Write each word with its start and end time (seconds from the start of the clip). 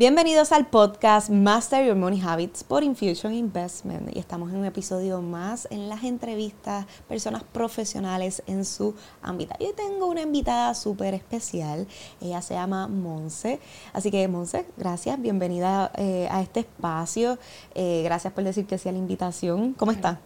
Bienvenidos 0.00 0.50
al 0.52 0.66
podcast 0.66 1.28
Master 1.28 1.84
Your 1.84 1.94
Money 1.94 2.22
Habits 2.22 2.64
por 2.64 2.82
Infusion 2.82 3.34
Investment 3.34 4.16
y 4.16 4.18
estamos 4.18 4.50
en 4.50 4.56
un 4.56 4.64
episodio 4.64 5.20
más 5.20 5.68
en 5.70 5.90
las 5.90 6.04
entrevistas, 6.04 6.86
personas 7.06 7.42
profesionales 7.42 8.42
en 8.46 8.64
su 8.64 8.94
ámbito. 9.20 9.54
Yo 9.60 9.74
tengo 9.74 10.06
una 10.06 10.22
invitada 10.22 10.72
súper 10.72 11.12
especial, 11.12 11.86
ella 12.18 12.40
se 12.40 12.54
llama 12.54 12.88
Monse, 12.88 13.60
así 13.92 14.10
que 14.10 14.26
Monse, 14.26 14.64
gracias, 14.78 15.20
bienvenida 15.20 15.92
eh, 15.96 16.28
a 16.30 16.40
este 16.40 16.60
espacio, 16.60 17.36
eh, 17.74 18.00
gracias 18.02 18.32
por 18.32 18.42
decir 18.42 18.64
que 18.64 18.78
sí 18.78 18.88
a 18.88 18.92
la 18.92 18.98
invitación. 18.98 19.74
¿Cómo 19.74 19.92
está? 19.92 20.18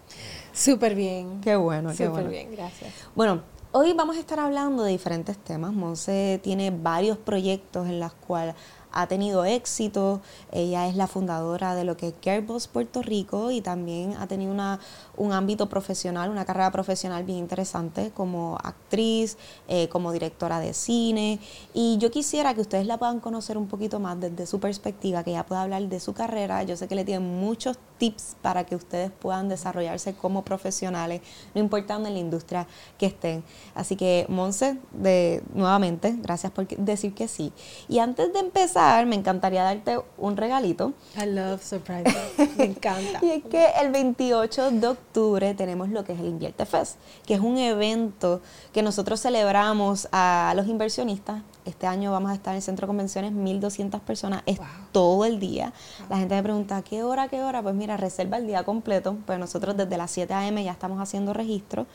Súper 0.53 0.95
bien. 0.95 1.41
Qué 1.41 1.57
bueno, 1.57 1.91
qué 1.91 1.97
Súper 1.97 2.11
bueno. 2.11 2.31
bien, 2.31 2.53
gracias. 2.53 2.93
Bueno, 3.17 3.43
hoy 3.73 3.93
vamos 3.93 4.17
a 4.17 4.21
estar 4.21 4.39
hablando 4.39 4.85
de 4.85 4.93
diferentes 4.93 5.37
temas. 5.37 5.73
Monse 5.73 6.39
tiene 6.45 6.71
varios 6.71 7.19
proyectos 7.19 7.89
en 7.89 7.99
los 7.99 8.15
cuales 8.15 8.55
ha 8.95 9.07
tenido 9.09 9.45
éxito. 9.45 10.23
Ella 10.53 10.89
es 10.89 10.97
la 10.97 11.07
fundadora 11.07 11.75
de 11.75 11.85
lo 11.85 11.97
que 11.97 12.09
es 12.09 12.15
Girlboss 12.23 12.69
Puerto 12.69 13.03
Rico 13.03 13.51
y 13.51 13.61
también 13.61 14.17
ha 14.19 14.27
tenido 14.27 14.53
una, 14.53 14.81
un 15.17 15.33
ámbito 15.33 15.69
profesional, 15.69 16.31
una 16.31 16.45
carrera 16.45 16.71
profesional 16.71 17.25
bien 17.25 17.39
interesante 17.39 18.13
como 18.15 18.57
actriz, 18.63 19.37
eh, 19.69 19.89
como 19.89 20.13
directora 20.13 20.61
de 20.61 20.73
cine. 20.73 21.41
Y 21.75 21.99
yo 21.99 22.11
quisiera 22.11 22.55
que 22.55 22.61
ustedes 22.61 22.87
la 22.87 22.97
puedan 22.99 23.21
conocer 23.21 23.59
un 23.59 23.67
poquito 23.67 24.01
más 24.01 24.19
desde 24.21 24.47
su 24.47 24.61
perspectiva, 24.61 25.25
que 25.25 25.31
ella 25.31 25.45
pueda 25.45 25.63
hablar 25.63 25.83
de 25.83 26.01
su 26.01 26.15
carrera. 26.15 26.63
Yo 26.63 26.77
sé 26.77 26.87
que 26.89 26.95
le 26.95 27.05
tienen 27.05 27.41
muchos 27.41 27.77
tips 27.99 28.37
para 28.43 28.65
que 28.65 28.77
ustedes 28.77 29.11
puedan 29.11 29.49
desarrollarse 29.49 30.15
como 30.15 30.45
profesionales, 30.45 31.21
no 31.55 31.61
importando 31.61 32.09
en 32.09 32.15
la 32.15 32.21
industria 32.21 32.67
que 32.99 33.07
estén. 33.07 33.45
Así 33.75 33.97
que, 33.97 34.27
Monse, 34.29 34.79
de, 34.93 35.43
nuevamente, 35.55 36.15
gracias 36.19 36.53
por 36.53 36.67
decir 36.67 37.15
que 37.15 37.29
sí. 37.29 37.53
Y 37.89 37.99
antes 37.99 38.33
de 38.33 38.41
empezar, 38.41 39.07
me 39.07 39.17
encantaría 39.17 39.63
darte 39.63 39.99
un 40.19 40.37
regalito. 40.37 40.93
I 41.17 41.27
love 41.27 41.63
surprises. 41.63 42.15
Me 42.57 42.65
encanta. 42.65 43.21
Y 43.25 43.31
es 43.31 43.45
que 43.45 43.67
el 43.81 43.91
28 43.91 44.73
de 44.73 44.87
octubre 44.89 45.55
tenemos 45.55 45.89
lo 45.89 46.05
que 46.05 46.13
es 46.13 46.21
el 46.21 46.27
Invierte 46.27 46.67
Fest, 46.67 46.97
que 47.27 47.35
es 47.35 47.41
un 47.41 47.59
evento 47.59 48.41
que 48.73 48.83
nosotros 48.83 49.21
celebramos 49.21 50.09
a 50.13 50.53
los 50.57 50.67
inversionistas. 50.67 51.43
Este 51.65 51.87
año 51.87 52.13
vamos 52.13 52.31
a 52.31 52.35
estar 52.35 52.53
en 52.53 52.57
el 52.57 52.63
centro 52.63 52.87
de 52.87 52.89
convenciones, 52.89 53.33
1.200 53.33 54.01
personas, 54.01 54.43
es 54.45 54.59
Wow. 54.59 54.67
todo 54.93 55.25
el 55.25 55.41
día. 55.41 55.73
La 56.11 56.19
gente 56.19 56.35
me 56.35 56.43
pregunta, 56.43 56.83
¿qué 56.83 57.03
hora, 57.03 57.29
qué 57.29 57.43
hora? 57.43 57.63
Pues 57.63 57.75
mira, 57.75 57.97
reserva 57.97 58.37
el 58.37 58.47
día 58.47 58.65
completo, 58.65 59.17
pues 59.27 59.39
nosotros 59.39 59.77
desde 59.77 59.97
las 59.97 60.11
7 60.11 60.35
a.m. 60.35 60.63
ya 60.63 60.73
estamos 60.73 61.01
haciendo 61.01 61.33
registro. 61.33 61.87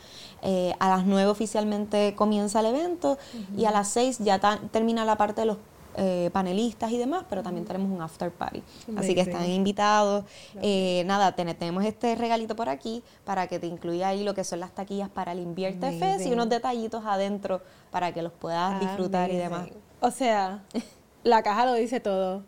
Eh, 0.42 0.74
a 0.80 0.88
las 0.88 1.06
9 1.06 1.30
oficialmente 1.30 2.14
comienza 2.16 2.60
el 2.60 2.66
evento 2.66 3.16
y 3.56 3.64
a 3.66 3.70
las 3.70 3.88
6 3.88 4.18
ya 4.20 4.40
termina 4.72 5.04
la 5.04 5.16
parte 5.16 5.42
de 5.42 5.46
los 5.46 5.56
eh, 5.96 6.30
panelistas 6.32 6.90
y 6.92 6.98
demás, 6.98 7.24
pero 7.28 7.42
también 7.42 7.64
tenemos 7.66 7.90
un 7.90 8.00
after 8.02 8.30
party. 8.30 8.62
Así 8.96 9.14
que 9.14 9.20
están 9.22 9.48
invitados. 9.50 10.24
Eh, 10.62 11.02
nada, 11.06 11.32
ten- 11.34 11.54
tenemos 11.56 11.84
este 11.84 12.14
regalito 12.14 12.54
por 12.56 12.68
aquí 12.68 13.02
para 13.24 13.46
que 13.46 13.58
te 13.58 13.66
incluya 13.66 14.08
ahí 14.08 14.24
lo 14.24 14.34
que 14.34 14.44
son 14.44 14.60
las 14.60 14.72
taquillas 14.74 15.08
para 15.08 15.32
el 15.32 15.40
Invierte 15.40 15.90
Fest 15.98 16.26
y 16.26 16.32
unos 16.32 16.48
detallitos 16.48 17.04
adentro 17.04 17.60
para 17.90 18.12
que 18.14 18.22
los 18.22 18.32
puedas 18.32 18.80
disfrutar 18.80 19.30
y 19.30 19.36
demás. 19.36 19.68
O 20.00 20.10
sea, 20.10 20.62
la 21.24 21.42
caja 21.42 21.66
lo 21.66 21.74
dice 21.74 22.00
todo. 22.00 22.42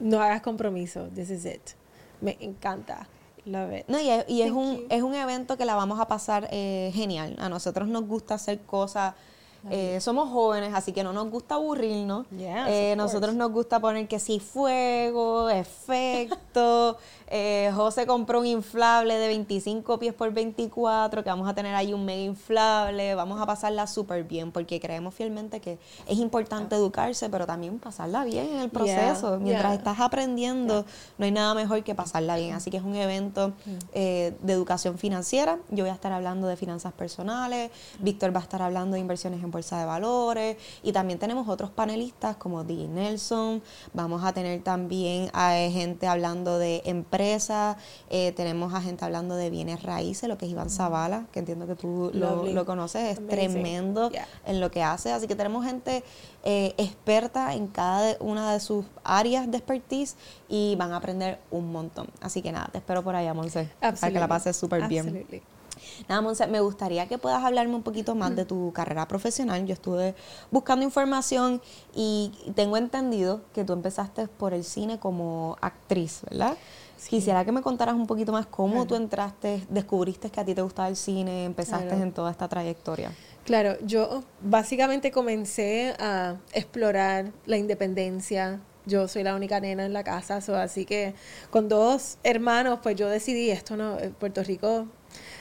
No 0.00 0.20
hagas 0.20 0.42
compromiso. 0.42 1.08
This 1.14 1.30
is 1.30 1.44
it. 1.44 1.70
Me 2.20 2.36
encanta. 2.40 3.08
Love 3.44 3.78
it. 3.78 3.84
No, 3.88 3.98
y 4.00 4.10
es, 4.10 4.24
y 4.28 4.42
es 4.42 4.48
Thank 4.50 4.58
un, 4.58 4.84
es 4.90 5.02
un 5.02 5.14
evento 5.14 5.56
que 5.56 5.64
la 5.64 5.74
vamos 5.74 5.98
a 6.00 6.06
pasar 6.08 6.48
eh, 6.50 6.90
genial. 6.94 7.34
A 7.38 7.48
nosotros 7.48 7.88
nos 7.88 8.04
gusta 8.06 8.34
hacer 8.34 8.60
cosas. 8.60 9.14
Eh, 9.70 10.00
somos 10.00 10.30
jóvenes, 10.30 10.72
así 10.74 10.92
que 10.92 11.02
no 11.02 11.12
nos 11.12 11.28
gusta 11.30 11.56
aburrirnos. 11.56 12.26
Yes, 12.30 12.48
Eh, 12.68 12.94
nosotros 12.96 13.30
course. 13.30 13.36
nos 13.38 13.52
gusta 13.52 13.80
poner 13.80 14.06
que 14.08 14.18
sí, 14.18 14.40
fuego, 14.40 15.50
efecto. 15.50 16.96
eh, 17.28 17.70
José 17.74 18.06
compró 18.06 18.40
un 18.40 18.46
inflable 18.46 19.18
de 19.18 19.28
25 19.28 19.98
pies 19.98 20.14
por 20.14 20.32
24, 20.32 21.22
que 21.22 21.30
vamos 21.30 21.48
a 21.48 21.54
tener 21.54 21.74
ahí 21.74 21.92
un 21.92 22.04
mega 22.04 22.22
inflable. 22.22 23.14
Vamos 23.14 23.40
a 23.40 23.46
pasarla 23.46 23.86
súper 23.86 24.24
bien, 24.24 24.52
porque 24.52 24.80
creemos 24.80 25.14
fielmente 25.14 25.60
que 25.60 25.78
es 26.06 26.18
importante 26.18 26.76
educarse, 26.76 27.28
pero 27.28 27.46
también 27.46 27.78
pasarla 27.78 28.24
bien 28.24 28.46
en 28.48 28.58
el 28.60 28.70
proceso. 28.70 29.30
Yeah, 29.30 29.38
Mientras 29.38 29.72
yeah. 29.72 29.78
estás 29.78 30.00
aprendiendo, 30.00 30.84
no 31.18 31.24
hay 31.24 31.32
nada 31.32 31.54
mejor 31.54 31.82
que 31.82 31.94
pasarla 31.94 32.36
bien. 32.36 32.54
Así 32.54 32.70
que 32.70 32.76
es 32.78 32.82
un 32.82 32.94
evento 32.96 33.52
eh, 33.92 34.36
de 34.40 34.52
educación 34.52 34.98
financiera. 34.98 35.58
Yo 35.70 35.84
voy 35.84 35.90
a 35.90 35.94
estar 35.94 36.12
hablando 36.12 36.46
de 36.46 36.56
finanzas 36.56 36.92
personales, 36.92 37.70
Víctor 37.98 38.34
va 38.34 38.40
a 38.40 38.42
estar 38.42 38.62
hablando 38.62 38.94
de 38.94 39.00
inversiones 39.00 39.42
en 39.42 39.47
bolsa 39.50 39.78
de 39.78 39.84
valores 39.86 40.56
y 40.82 40.92
también 40.92 41.18
tenemos 41.18 41.48
otros 41.48 41.70
panelistas 41.70 42.36
como 42.36 42.64
Dee 42.64 42.88
Nelson. 42.88 43.62
Vamos 43.94 44.24
a 44.24 44.32
tener 44.32 44.62
también 44.62 45.30
a 45.32 45.58
eh, 45.58 45.70
gente 45.70 46.06
hablando 46.06 46.58
de 46.58 46.82
empresas, 46.84 47.76
eh, 48.10 48.32
tenemos 48.32 48.74
a 48.74 48.80
gente 48.80 49.04
hablando 49.04 49.34
de 49.36 49.50
bienes 49.50 49.82
raíces, 49.82 50.28
lo 50.28 50.38
que 50.38 50.46
es 50.46 50.52
Iván 50.52 50.70
Zavala, 50.70 51.26
que 51.32 51.40
entiendo 51.40 51.66
que 51.66 51.74
tú 51.74 52.10
lo, 52.14 52.64
conoces, 52.66 53.02
es 53.12 53.18
Amazing. 53.18 53.28
tremendo 53.28 54.10
Yeah. 54.10 54.26
en 54.46 54.60
lo 54.60 54.70
que 54.70 54.82
hace. 54.82 55.12
Así 55.12 55.26
que 55.26 55.34
tenemos 55.34 55.64
gente 55.64 56.02
eh, 56.44 56.74
experta 56.78 57.54
en 57.54 57.66
cada 57.66 58.02
de- 58.02 58.16
una 58.20 58.52
de 58.52 58.60
sus 58.60 58.84
áreas 59.04 59.50
de 59.50 59.56
expertise 59.58 60.16
y 60.48 60.76
van 60.76 60.92
a 60.92 60.96
aprender 60.96 61.40
un 61.50 61.72
montón. 61.72 62.08
Así 62.20 62.42
que 62.42 62.52
nada, 62.52 62.68
te 62.72 62.78
espero 62.78 63.02
por 63.02 63.14
allá, 63.16 63.34
Monse, 63.34 63.68
para 63.80 63.92
que 64.12 64.20
la 64.20 64.28
pases 64.28 64.56
súper 64.56 64.88
bien. 64.88 65.26
Nada, 66.08 66.20
Monse, 66.20 66.46
me 66.46 66.60
gustaría 66.60 67.06
que 67.08 67.18
puedas 67.18 67.42
hablarme 67.42 67.74
un 67.74 67.82
poquito 67.82 68.14
más 68.14 68.34
de 68.36 68.44
tu 68.44 68.72
carrera 68.72 69.08
profesional. 69.08 69.64
Yo 69.66 69.72
estuve 69.74 70.14
buscando 70.50 70.84
información 70.84 71.60
y 71.94 72.32
tengo 72.54 72.76
entendido 72.76 73.40
que 73.52 73.64
tú 73.64 73.72
empezaste 73.72 74.28
por 74.28 74.54
el 74.54 74.64
cine 74.64 74.98
como 74.98 75.56
actriz, 75.60 76.20
¿verdad? 76.30 76.56
Quisiera 77.08 77.44
que 77.44 77.52
me 77.52 77.62
contaras 77.62 77.94
un 77.94 78.06
poquito 78.06 78.32
más 78.32 78.46
cómo 78.46 78.86
tú 78.86 78.96
entraste, 78.96 79.64
descubriste 79.70 80.30
que 80.30 80.40
a 80.40 80.44
ti 80.44 80.54
te 80.54 80.62
gustaba 80.62 80.88
el 80.88 80.96
cine, 80.96 81.44
empezaste 81.44 81.86
Claro. 81.88 82.02
en 82.02 82.12
toda 82.12 82.30
esta 82.30 82.48
trayectoria. 82.48 83.12
Claro, 83.44 83.76
yo 83.84 84.24
básicamente 84.42 85.10
comencé 85.12 85.94
a 86.00 86.36
explorar 86.52 87.32
la 87.46 87.56
independencia. 87.56 88.60
Yo 88.84 89.06
soy 89.06 89.22
la 89.22 89.34
única 89.36 89.60
nena 89.60 89.84
en 89.86 89.92
la 89.92 90.02
casa, 90.02 90.40
so, 90.40 90.56
así 90.56 90.84
que 90.86 91.14
con 91.50 91.68
dos 91.68 92.18
hermanos, 92.24 92.80
pues 92.82 92.96
yo 92.96 93.08
decidí 93.08 93.50
esto 93.50 93.76
no, 93.76 93.98
eh, 93.98 94.10
Puerto 94.18 94.42
Rico. 94.42 94.86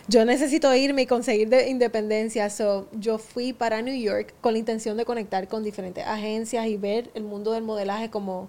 Yo 0.07 0.23
necesito 0.23 0.73
irme 0.73 1.01
y 1.01 1.05
conseguir 1.05 1.49
de 1.49 1.69
independencia. 1.69 2.49
So, 2.49 2.87
yo 2.93 3.17
fui 3.17 3.51
para 3.53 3.81
New 3.81 3.95
York 3.95 4.33
con 4.39 4.53
la 4.53 4.59
intención 4.59 4.95
de 4.95 5.05
conectar 5.05 5.47
con 5.47 5.63
diferentes 5.63 6.05
agencias 6.05 6.65
y 6.67 6.77
ver 6.77 7.11
el 7.13 7.23
mundo 7.23 7.51
del 7.51 7.63
modelaje 7.63 8.09
como, 8.09 8.47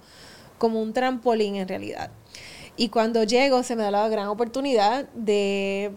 como 0.59 0.81
un 0.81 0.93
trampolín 0.93 1.57
en 1.57 1.67
realidad. 1.67 2.11
Y 2.77 2.91
cuando 2.91 3.25
llego 3.25 3.65
se 3.65 3.75
me 3.75 3.83
da 3.83 3.91
la 3.91 4.09
gran 4.09 4.29
oportunidad 4.29 5.09
de 5.15 5.91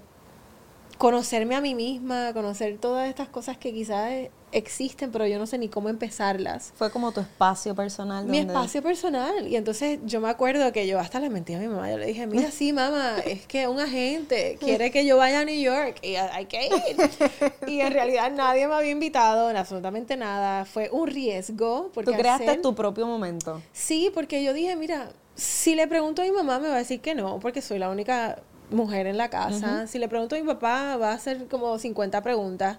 conocerme 0.97 1.55
a 1.55 1.61
mí 1.61 1.75
misma, 1.75 2.33
conocer 2.33 2.77
todas 2.79 3.07
estas 3.07 3.29
cosas 3.29 3.57
que 3.57 3.71
quizás 3.71 4.29
existen, 4.51 5.11
pero 5.11 5.25
yo 5.27 5.37
no 5.39 5.45
sé 5.47 5.57
ni 5.57 5.69
cómo 5.69 5.89
empezarlas. 5.89 6.71
Fue 6.75 6.91
como 6.91 7.11
tu 7.11 7.19
espacio 7.21 7.75
personal. 7.75 8.25
Mi 8.25 8.39
donde- 8.39 8.53
espacio 8.53 8.81
personal. 8.81 9.47
Y 9.47 9.55
entonces 9.55 9.99
yo 10.05 10.19
me 10.21 10.29
acuerdo 10.29 10.71
que 10.71 10.87
yo 10.87 10.99
hasta 10.99 11.19
le 11.19 11.29
mentí 11.29 11.53
a 11.53 11.59
mi 11.59 11.67
mamá. 11.67 11.89
Yo 11.91 11.97
le 11.97 12.05
dije, 12.07 12.27
mira, 12.27 12.51
sí, 12.51 12.73
mamá, 12.73 13.15
es 13.25 13.45
que 13.47 13.67
un 13.67 13.79
agente 13.79 14.57
quiere 14.61 14.91
que 14.91 15.05
yo 15.05 15.17
vaya 15.17 15.41
a 15.41 15.45
New 15.45 15.59
York 15.59 15.97
y 16.03 16.15
hay 16.15 16.45
que 16.45 16.65
ir. 16.67 17.51
Y 17.67 17.79
en 17.81 17.93
realidad 17.93 18.31
nadie 18.31 18.67
me 18.67 18.73
había 18.73 18.91
invitado, 18.91 19.49
en 19.49 19.57
absolutamente 19.57 20.17
nada. 20.17 20.65
Fue 20.65 20.89
un 20.91 21.07
riesgo. 21.07 21.89
Porque 21.93 22.11
Tú 22.11 22.17
creaste 22.17 22.45
hacer- 22.49 22.61
tu 22.61 22.75
propio 22.75 23.05
momento. 23.07 23.61
Sí, 23.71 24.11
porque 24.13 24.43
yo 24.43 24.53
dije, 24.53 24.75
mira, 24.75 25.09
si 25.35 25.75
le 25.75 25.87
pregunto 25.87 26.21
a 26.21 26.25
mi 26.25 26.31
mamá 26.31 26.59
me 26.59 26.67
va 26.67 26.75
a 26.75 26.79
decir 26.79 26.99
que 27.01 27.15
no, 27.15 27.39
porque 27.39 27.61
soy 27.61 27.79
la 27.79 27.89
única 27.89 28.39
mujer 28.69 29.05
en 29.07 29.17
la 29.17 29.29
casa. 29.29 29.85
Si 29.87 29.99
le 29.99 30.07
pregunto 30.07 30.35
a 30.35 30.39
mi 30.39 30.45
papá 30.45 30.95
va 30.97 31.11
a 31.11 31.13
hacer 31.13 31.47
como 31.47 31.77
50 31.77 32.21
preguntas. 32.23 32.77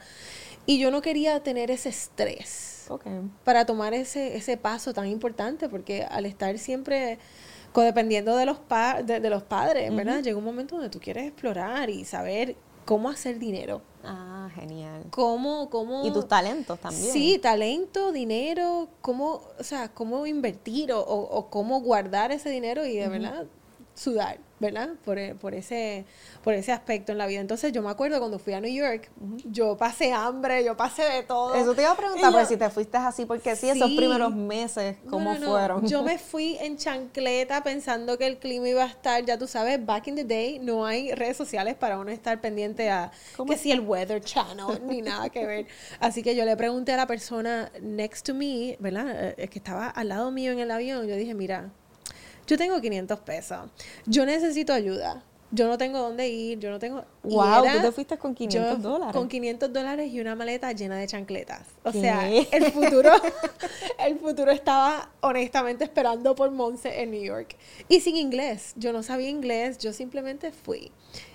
Y 0.67 0.79
yo 0.79 0.91
no 0.91 1.03
quería 1.03 1.43
tener 1.43 1.70
ese 1.70 1.88
estrés 1.88 2.85
para 3.44 3.64
tomar 3.67 3.94
ese, 3.94 4.37
ese 4.37 4.56
paso 4.56 4.93
tan 4.94 5.06
importante, 5.06 5.69
porque 5.69 6.05
al 6.05 6.26
estar 6.26 6.59
siempre 6.59 7.19
codependiendo 7.73 8.37
de 8.37 8.47
los, 8.47 8.59
pa- 8.59 9.03
de, 9.03 9.19
de 9.20 9.31
los 9.31 9.43
padres, 9.43 9.94
¿verdad? 9.94 10.23
Llega 10.23 10.37
un 10.37 10.44
momento 10.44 10.76
donde 10.76 10.91
tú 10.91 11.00
quieres 11.00 11.25
explorar 11.26 11.88
y 11.91 12.05
saber 12.05 12.55
cómo 12.85 13.09
hacer 13.09 13.38
dinero. 13.38 13.81
Ah, 14.05 14.50
genial. 14.55 15.05
Cómo, 15.11 15.70
cómo... 15.70 16.05
Y 16.06 16.12
tus 16.12 16.29
talentos 16.29 16.79
también. 16.81 17.12
Sí, 17.12 17.38
talento, 17.38 18.12
dinero, 18.12 18.88
cómo, 19.00 19.43
o 19.59 19.62
sea, 19.64 19.88
cómo 19.88 20.26
invertir 20.26 20.93
o, 20.93 21.00
o- 21.00 21.38
o 21.38 21.49
cómo 21.50 21.81
guardar 21.81 22.31
ese 22.32 22.50
dinero 22.50 22.85
y 22.85 22.97
de 22.97 23.09
verdad 23.09 23.47
sudar, 23.94 24.38
¿verdad? 24.62 24.91
Por, 25.05 25.19
e- 25.19 25.35
por, 25.35 25.55
ese, 25.55 26.05
por 26.43 26.55
ese 26.55 26.70
aspecto 26.73 27.12
en 27.12 27.19
la 27.19 27.26
vida. 27.26 27.41
Entonces 27.41 27.73
yo 27.73 27.82
me 27.82 27.91
acuerdo 27.91 28.19
cuando 28.20 28.38
fui 28.38 28.53
a 28.53 28.61
New 28.61 28.73
York, 28.73 29.11
yo 29.44 29.76
pasé 29.76 30.12
hambre, 30.12 30.64
yo 30.64 30.76
pasé 30.76 31.03
de 31.03 31.23
todo. 31.25 31.55
Eso 31.55 31.75
te 31.75 31.82
iba 31.82 31.91
a 31.91 31.97
preguntar, 31.97 32.32
pero 32.32 32.47
si 32.47 32.56
te 32.56 32.70
fuiste 32.70 32.97
así, 32.97 33.26
porque 33.26 33.56
sí, 33.56 33.69
esos 33.69 33.91
primeros 33.91 34.35
meses, 34.35 34.97
¿cómo 35.11 35.35
no, 35.35 35.41
no. 35.41 35.50
fueron? 35.50 35.87
Yo 35.87 36.03
me 36.03 36.17
fui 36.31 36.56
en 36.61 36.76
chancleta 36.76 37.62
pensando 37.62 38.17
que 38.17 38.26
el 38.26 38.38
clima 38.38 38.69
iba 38.69 38.85
a 38.85 38.87
estar, 38.87 39.25
ya 39.25 39.37
tú 39.37 39.47
sabes, 39.49 39.85
back 39.85 40.06
in 40.06 40.14
the 40.14 40.25
day 40.25 40.61
no 40.61 40.87
hay 40.87 41.12
redes 41.12 41.37
sociales 41.37 41.75
para 41.75 41.99
uno 41.99 42.11
estar 42.12 42.41
pendiente 42.41 42.88
a 42.88 43.11
¿Cómo 43.37 43.50
que 43.50 43.59
si 43.59 43.73
el 43.73 43.81
Weather 43.81 44.23
Channel 44.23 44.81
ni 44.87 45.03
nada 45.03 45.29
que 45.29 45.44
ver. 45.44 45.67
Así 45.99 46.23
que 46.23 46.37
yo 46.37 46.44
le 46.44 46.56
pregunté 46.56 46.93
a 46.93 46.97
la 46.97 47.06
persona 47.09 47.70
next 47.81 48.25
to 48.25 48.35
me, 48.35 48.76
¿verdad? 48.79 49.35
Eh, 49.37 49.49
que 49.49 49.59
estaba 49.59 49.88
al 49.88 50.09
lado 50.09 50.31
mío 50.31 50.53
en 50.53 50.61
el 50.61 50.70
avión, 50.70 51.06
yo 51.09 51.17
dije, 51.17 51.35
mira, 51.35 51.73
yo 52.47 52.56
tengo 52.59 52.81
500 52.81 53.19
pesos, 53.21 53.59
yo 54.06 54.27
necesito 54.27 54.73
ayuda, 54.73 55.23
yo 55.55 55.69
no 55.69 55.77
tengo 55.77 55.99
dónde 55.99 56.29
ir, 56.29 56.59
yo 56.59 56.71
no 56.71 56.79
tengo... 56.79 57.05
Wow, 57.23 57.65
era- 57.65 57.75
tú 57.75 57.81
te 57.83 57.93
fuiste 57.93 58.17
con 58.17 58.35
500 58.35 58.77
yo 58.83 58.89
dólares. 58.89 59.15
Con 59.15 59.29
500 59.29 59.71
dólares 59.71 60.11
y 60.11 60.19
una 60.21 60.35
maleta 60.35 60.73
llena 60.73 60.97
de 60.97 61.06
chancletas. 61.06 61.67
O 61.85 61.93
¿Qué? 61.93 62.00
sea, 62.00 62.31
el 62.31 62.73
futuro, 62.73 63.11
el 63.99 64.19
futuro 64.19 64.50
estaba 64.50 65.11
honestamente 65.21 65.85
esperando 65.85 66.35
por 66.35 66.50
Monse 66.53 67.03
en 67.03 67.11
New 67.11 67.23
York. 67.23 67.55
Y 67.89 68.00
sin 68.00 68.17
inglés. 68.17 68.73
Yo 68.77 68.95
no 68.95 69.03
sabía 69.03 69.29
inglés, 69.29 69.77
yo 69.77 69.93
simplemente 69.93 70.53
fui. 70.53 70.91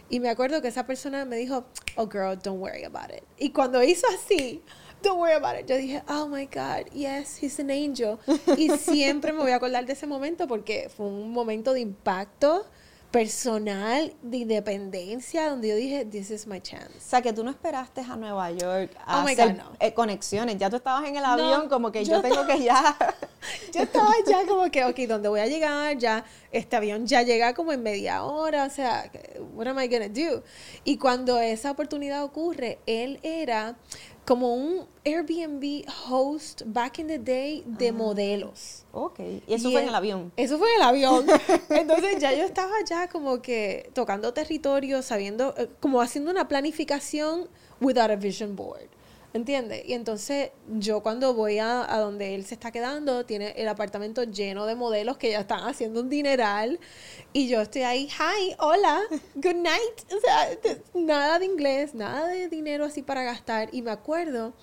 Y 0.10 0.20
me 0.20 0.30
acuerdo 0.30 0.64
que 0.64 0.70
esa 0.70 0.88
persona 0.88 1.24
me 1.26 1.36
dijo, 1.36 1.66
oh 1.96 2.10
girl, 2.10 2.40
don't 2.42 2.60
worry 2.60 2.86
about 2.86 3.12
it. 3.16 3.24
Y 3.38 3.52
cuando 3.52 3.84
hizo 3.84 4.08
así, 4.16 4.64
don't 5.04 5.20
worry 5.20 5.34
about 5.34 5.60
it, 5.60 5.68
yo 5.68 5.78
dije, 5.78 6.04
oh 6.10 6.28
my 6.28 6.46
God, 6.46 6.92
yes, 6.94 7.38
he's 7.42 7.60
an 7.60 7.70
angel. 7.70 8.20
Y 8.58 8.70
siempre 8.78 9.32
me 9.34 9.40
voy 9.40 9.52
a 9.52 9.56
acordar 9.58 9.86
de 9.86 9.94
ese 9.94 10.08
momento 10.08 10.48
porque 10.48 10.90
fue 10.96 11.06
un 11.08 11.32
momento 11.32 11.74
de 11.74 11.82
impacto 11.82 12.66
personal, 13.12 14.14
de 14.22 14.38
independencia, 14.38 15.50
donde 15.50 15.70
yo 15.70 15.76
dije, 15.76 16.04
this 16.06 16.30
is 16.30 16.46
my 16.46 16.60
chance. 16.60 16.92
O 16.98 17.02
sea, 17.02 17.22
que 17.22 17.32
tú 17.32 17.42
no 17.44 17.50
esperaste 17.52 18.02
a 18.02 18.16
Nueva 18.18 18.52
York 18.52 18.92
a 19.06 19.20
Oh 19.24 19.28
hacer 19.28 19.54
God, 19.54 19.58
no. 19.58 19.72
eh, 19.80 19.94
conexiones. 19.94 20.58
Ya 20.58 20.70
tú 20.70 20.76
estabas 20.76 21.08
en 21.08 21.16
el 21.16 21.24
avión 21.24 21.70
como 21.70 21.92
que 21.92 22.04
yo, 22.04 22.16
yo 22.16 22.22
tengo 22.22 22.46
que 22.46 22.62
ya... 22.64 22.96
Yo 23.74 23.84
estaba 23.84 24.12
ya 24.28 24.46
como 24.46 24.70
que, 24.70 24.84
ok, 24.84 24.98
¿dónde 25.08 25.30
voy 25.30 25.40
a 25.40 25.46
llegar? 25.48 25.98
Ya, 25.98 26.26
este 26.52 26.76
avión 26.76 27.08
ya 27.08 27.22
llega 27.22 27.54
como 27.54 27.72
en 27.72 27.82
media 27.82 28.24
hora, 28.24 28.66
o 28.66 28.70
sea, 28.70 29.10
what 29.54 29.68
am 29.68 29.80
I 29.80 29.88
gonna 29.88 30.10
do? 30.10 30.44
Y 30.84 30.98
cuando 30.98 31.40
esa 31.40 31.72
oportunidad 31.72 32.26
ocurre, 32.26 32.80
él 32.88 33.20
era 33.24 33.78
como 34.28 34.54
un 34.54 34.86
Airbnb 35.06 35.86
host 36.10 36.64
back 36.66 37.00
in 37.00 37.08
the 37.08 37.18
day 37.18 37.64
de 37.66 37.94
modelos. 37.94 38.84
ok, 38.92 39.20
y 39.48 39.54
eso 39.54 39.70
Y 39.70 39.72
fue 39.72 39.82
en 39.82 39.88
él- 39.88 39.90
el 39.90 39.96
avión. 39.96 40.32
Eso 40.36 40.58
fue 40.58 40.68
en 40.76 40.82
el 40.82 40.88
avión. 40.88 41.26
Entonces 41.70 42.20
ya 42.20 42.34
yo 42.34 42.44
estaba 42.44 42.74
ya 42.86 43.08
como 43.08 43.42
que 43.42 43.90
tocando 43.94 44.34
territorio, 44.34 45.02
sabiendo, 45.02 45.54
eh, 45.58 45.70
como 45.80 46.02
haciendo 46.02 46.30
una 46.30 46.48
planificación 46.50 47.48
without 47.80 48.12
a 48.12 48.16
vision 48.18 48.56
board. 48.56 48.90
¿Entiendes? 49.34 49.84
Y 49.86 49.94
entonces 49.94 50.52
yo 50.80 51.04
cuando 51.04 51.34
voy 51.34 51.60
a, 51.60 51.94
a 51.94 52.00
donde 52.00 52.34
él 52.34 52.46
se 52.46 52.56
está 52.56 52.72
quedando, 52.72 53.26
tiene 53.26 53.54
el 53.58 53.68
apartamento 53.68 54.24
lleno 54.24 54.66
de 54.66 54.76
modelos 54.76 55.18
que 55.18 55.32
ya 55.32 55.42
están 55.42 55.68
haciendo 55.68 56.02
un 56.02 56.10
dineral. 56.10 56.80
Y 57.34 57.48
yo 57.50 57.62
estoy 57.62 57.84
ahí, 57.84 58.08
hi, 58.08 58.56
hola, 58.60 59.02
good 59.36 59.56
night. 59.56 60.14
O 60.16 60.20
sea, 60.20 60.76
nada 60.94 61.40
de 61.40 61.46
inglés, 61.46 61.94
nada 61.94 62.28
de 62.28 62.48
dinero 62.48 62.86
así 62.86 63.02
para 63.02 63.24
gastar. 63.24 63.70
Y 63.74 63.82
me 63.82 63.92
acuerdo 63.92 64.54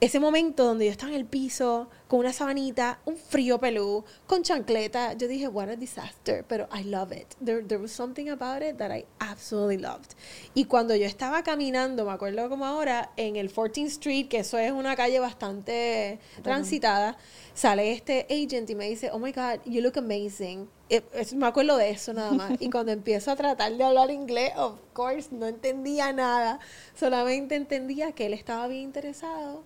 ese 0.00 0.18
momento 0.18 0.64
donde 0.64 0.86
yo 0.86 0.90
estaba 0.90 1.12
en 1.12 1.18
el 1.18 1.26
piso 1.26 1.88
con 2.08 2.20
una 2.20 2.32
sabanita, 2.32 3.00
un 3.04 3.16
frío 3.16 3.60
pelú, 3.60 4.02
con 4.26 4.42
chancleta, 4.42 5.12
yo 5.12 5.28
dije, 5.28 5.46
what 5.46 5.68
a 5.68 5.76
disaster, 5.76 6.42
pero 6.48 6.68
I 6.74 6.84
love 6.84 7.12
it. 7.12 7.34
There, 7.44 7.62
there 7.62 7.80
was 7.80 7.92
something 7.92 8.28
about 8.30 8.62
it 8.62 8.78
that 8.78 8.90
I 8.90 9.04
absolutely 9.18 9.76
loved. 9.76 10.12
Y 10.54 10.64
cuando 10.64 10.96
yo 10.96 11.04
estaba 11.06 11.42
caminando, 11.42 12.04
me 12.06 12.12
acuerdo 12.12 12.48
como 12.48 12.64
ahora, 12.64 13.12
en 13.16 13.36
el 13.36 13.52
14th 13.52 13.86
Street, 13.88 14.28
que 14.28 14.38
eso 14.38 14.56
es 14.58 14.72
una 14.72 14.96
calle 14.96 15.20
bastante 15.20 16.18
transitada, 16.42 17.16
sale 17.54 17.92
este 17.92 18.26
agent 18.30 18.70
y 18.70 18.74
me 18.74 18.88
dice, 18.88 19.10
oh 19.12 19.18
my 19.18 19.32
God, 19.32 19.60
you 19.66 19.82
look 19.82 19.98
amazing. 19.98 20.68
Eh, 20.88 21.02
es- 21.12 21.34
me 21.34 21.46
acuerdo 21.46 21.76
de 21.76 21.90
eso 21.90 22.12
nada 22.14 22.32
más. 22.32 22.52
Y 22.58 22.70
cuando 22.70 22.90
empiezo 22.90 23.30
a 23.30 23.36
tratar 23.36 23.76
de 23.76 23.84
hablar 23.84 24.10
inglés, 24.10 24.52
of 24.56 24.80
course, 24.94 25.28
no 25.30 25.46
entendía 25.46 26.12
nada. 26.12 26.58
Solamente 26.98 27.54
entendía 27.54 28.12
que 28.12 28.26
él 28.26 28.32
estaba 28.32 28.66
bien 28.66 28.82
interesado 28.84 29.62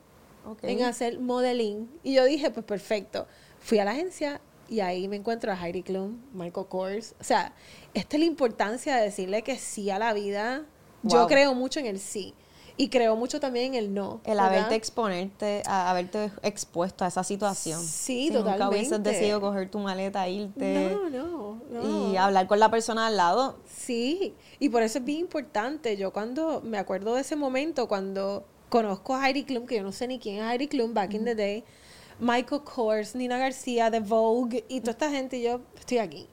Ok. 0.46 0.58
en 0.64 0.82
hacer 0.85 1.19
modeling. 1.20 1.88
Y 2.02 2.14
yo 2.14 2.25
dije, 2.25 2.50
pues 2.50 2.64
perfecto. 2.67 3.26
Fui 3.61 3.79
a 3.79 3.85
la 3.85 3.93
agencia 3.93 4.41
y 4.69 4.81
ahí 4.81 5.08
me 5.08 5.17
encuentro 5.17 5.52
a 5.52 5.56
Heidi 5.56 5.82
Klum, 5.82 6.19
Michael 6.32 6.67
Kors. 6.69 7.14
O 7.20 7.25
sea, 7.25 7.52
esta 7.94 8.17
es 8.17 8.20
la 8.20 8.26
importancia 8.26 8.96
de 8.96 9.02
decirle 9.05 9.43
que 9.43 9.58
sí 9.58 9.91
a 9.91 9.99
la 9.99 10.12
vida. 10.12 10.64
Yo 11.02 11.26
creo 11.26 11.55
mucho 11.55 11.81
en 11.81 11.87
el 11.87 11.99
sí. 12.00 12.35
Y 12.76 12.88
creo 12.88 13.14
mucho 13.14 13.38
también 13.38 13.67
en 13.67 13.75
el 13.75 13.94
no. 13.94 14.20
El 14.25 14.32
¿verdad? 14.35 14.46
haberte 14.46 14.75
exponerte, 14.75 15.62
a 15.64 15.91
haberte 15.91 16.32
expuesto 16.43 17.05
a 17.05 17.08
esa 17.08 17.23
situación. 17.23 17.81
Sí, 17.81 18.29
Si 18.29 18.31
Nunca 18.31 18.69
hubieses 18.69 18.88
totalmente. 18.88 19.11
decidido 19.11 19.41
coger 19.41 19.70
tu 19.70 19.79
maleta, 19.79 20.26
irte 20.29 20.91
No, 20.91 21.08
no, 21.08 21.61
no. 21.70 22.12
y 22.12 22.17
hablar 22.17 22.49
con 22.49 22.58
la 22.58 22.73
persona 22.73 23.06
al 23.06 23.17
lado. 23.17 23.58
Sí, 23.64 24.35
y 24.58 24.70
por 24.70 24.82
eso 24.82 24.99
es 24.99 25.05
bien 25.05 25.20
importante. 25.20 25.96
Yo 25.96 26.12
cuando 26.12 26.62
me 26.62 26.79
acuerdo 26.79 27.14
de 27.14 27.20
ese 27.20 27.37
momento, 27.37 27.87
cuando 27.87 28.44
conozco 28.74 29.14
a 29.14 29.28
Heidi 29.28 29.44
Klum, 29.44 29.66
que 29.66 29.76
yo 29.76 29.84
no 29.84 29.92
sé 29.92 30.08
ni 30.08 30.18
quién 30.18 30.42
es 30.42 30.50
Heidi 30.50 30.66
Klum 30.66 30.94
back 30.94 31.14
in 31.14 31.24
the 31.24 31.36
day, 31.36 31.62
Michael 32.18 32.62
Kors, 32.62 33.14
Nina 33.14 33.38
García, 33.38 33.88
The 33.88 34.00
Vogue 34.00 34.64
y 34.68 34.80
toda 34.80 34.90
esta 34.90 35.10
gente, 35.10 35.36
y 35.36 35.42
yo 35.42 35.60
estoy 35.78 35.98
aquí. 35.98 36.26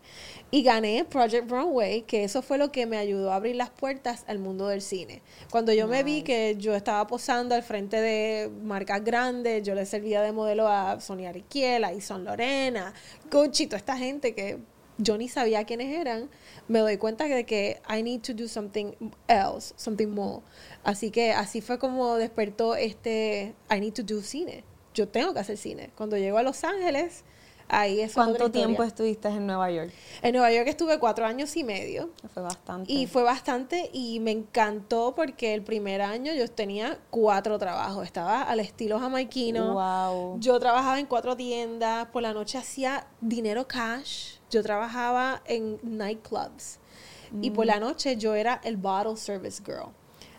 Y 0.49 0.63
gané 0.63 1.05
Project 1.05 1.51
Runway, 1.51 2.01
que 2.01 2.23
eso 2.23 2.41
fue 2.41 2.57
lo 2.57 2.71
que 2.71 2.87
me 2.87 2.97
ayudó 2.97 3.31
a 3.31 3.35
abrir 3.35 3.57
las 3.57 3.69
puertas 3.69 4.23
al 4.25 4.39
mundo 4.39 4.67
del 4.69 4.81
cine. 4.81 5.21
Cuando 5.51 5.71
yo 5.71 5.87
me 5.87 6.01
vi 6.01 6.23
que 6.23 6.55
yo 6.57 6.73
estaba 6.73 7.05
posando 7.05 7.53
al 7.53 7.61
frente 7.61 8.01
de 8.01 8.49
marcas 8.63 9.03
grandes, 9.03 9.61
yo 9.61 9.75
le 9.75 9.85
servía 9.85 10.23
de 10.23 10.31
modelo 10.31 10.67
a 10.67 10.99
Sonia 10.99 11.31
Riquiel, 11.31 11.83
a 11.83 11.93
Ison 11.93 12.23
Lorena, 12.23 12.91
Gucci, 13.31 13.67
toda 13.67 13.77
esta 13.77 13.97
gente 13.97 14.33
que 14.33 14.57
yo 15.01 15.17
ni 15.17 15.27
sabía 15.27 15.65
quiénes 15.65 15.97
eran, 15.97 16.29
me 16.67 16.79
doy 16.79 16.97
cuenta 16.97 17.25
de 17.25 17.45
que 17.45 17.81
I 17.89 18.03
need 18.03 18.21
to 18.21 18.33
do 18.33 18.47
something 18.47 18.93
else, 19.27 19.73
something 19.77 20.07
more. 20.07 20.41
Así 20.83 21.11
que 21.11 21.33
así 21.33 21.61
fue 21.61 21.79
como 21.79 22.15
despertó 22.15 22.75
este 22.75 23.53
I 23.69 23.79
need 23.79 23.93
to 23.93 24.03
do 24.03 24.21
cine. 24.21 24.63
Yo 24.93 25.07
tengo 25.07 25.33
que 25.33 25.39
hacer 25.39 25.57
cine. 25.57 25.91
Cuando 25.95 26.17
llego 26.17 26.37
a 26.37 26.43
Los 26.43 26.63
Ángeles, 26.63 27.23
ahí 27.71 28.01
es 28.01 28.13
¿Cuánto 28.13 28.51
tiempo 28.51 28.83
estuviste 28.83 29.29
en 29.29 29.47
Nueva 29.47 29.71
York? 29.71 29.91
En 30.21 30.33
Nueva 30.33 30.51
York 30.51 30.67
estuve 30.67 30.99
cuatro 30.99 31.25
años 31.25 31.55
y 31.55 31.63
medio. 31.63 32.11
Fue 32.33 32.43
bastante. 32.43 32.91
Y 32.91 33.07
fue 33.07 33.23
bastante 33.23 33.89
y 33.93 34.19
me 34.19 34.31
encantó 34.31 35.15
porque 35.15 35.53
el 35.53 35.63
primer 35.63 36.01
año 36.01 36.33
yo 36.33 36.47
tenía 36.49 36.99
cuatro 37.09 37.57
trabajos. 37.57 38.05
Estaba 38.05 38.43
al 38.43 38.59
estilo 38.59 38.99
jamaiquino. 38.99 39.73
Wow. 39.73 40.39
Yo 40.39 40.59
trabajaba 40.59 40.99
en 40.99 41.05
cuatro 41.05 41.35
tiendas, 41.35 42.07
por 42.07 42.21
la 42.21 42.33
noche 42.33 42.57
hacía 42.57 43.07
dinero 43.21 43.67
cash, 43.67 44.35
yo 44.49 44.61
trabajaba 44.61 45.41
en 45.45 45.79
nightclubs 45.81 46.79
y 47.41 47.51
por 47.51 47.65
la 47.65 47.79
noche 47.79 48.17
yo 48.17 48.35
era 48.35 48.59
el 48.63 48.77
bottle 48.77 49.15
service 49.15 49.63
girl. 49.65 49.89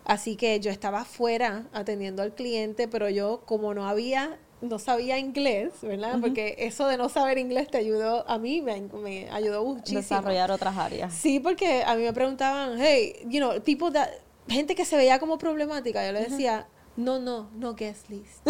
Así 0.05 0.37
que 0.37 0.59
yo 0.61 0.71
estaba 0.71 1.03
afuera 1.03 1.69
atendiendo 1.73 2.23
al 2.23 2.35
cliente, 2.35 2.89
pero 2.89 3.09
yo 3.09 3.43
como 3.47 3.73
no 3.73 3.89
había, 3.89 4.39
no 4.63 4.79
sabía 4.79 5.19
inglés, 5.19 5.73
¿verdad? 5.83 6.19
Porque 6.21 6.55
eso 6.59 6.87
de 6.87 6.97
no 6.97 7.09
saber 7.09 7.37
inglés 7.37 7.69
te 7.69 7.79
ayudó, 7.79 8.25
a 8.29 8.39
mí 8.39 8.63
me, 8.63 8.81
me 8.81 9.29
ayudó 9.31 9.65
muchísimo. 9.65 10.01
Desarrollar 10.01 10.51
otras 10.51 10.77
áreas. 10.77 11.13
Sí, 11.13 11.41
porque 11.41 11.83
a 11.85 11.95
mí 11.97 12.05
me 12.05 12.13
preguntaban, 12.13 12.79
hey, 12.79 13.17
you 13.27 13.41
know, 13.41 13.61
people 13.63 13.91
that, 13.93 14.09
gente 14.49 14.75
que 14.75 14.85
se 14.85 14.97
veía 14.97 15.19
como 15.19 15.37
problemática, 15.37 16.07
yo 16.07 16.13
le 16.13 16.21
decía, 16.21 16.69
no, 16.97 17.19
no, 17.19 17.51
no 17.55 17.75
guest 17.75 18.09
list. 18.09 18.47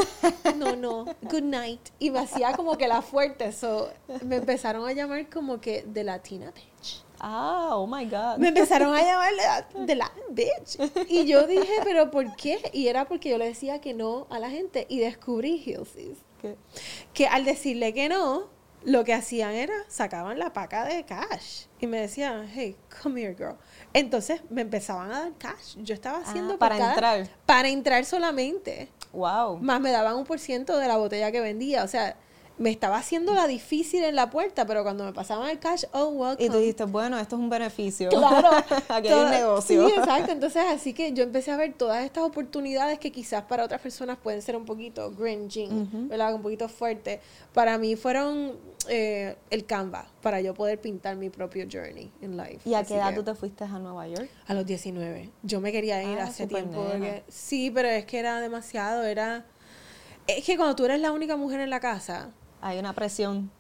No, 0.57 0.77
no, 0.77 1.07
good 1.23 1.43
night. 1.43 1.81
Y 1.99 2.11
me 2.11 2.21
hacía 2.21 2.53
como 2.53 2.77
que 2.77 2.87
la 2.87 3.03
fuerte, 3.03 3.53
so, 3.53 3.91
me 4.25 4.37
empezaron 4.37 4.87
a 4.87 4.93
llamar 4.93 5.29
como 5.31 5.61
que 5.61 5.83
de 5.83 6.05
Latina 6.05 6.53
bitch. 6.53 7.05
Ah, 7.25 7.71
oh 7.77 7.87
my 7.87 8.05
God. 8.05 8.39
Me 8.39 8.49
empezaron 8.49 8.95
a 8.95 9.01
llamar 9.03 9.31
de- 9.87 9.95
Latin 9.95 10.23
bitch. 10.31 10.79
Y 11.09 11.25
yo 11.27 11.47
dije, 11.47 11.73
pero 11.85 12.11
¿por 12.11 12.35
qué? 12.35 12.59
Y 12.73 12.89
era 12.89 13.07
porque 13.07 13.31
yo 13.31 13.39
le 13.39 13.47
decía 13.47 13.81
que 13.81 13.95
no 13.95 14.27
a 14.29 14.39
la 14.41 14.51
gente 14.51 14.87
y 14.89 14.99
descubrí 14.99 15.63
Hilsies. 15.65 16.19
¿Qué? 16.41 16.57
Que 17.15 17.29
al 17.29 17.45
decirle 17.45 17.95
que 17.95 18.09
no, 18.09 18.49
lo 18.85 19.05
que 19.05 19.15
hacían 19.15 19.53
era 19.53 19.75
sacaban 19.87 20.41
la 20.41 20.53
paca 20.53 20.85
de 20.85 21.05
cash 21.05 21.67
y 21.79 21.87
me 21.87 22.01
decían, 22.01 22.51
hey, 22.53 22.77
come 23.01 23.23
here, 23.23 23.37
girl. 23.37 23.57
Entonces 23.93 24.41
me 24.51 24.63
empezaban 24.63 25.13
a 25.13 25.21
dar 25.21 25.33
cash. 25.39 25.77
Yo 25.77 25.95
estaba 25.95 26.19
haciendo 26.19 26.55
Ah, 26.55 26.59
para 26.59 26.77
cada- 26.77 26.91
entrar. 26.95 27.29
Para 27.47 27.69
entrar 27.69 28.05
solamente. 28.05 28.89
Wow. 29.13 29.59
Más 29.59 29.81
me 29.81 29.93
daban 29.93 30.17
un 30.17 30.25
por 30.25 30.41
ciento 30.41 30.77
de 30.79 30.89
la 30.89 30.97
botella 30.97 31.31
que 31.31 31.41
vendía. 31.41 31.85
O 31.85 31.89
sea, 31.89 32.17
me 32.63 32.71
estaba 32.71 32.97
haciendo 32.97 33.35
la 33.35 33.47
difícil 33.49 34.05
en 34.05 34.15
la 34.15 34.31
puerta, 34.31 34.65
pero 34.67 34.85
cuando 34.85 35.05
me 35.05 35.13
pasaban 35.13 35.51
el 35.51 35.59
cash, 35.59 35.85
oh, 35.93 36.07
welcome. 36.09 36.47
Y 36.47 36.49
tú 36.49 36.59
dijiste, 36.59 36.85
bueno, 36.85 37.19
esto 37.19 37.35
es 37.37 37.41
un 37.43 37.51
beneficio. 37.51 38.09
Claro. 38.09 38.51
Aquí 38.89 39.09
hay 39.09 39.15
un 39.25 39.31
negocio. 39.31 39.89
Sí, 39.89 39.95
exacto. 39.97 40.31
Entonces, 40.33 40.63
así 40.71 40.93
que 40.95 41.13
yo 41.13 41.25
empecé 41.25 41.51
a 41.51 41.57
ver 41.57 41.75
todas 41.75 42.05
estas 42.05 42.23
oportunidades 42.25 42.99
que 43.01 43.11
quizás 43.11 43.43
para 43.43 43.65
otras 43.65 43.81
personas 43.81 44.17
pueden 44.17 44.41
ser 44.43 44.57
un 44.57 44.65
poquito 44.65 45.11
gringing, 45.11 46.09
¿verdad? 46.09 46.35
Un 46.35 46.43
poquito 46.43 46.69
fuerte. 46.69 47.21
Para 47.53 47.77
mí 47.79 47.97
fueron 47.97 48.53
eh, 48.89 49.37
el 49.51 49.67
canvas 49.67 50.07
para 50.23 50.41
yo 50.41 50.55
poder 50.55 50.81
pintar 50.81 51.17
mi 51.17 51.31
propio 51.31 51.67
journey 51.71 52.11
in 52.21 52.37
life. 52.37 52.61
¿Y 52.65 52.75
a 52.75 52.85
qué 52.85 52.95
edad 52.95 53.11
que- 53.11 53.17
tú 53.17 53.25
te 53.25 53.35
fuiste 53.35 53.65
a 53.65 53.69
Nueva 53.79 54.07
York? 54.07 54.29
A 54.47 54.55
los 54.55 54.65
19. 54.65 55.31
Yo 55.43 55.61
me 55.61 55.73
quería 55.73 56.03
ir 56.03 56.19
Ah, 56.21 56.25
hace 56.25 56.47
tiempo. 56.47 56.85
porque- 56.91 57.25
sí, 57.29 57.71
pero 57.73 57.89
es 57.89 58.05
que 58.07 58.19
era 58.21 58.41
demasiado. 58.41 59.03
Era. 59.05 59.47
Es 60.29 60.45
que 60.45 60.57
cuando 60.57 60.77
tú 60.77 60.85
eres 60.85 61.01
la 61.01 61.11
única 61.11 61.37
mujer 61.37 61.59
en 61.61 61.71
la 61.71 61.81
casa, 61.81 62.31
Hay 62.63 62.79
una 62.79 62.95
presión. 62.95 63.51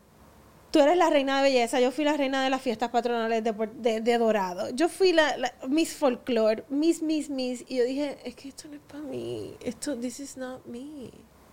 Tú 0.71 0.80
eres 0.80 0.97
la 0.97 1.11
reina 1.11 1.37
de 1.37 1.50
belleza, 1.50 1.80
yo 1.80 1.90
fui 1.90 2.02
la 2.02 2.16
reina 2.16 2.42
de 2.42 2.49
las 2.49 2.62
fiestas 2.62 2.88
patronales 2.88 3.44
de, 3.44 3.52
de, 3.52 4.00
de 4.00 4.18
Dorado. 4.18 4.71
Yo 4.71 4.88
fui 4.88 5.12
la, 5.12 5.37
la 5.37 5.52
Miss 5.68 5.92
Folklore, 5.94 6.64
Miss, 6.71 7.02
Miss, 7.02 7.28
Miss. 7.28 7.62
Y 7.68 7.76
yo 7.76 7.85
dije, 7.85 8.16
es 8.25 8.35
que 8.35 8.49
esto 8.49 8.68
no 8.68 8.76
es 8.76 8.80
para 8.88 9.02
mí. 9.02 9.54
Esto, 9.61 9.99
this 9.99 10.18
is 10.18 10.38
not 10.38 10.64
me. 10.64 11.11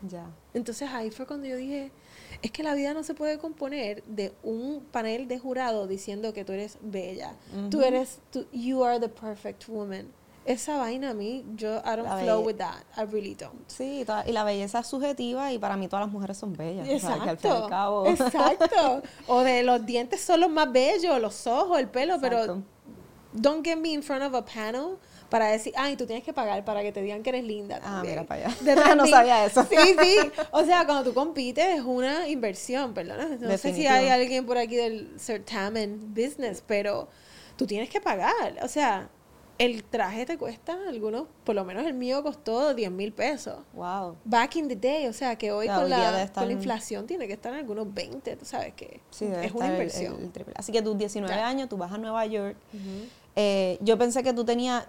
Ya. 0.07 0.25
Entonces 0.53 0.89
ahí 0.89 1.11
fue 1.11 1.27
cuando 1.27 1.47
yo 1.47 1.57
dije, 1.57 1.91
es 2.41 2.51
que 2.51 2.63
la 2.63 2.73
vida 2.75 2.93
no 2.93 3.03
se 3.03 3.13
puede 3.13 3.37
componer 3.37 4.03
de 4.05 4.31
un 4.41 4.85
panel 4.89 5.27
de 5.27 5.37
jurado 5.37 5.87
diciendo 5.87 6.31
que 6.33 6.45
tú 6.45 6.53
eres 6.53 6.77
bella. 6.81 7.33
Tú 7.69 7.81
eres, 7.81 8.19
tú, 8.31 8.45
you 8.53 8.85
are 8.85 9.01
the 9.01 9.09
perfect 9.09 9.67
woman. 9.67 10.07
Esa 10.49 10.77
vaina 10.77 11.11
a 11.11 11.13
mí, 11.13 11.45
yo, 11.55 11.77
I 11.85 11.95
don't 11.95 12.05
La 12.09 12.17
flow 12.17 12.41
with 12.41 12.55
that. 12.55 12.81
I 12.97 13.05
really 13.05 13.35
don't. 13.35 13.53
Sí, 13.69 14.01
y 14.01 14.05
toda- 14.05 14.27
y 14.27 14.31
la 14.31 14.43
belleza 14.43 14.79
es 14.79 14.87
subjetiva 14.87 15.53
y 15.53 15.59
para 15.59 15.77
mí 15.77 15.87
todas 15.87 16.05
las 16.07 16.11
mujeres 16.11 16.37
son 16.37 16.53
bellas. 16.53 16.87
o 16.89 16.99
sea, 17.07 17.19
que 17.23 17.29
al 17.29 17.37
fin 17.37 17.51
y 17.51 17.53
Exacto. 17.53 17.63
al 17.65 17.69
cabo. 17.69 18.05
Exacto. 18.07 19.01
O 19.27 19.41
de 19.41 19.61
los 19.61 19.85
dientes 19.85 20.21
son 20.21 20.39
los 20.39 20.49
más 20.49 20.71
bellos, 20.71 21.21
los 21.21 21.45
ojos, 21.45 21.77
el 21.77 21.87
pelo, 21.87 22.17
pero 22.19 22.37
Exacto. 22.39 22.63
don't 23.33 23.63
get 23.63 23.77
me 23.77 23.89
in 23.89 24.01
front 24.01 24.23
of 24.23 24.33
a 24.33 24.43
panel 24.43 24.97
para 25.29 25.45
decir, 25.49 25.71
ay, 25.77 25.95
tú 25.95 26.07
tienes 26.07 26.23
que 26.23 26.33
pagar 26.33 26.65
para 26.65 26.81
que 26.81 26.91
te 26.91 27.03
digan 27.03 27.21
que 27.21 27.29
eres 27.29 27.43
linda. 27.43 27.75
Ah, 27.83 27.97
también". 28.01 28.15
mira 28.15 28.23
para 28.27 28.47
allá. 28.47 28.55
Detrás 28.61 28.95
No 28.97 29.03
de- 29.03 29.11
sabía 29.11 29.45
eso. 29.45 29.63
Sí, 29.69 29.75
sí. 30.01 30.15
O 30.49 30.63
sea, 30.65 30.83
cuando 30.87 31.03
tú 31.03 31.13
compites 31.13 31.77
es 31.77 31.81
una 31.81 32.27
inversión, 32.27 32.95
perdona. 32.95 33.37
No 33.39 33.55
sé 33.59 33.75
si 33.75 33.85
hay 33.85 34.07
alguien 34.09 34.47
por 34.47 34.57
aquí 34.57 34.75
del 34.77 35.13
certamen 35.19 36.11
business, 36.15 36.63
pero 36.65 37.07
tú 37.55 37.67
tienes 37.67 37.87
que 37.91 38.01
pagar. 38.01 38.55
O 38.63 38.67
sea, 38.67 39.09
el 39.59 39.83
traje 39.83 40.25
te 40.25 40.37
cuesta, 40.37 40.75
algunos, 40.87 41.27
por 41.43 41.53
lo 41.53 41.63
menos 41.65 41.85
el 41.85 41.93
mío 41.93 42.23
costó 42.23 42.73
10 42.73 42.89
mil 42.91 43.11
pesos. 43.13 43.57
Wow. 43.73 44.15
Back 44.25 44.55
in 44.55 44.67
the 44.69 44.75
day, 44.75 45.05
o 45.07 45.13
sea, 45.13 45.35
que 45.37 45.51
hoy 45.51 45.67
con, 45.67 45.89
la, 45.89 46.23
estar 46.23 46.43
con 46.43 46.47
la 46.47 46.53
inflación 46.53 47.05
tiene 47.05 47.27
que 47.27 47.33
estar 47.33 47.51
en 47.53 47.59
algunos 47.59 47.93
20, 47.93 48.37
tú 48.37 48.45
sabes 48.45 48.73
que 48.73 49.01
Sí, 49.11 49.25
es 49.25 49.51
una 49.51 49.67
inversión. 49.67 50.15
el- 50.15 50.41
el. 50.41 50.53
Así 50.55 50.71
que 50.71 50.81
tus 50.81 50.97
19 50.97 51.35
Ya. 51.35 51.47
años, 51.47 51.69
tú 51.69 51.75
vas 51.77 51.91
a 51.91 51.97
Nueva 51.97 52.25
York. 52.25 52.55
Eh, 53.35 53.77
yo 53.81 53.97
pensé 53.97 54.23
que 54.23 54.33
tú 54.33 54.43
tenías. 54.45 54.87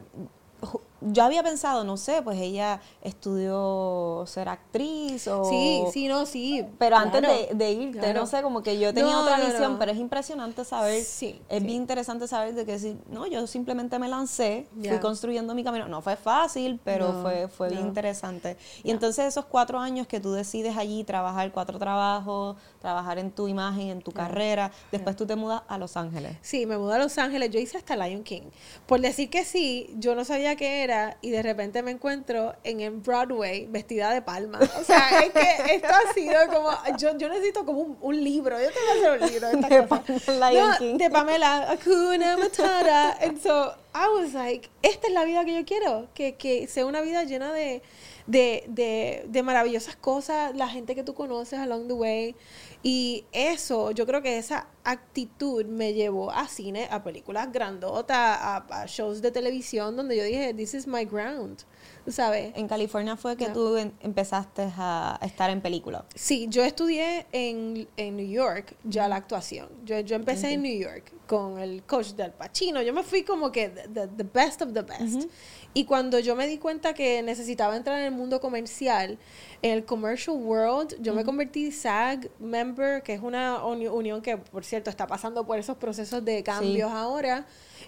Yo 1.00 1.24
había 1.24 1.42
pensado, 1.42 1.84
no 1.84 1.96
sé, 1.96 2.22
pues 2.22 2.38
ella 2.40 2.80
estudió 3.02 4.24
ser 4.26 4.48
actriz 4.48 5.26
o. 5.28 5.44
Sí, 5.44 5.84
sí, 5.92 6.08
no, 6.08 6.26
sí. 6.26 6.64
Pero 6.78 6.96
antes 6.96 7.22
de, 7.22 7.48
de 7.54 7.72
irte, 7.72 7.98
claro. 7.98 8.20
no 8.20 8.26
sé, 8.26 8.42
como 8.42 8.62
que 8.62 8.78
yo 8.78 8.92
tenía 8.92 9.12
No, 9.12 9.22
otra 9.22 9.38
visión, 9.38 9.74
no. 9.74 9.78
pero 9.78 9.92
es 9.92 9.98
impresionante 9.98 10.64
saber. 10.64 11.02
Sí, 11.04 11.40
es 11.48 11.60
sí. 11.60 11.64
bien 11.64 11.82
interesante 11.82 12.26
saber 12.28 12.54
de 12.54 12.66
que 12.66 12.78
si, 12.78 12.98
no, 13.08 13.26
yo 13.26 13.46
simplemente 13.46 13.98
me 13.98 14.08
lancé, 14.08 14.66
fui 14.74 14.98
construyendo 14.98 15.54
mi 15.54 15.64
camino. 15.64 15.88
No 15.88 16.02
fue 16.02 16.16
fácil, 16.16 16.80
pero 16.84 17.12
No, 17.12 17.22
fue, 17.22 17.48
fue 17.48 17.68
bien 17.70 17.86
interesante. 17.86 18.56
Y 18.82 18.90
entonces 18.90 19.26
esos 19.26 19.44
cuatro 19.46 19.78
años 19.78 20.06
que 20.06 20.20
tú 20.20 20.32
decides 20.32 20.76
allí 20.76 21.04
trabajar 21.04 21.50
cuatro 21.52 21.78
trabajos, 21.78 22.56
trabajar 22.80 23.18
en 23.18 23.30
tu 23.30 23.48
imagen, 23.48 23.88
en 23.88 24.02
tu 24.02 24.12
carrera, 24.12 24.70
después 24.92 25.16
tú 25.16 25.26
te 25.26 25.36
mudas 25.36 25.62
a 25.68 25.78
Los 25.78 25.96
Ángeles. 25.96 26.36
Sí, 26.42 26.66
me 26.66 26.76
mudé 26.76 26.96
a 26.96 26.98
Los 26.98 27.16
Ángeles. 27.18 27.50
Yo 27.50 27.58
hice 27.58 27.78
hasta 27.78 27.96
Lion 27.96 28.22
King. 28.22 28.42
Por 28.86 29.00
decir 29.00 29.30
que 29.30 29.44
sí, 29.44 29.94
yo 29.98 30.14
no 30.14 30.24
sabía 30.24 30.56
qué 30.56 30.82
era 30.82 30.89
y 31.20 31.30
de 31.30 31.42
repente 31.42 31.82
me 31.82 31.90
encuentro 31.90 32.54
en, 32.64 32.80
en 32.80 33.02
Broadway 33.02 33.66
vestida 33.66 34.12
de 34.12 34.22
palma. 34.22 34.58
O 34.80 34.84
sea, 34.84 35.20
es 35.20 35.32
que 35.32 35.74
esto 35.74 35.88
ha 35.88 36.12
sido 36.12 36.34
como. 36.48 36.70
Yo, 36.98 37.16
yo 37.18 37.28
necesito 37.28 37.64
como 37.64 37.80
un, 37.80 37.98
un 38.00 38.24
libro. 38.24 38.58
Yo 38.60 38.68
tengo 38.70 38.86
que 38.86 38.98
hacer 38.98 39.22
un 39.22 39.28
libro 39.28 39.48
de 39.48 39.54
estas 39.54 39.70
De 39.70 39.88
cosas. 39.88 40.22
Pamela 40.24 40.78
No, 40.80 40.98
de 40.98 41.10
Pamela 41.10 41.70
Akuna 41.70 42.36
Matata. 42.36 43.18
And 43.22 43.40
so 43.40 43.74
I 43.94 44.08
was 44.14 44.32
like, 44.34 44.68
esta 44.82 45.08
es 45.08 45.12
la 45.14 45.24
vida 45.24 45.44
que 45.44 45.54
yo 45.54 45.64
quiero. 45.64 46.08
Que, 46.14 46.36
que 46.36 46.66
sea 46.68 46.86
una 46.86 47.00
vida 47.00 47.24
llena 47.24 47.52
de, 47.52 47.82
de, 48.26 48.64
de, 48.68 49.24
de 49.28 49.42
maravillosas 49.42 49.96
cosas, 49.96 50.54
la 50.54 50.68
gente 50.68 50.94
que 50.94 51.02
tú 51.02 51.14
conoces 51.14 51.58
along 51.58 51.88
the 51.88 51.94
way. 51.94 52.36
Y 52.82 53.26
eso, 53.32 53.90
yo 53.90 54.06
creo 54.06 54.22
que 54.22 54.38
esa 54.38 54.66
actitud 54.84 55.66
me 55.66 55.92
llevó 55.92 56.30
a 56.30 56.48
cine, 56.48 56.88
a 56.90 57.02
películas 57.02 57.52
grandotas, 57.52 58.38
a, 58.40 58.86
shows 58.86 59.20
de 59.20 59.30
televisión 59.30 59.96
donde 59.96 60.16
yo 60.16 60.24
dije, 60.24 60.54
this 60.54 60.72
is 60.72 60.86
my 60.86 61.04
ground. 61.04 61.64
¿Tú 62.04 62.12
¿Sabes? 62.12 62.52
En 62.56 62.66
California 62.66 63.16
fue 63.16 63.36
que 63.36 63.44
Ya. 63.44 63.52
tú 63.52 63.76
em- 63.76 63.92
empezaste 64.00 64.68
a 64.76 65.18
estar 65.22 65.50
en 65.50 65.60
películas. 65.60 66.04
Sí, 66.14 66.46
yo 66.48 66.64
estudié 66.64 67.26
en, 67.32 67.86
en 67.96 68.16
New 68.16 68.26
York 68.28 68.74
ya 68.84 69.06
la 69.08 69.16
actuación. 69.16 69.68
Yo, 69.84 70.00
yo 70.00 70.16
empecé 70.16 70.52
en 70.52 70.62
New 70.62 70.78
York 70.80 71.12
con 71.26 71.58
el 71.58 71.82
coach 71.84 72.08
del 72.12 72.32
Pacino. 72.32 72.80
Yo 72.82 72.92
me 72.92 73.02
fui 73.02 73.22
como 73.22 73.52
que 73.52 73.68
the, 73.68 74.08
the- 74.08 74.24
best 74.32 74.62
of 74.62 74.72
the 74.72 74.82
best. 74.82 75.28
Y 75.74 75.84
cuando 75.84 76.18
yo 76.18 76.34
me 76.34 76.46
di 76.48 76.58
cuenta 76.58 76.94
que 76.94 77.22
necesitaba 77.22 77.76
entrar 77.76 77.98
en 78.00 78.06
el 78.06 78.10
mundo 78.12 78.40
comercial, 78.40 79.18
en 79.62 79.70
el 79.72 79.84
commercial 79.84 80.36
world, 80.36 80.96
yo 81.00 81.14
me 81.14 81.24
convertí 81.24 81.70
SAG 81.70 82.28
member, 82.40 83.02
que 83.02 83.12
es 83.14 83.20
una 83.20 83.64
uni- 83.64 83.86
unión 83.86 84.20
que, 84.22 84.36
por 84.38 84.64
cierto, 84.64 84.90
está 84.90 85.06
pasando 85.06 85.46
por 85.46 85.58
esos 85.58 85.76
procesos 85.76 86.24
de 86.24 86.42
cambios 86.42 86.90
ahora 86.90 87.46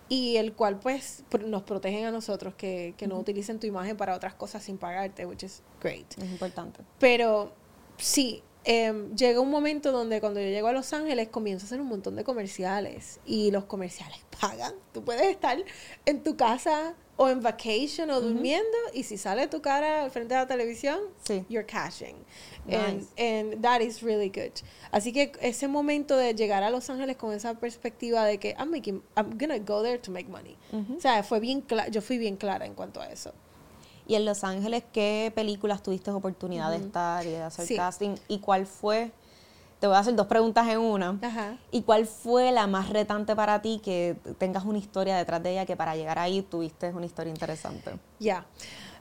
y 0.08 0.36
el 0.36 0.52
cual 0.52 0.78
pues 0.78 1.24
pr- 1.30 1.44
nos 1.46 1.62
protegen 1.62 2.04
a 2.04 2.10
nosotros 2.10 2.54
que, 2.54 2.94
que 2.96 3.06
no 3.06 3.18
utilicen 3.18 3.58
tu 3.60 3.66
imagen 3.66 3.96
para 3.96 4.14
otras 4.14 4.34
cosas 4.34 4.62
sin 4.62 4.78
pagarte, 4.78 5.26
which 5.26 5.42
is 5.44 5.62
great. 5.80 6.06
Es 6.18 6.30
importante. 6.30 6.80
Pero 6.98 7.52
sí, 7.96 8.42
em, 8.64 9.14
llega 9.16 9.40
un 9.40 9.50
momento 9.50 9.90
donde 9.92 10.20
cuando 10.20 10.40
yo 10.40 10.46
llego 10.46 10.68
a 10.68 10.72
Los 10.72 10.92
Ángeles 10.92 11.28
comienzo 11.28 11.64
a 11.64 11.66
hacer 11.66 11.80
un 11.80 11.88
montón 11.88 12.16
de 12.16 12.24
comerciales 12.24 13.20
y 13.24 13.50
los 13.50 13.64
comerciales 13.64 14.18
pagan. 14.40 14.74
Tú 14.92 15.04
puedes 15.04 15.26
estar 15.28 15.58
en 16.04 16.22
tu 16.22 16.36
casa 16.36 16.94
o 17.22 17.28
en 17.28 17.40
vacation 17.40 18.10
o 18.10 18.20
durmiendo 18.20 18.76
y 18.92 19.04
si 19.04 19.16
sale 19.16 19.46
tu 19.46 19.60
cara 19.60 20.02
al 20.04 20.10
frente 20.10 20.34
de 20.34 20.40
la 20.40 20.46
televisión, 20.48 20.98
Sí. 21.22 21.44
you're 21.48 21.64
cashing. 21.66 22.16
And, 22.68 22.98
Nice. 22.98 23.08
and 23.16 23.62
that 23.62 23.80
is 23.80 24.02
really 24.02 24.28
good. 24.28 24.52
Así 24.90 25.12
que 25.12 25.30
ese 25.40 25.68
momento 25.68 26.16
de 26.16 26.34
llegar 26.34 26.62
a 26.64 26.70
Los 26.70 26.90
Ángeles 26.90 27.16
con 27.16 27.32
esa 27.32 27.54
perspectiva 27.54 28.24
de 28.24 28.38
que 28.38 28.54
I'm 28.58 28.70
making, 28.70 29.02
I'm 29.16 29.38
gonna 29.38 29.58
go 29.58 29.82
there 29.82 29.98
to 29.98 30.10
make 30.10 30.28
money. 30.28 30.56
O 30.96 31.00
sea, 31.00 31.22
fue 31.22 31.38
bien 31.40 31.64
yo 31.90 32.00
fui 32.02 32.18
bien 32.18 32.36
clara 32.36 32.66
en 32.66 32.74
cuanto 32.74 33.00
a 33.00 33.06
eso. 33.10 33.32
Y 34.06 34.16
en 34.16 34.24
Los 34.24 34.42
Ángeles, 34.42 34.82
¿qué 34.92 35.30
películas 35.32 35.80
tuviste 35.82 36.10
oportunidad 36.10 36.70
de 36.72 36.78
estar 36.78 37.24
y 37.24 37.30
de 37.30 37.42
hacer 37.42 37.66
Sí. 37.66 37.76
casting? 37.76 38.16
¿Y 38.26 38.40
cuál 38.40 38.66
fue? 38.66 39.12
Te 39.82 39.88
voy 39.88 39.96
a 39.96 39.98
hacer 39.98 40.14
dos 40.14 40.28
preguntas 40.28 40.68
en 40.68 40.78
una. 40.78 41.18
Ajá. 41.20 41.56
¿Y 41.72 41.82
cuál 41.82 42.06
fue 42.06 42.52
la 42.52 42.68
más 42.68 42.88
retante 42.90 43.34
para 43.34 43.60
ti 43.62 43.80
que 43.82 44.14
tengas 44.38 44.64
una 44.64 44.78
historia 44.78 45.16
detrás 45.16 45.42
de 45.42 45.50
ella 45.50 45.66
que 45.66 45.74
para 45.74 45.96
llegar 45.96 46.20
ahí 46.20 46.40
tuviste 46.40 46.90
una 46.90 47.04
historia 47.04 47.32
interesante? 47.32 47.90
Ya. 48.20 48.46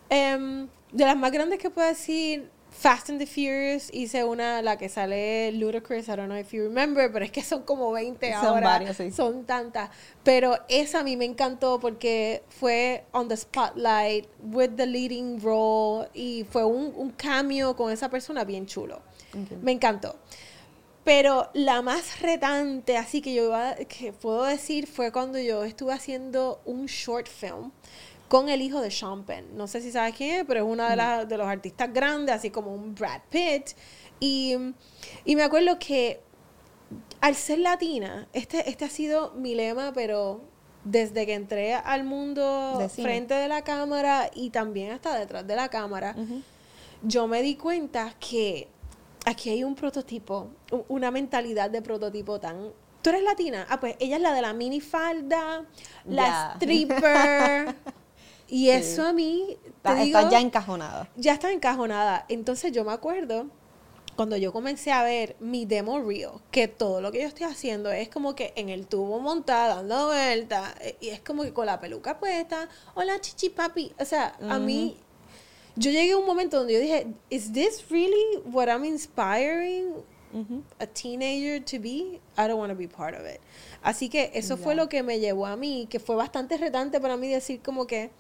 Em, 0.10 0.68
de 0.92 1.06
las 1.06 1.16
más 1.16 1.32
grandes 1.32 1.60
que 1.60 1.70
puedo 1.70 1.88
decir, 1.88 2.50
Fast 2.72 3.12
and 3.12 3.20
the 3.20 3.28
Furious, 3.28 3.94
hice 3.94 4.24
una, 4.24 4.64
la 4.64 4.80
que 4.80 4.90
sale 4.90 5.52
Ludacris, 5.52 6.08
I 6.08 6.16
don't 6.16 6.26
know 6.26 6.40
if 6.40 6.52
you 6.52 6.64
remember, 6.64 7.12
pero 7.12 7.26
es 7.26 7.32
que 7.32 7.44
son 7.44 7.62
como 7.62 7.92
20 7.92 8.34
Son 8.34 8.44
ahora. 8.44 8.62
varias, 8.70 8.98
sí. 8.98 9.12
Son 9.12 9.46
tantas. 9.46 9.92
Pero 10.24 10.58
esa 10.68 11.02
a 11.02 11.04
mí 11.04 11.16
me 11.16 11.26
encantó 11.26 11.80
porque 11.80 12.42
fue 12.50 13.06
on 13.12 13.28
the 13.28 13.38
spotlight, 13.38 14.28
with 14.42 14.72
the 14.78 14.88
leading 14.88 15.40
role, 15.44 16.10
y 16.16 16.44
fue 16.50 16.64
un, 16.64 16.92
un 16.96 17.12
cameo 17.12 17.76
con 17.76 17.92
esa 17.92 18.10
persona 18.10 18.44
bien 18.46 18.66
chulo. 18.66 19.00
Me 19.62 19.74
encantó. 19.74 20.16
Pero 21.04 21.50
la 21.54 21.82
más 21.82 22.22
retante, 22.22 22.96
así 22.98 23.22
que 23.22 23.34
yo 23.34 23.46
iba- 23.46 23.76
que 23.88 24.14
puedo 24.14 24.44
decir, 24.44 24.86
fue 24.88 25.12
cuando 25.12 25.40
yo 25.40 25.64
estuve 25.64 25.94
haciendo 25.94 26.62
un 26.66 26.86
short 26.86 27.28
film 27.28 27.72
con 28.28 28.50
el 28.50 28.62
hijo 28.62 28.80
de 28.82 28.92
Sean 28.92 29.24
Penn. 29.26 29.58
No 29.58 29.68
sé 29.68 29.82
si 29.82 29.92
sabes 29.92 30.16
quién 30.16 30.42
es, 30.42 30.46
pero 30.46 30.62
es 30.62 30.66
uno 30.72 30.84
de, 30.88 30.96
las- 30.96 31.28
de 31.28 31.38
los 31.38 31.48
artistas 31.48 31.92
grandes, 31.92 32.36
así 32.36 32.50
como 32.52 32.74
un 32.74 32.94
Brad 32.96 33.22
Pitt. 33.30 33.72
Y, 34.20 34.56
y 35.26 35.36
me 35.36 35.44
acuerdo 35.44 35.80
que 35.80 36.22
al 37.20 37.36
ser 37.36 37.60
latina, 37.60 38.28
este, 38.34 38.70
este 38.70 38.86
ha 38.86 38.90
sido 38.90 39.32
mi 39.32 39.56
lema, 39.56 39.92
pero 39.94 40.42
desde 40.84 41.26
que 41.26 41.34
entré 41.34 41.74
al 41.74 42.04
mundo 42.04 42.78
De 42.80 42.90
frente 43.04 43.34
de 43.34 43.48
la 43.48 43.64
cámara 43.64 44.30
y 44.34 44.50
también 44.52 44.92
hasta 44.92 45.18
detrás 45.18 45.46
de 45.48 45.56
la 45.56 45.70
cámara, 45.70 46.16
yo 47.04 47.28
me 47.28 47.42
di 47.42 47.56
cuenta 47.56 48.16
que 48.20 48.68
aquí 49.26 49.50
hay 49.50 49.64
un 49.64 49.76
prototipo, 49.76 50.50
una 50.88 51.12
mentalidad 51.12 51.70
de 51.70 51.82
prototipo 51.82 52.40
tan... 52.40 52.72
¿Tú 53.02 53.10
eres 53.10 53.24
latina? 53.24 53.66
Ah, 53.70 53.80
pues 53.80 53.96
ella 54.00 54.18
es 54.18 54.22
la 54.22 54.34
de 54.34 54.42
la 54.42 54.54
minifalda, 54.54 55.66
la 56.06 56.54
stripper. 56.56 57.76
y 58.48 58.70
eso 58.70 59.08
a 59.08 59.14
mí, 59.14 59.58
te 59.82 59.90
Estás 59.90 60.04
digo, 60.04 60.30
ya 60.30 60.40
encajonada. 60.40 61.10
ya 61.16 61.34
está 61.34 61.52
encajonada. 61.52 62.26
Entonces 62.30 62.72
yo 62.72 62.84
me 62.86 62.92
acuerdo 62.92 63.48
cuando 64.16 64.38
yo 64.38 64.54
comencé 64.54 64.92
a 64.92 65.02
ver 65.02 65.36
mi 65.40 65.66
demo 65.66 66.00
reel, 66.00 66.30
que 66.52 66.68
todo 66.68 67.02
lo 67.02 67.12
que 67.12 67.22
yo 67.22 67.28
estoy 67.28 67.48
haciendo 67.48 67.92
es 67.92 68.08
como 68.10 68.36
que 68.36 68.54
en 68.56 68.70
el 68.70 68.86
tubo 68.86 69.20
montada, 69.20 69.78
dando 69.78 70.08
vueltas, 70.08 70.76
eh, 70.82 70.96
y 71.00 71.10
es 71.10 71.22
como 71.22 71.42
que 71.42 71.54
con 71.54 71.66
la 71.66 71.80
peluca 71.80 72.20
puesta, 72.20 72.70
hola 72.94 73.20
chichi 73.20 73.50
papi. 73.50 73.94
O 74.00 74.06
sea, 74.06 74.36
a 74.48 74.60
mí, 74.60 74.98
yo 75.76 75.92
llegué 75.92 76.12
a 76.14 76.18
un 76.18 76.26
momento 76.26 76.58
donde 76.58 76.74
yo 76.74 76.80
dije, 76.80 77.08
¿is 77.30 77.52
this 77.54 77.86
really 77.90 78.38
what 78.46 78.68
I'm 78.68 78.84
inspiring 78.86 79.94
a 80.80 80.86
teenager 80.88 81.60
to 81.64 81.80
be? 81.80 82.20
I 82.38 82.48
don't 82.48 82.58
want 82.60 82.72
to 82.72 82.78
be 82.78 82.88
part 82.88 83.16
of 83.16 83.26
it. 83.26 83.42
Así 83.84 84.10
que 84.10 84.32
eso 84.34 84.58
fue 84.58 84.76
Ya. 84.76 84.84
lo 84.84 84.90
que 84.90 85.04
me 85.04 85.20
llevó 85.20 85.46
a 85.46 85.56
mí, 85.56 85.88
que 85.90 86.00
fue 86.00 86.16
bastante 86.16 86.58
retante 86.58 87.00
para 87.00 87.18
mí 87.18 87.28
decir 87.28 87.62
como 87.62 87.86
que, 87.88 88.12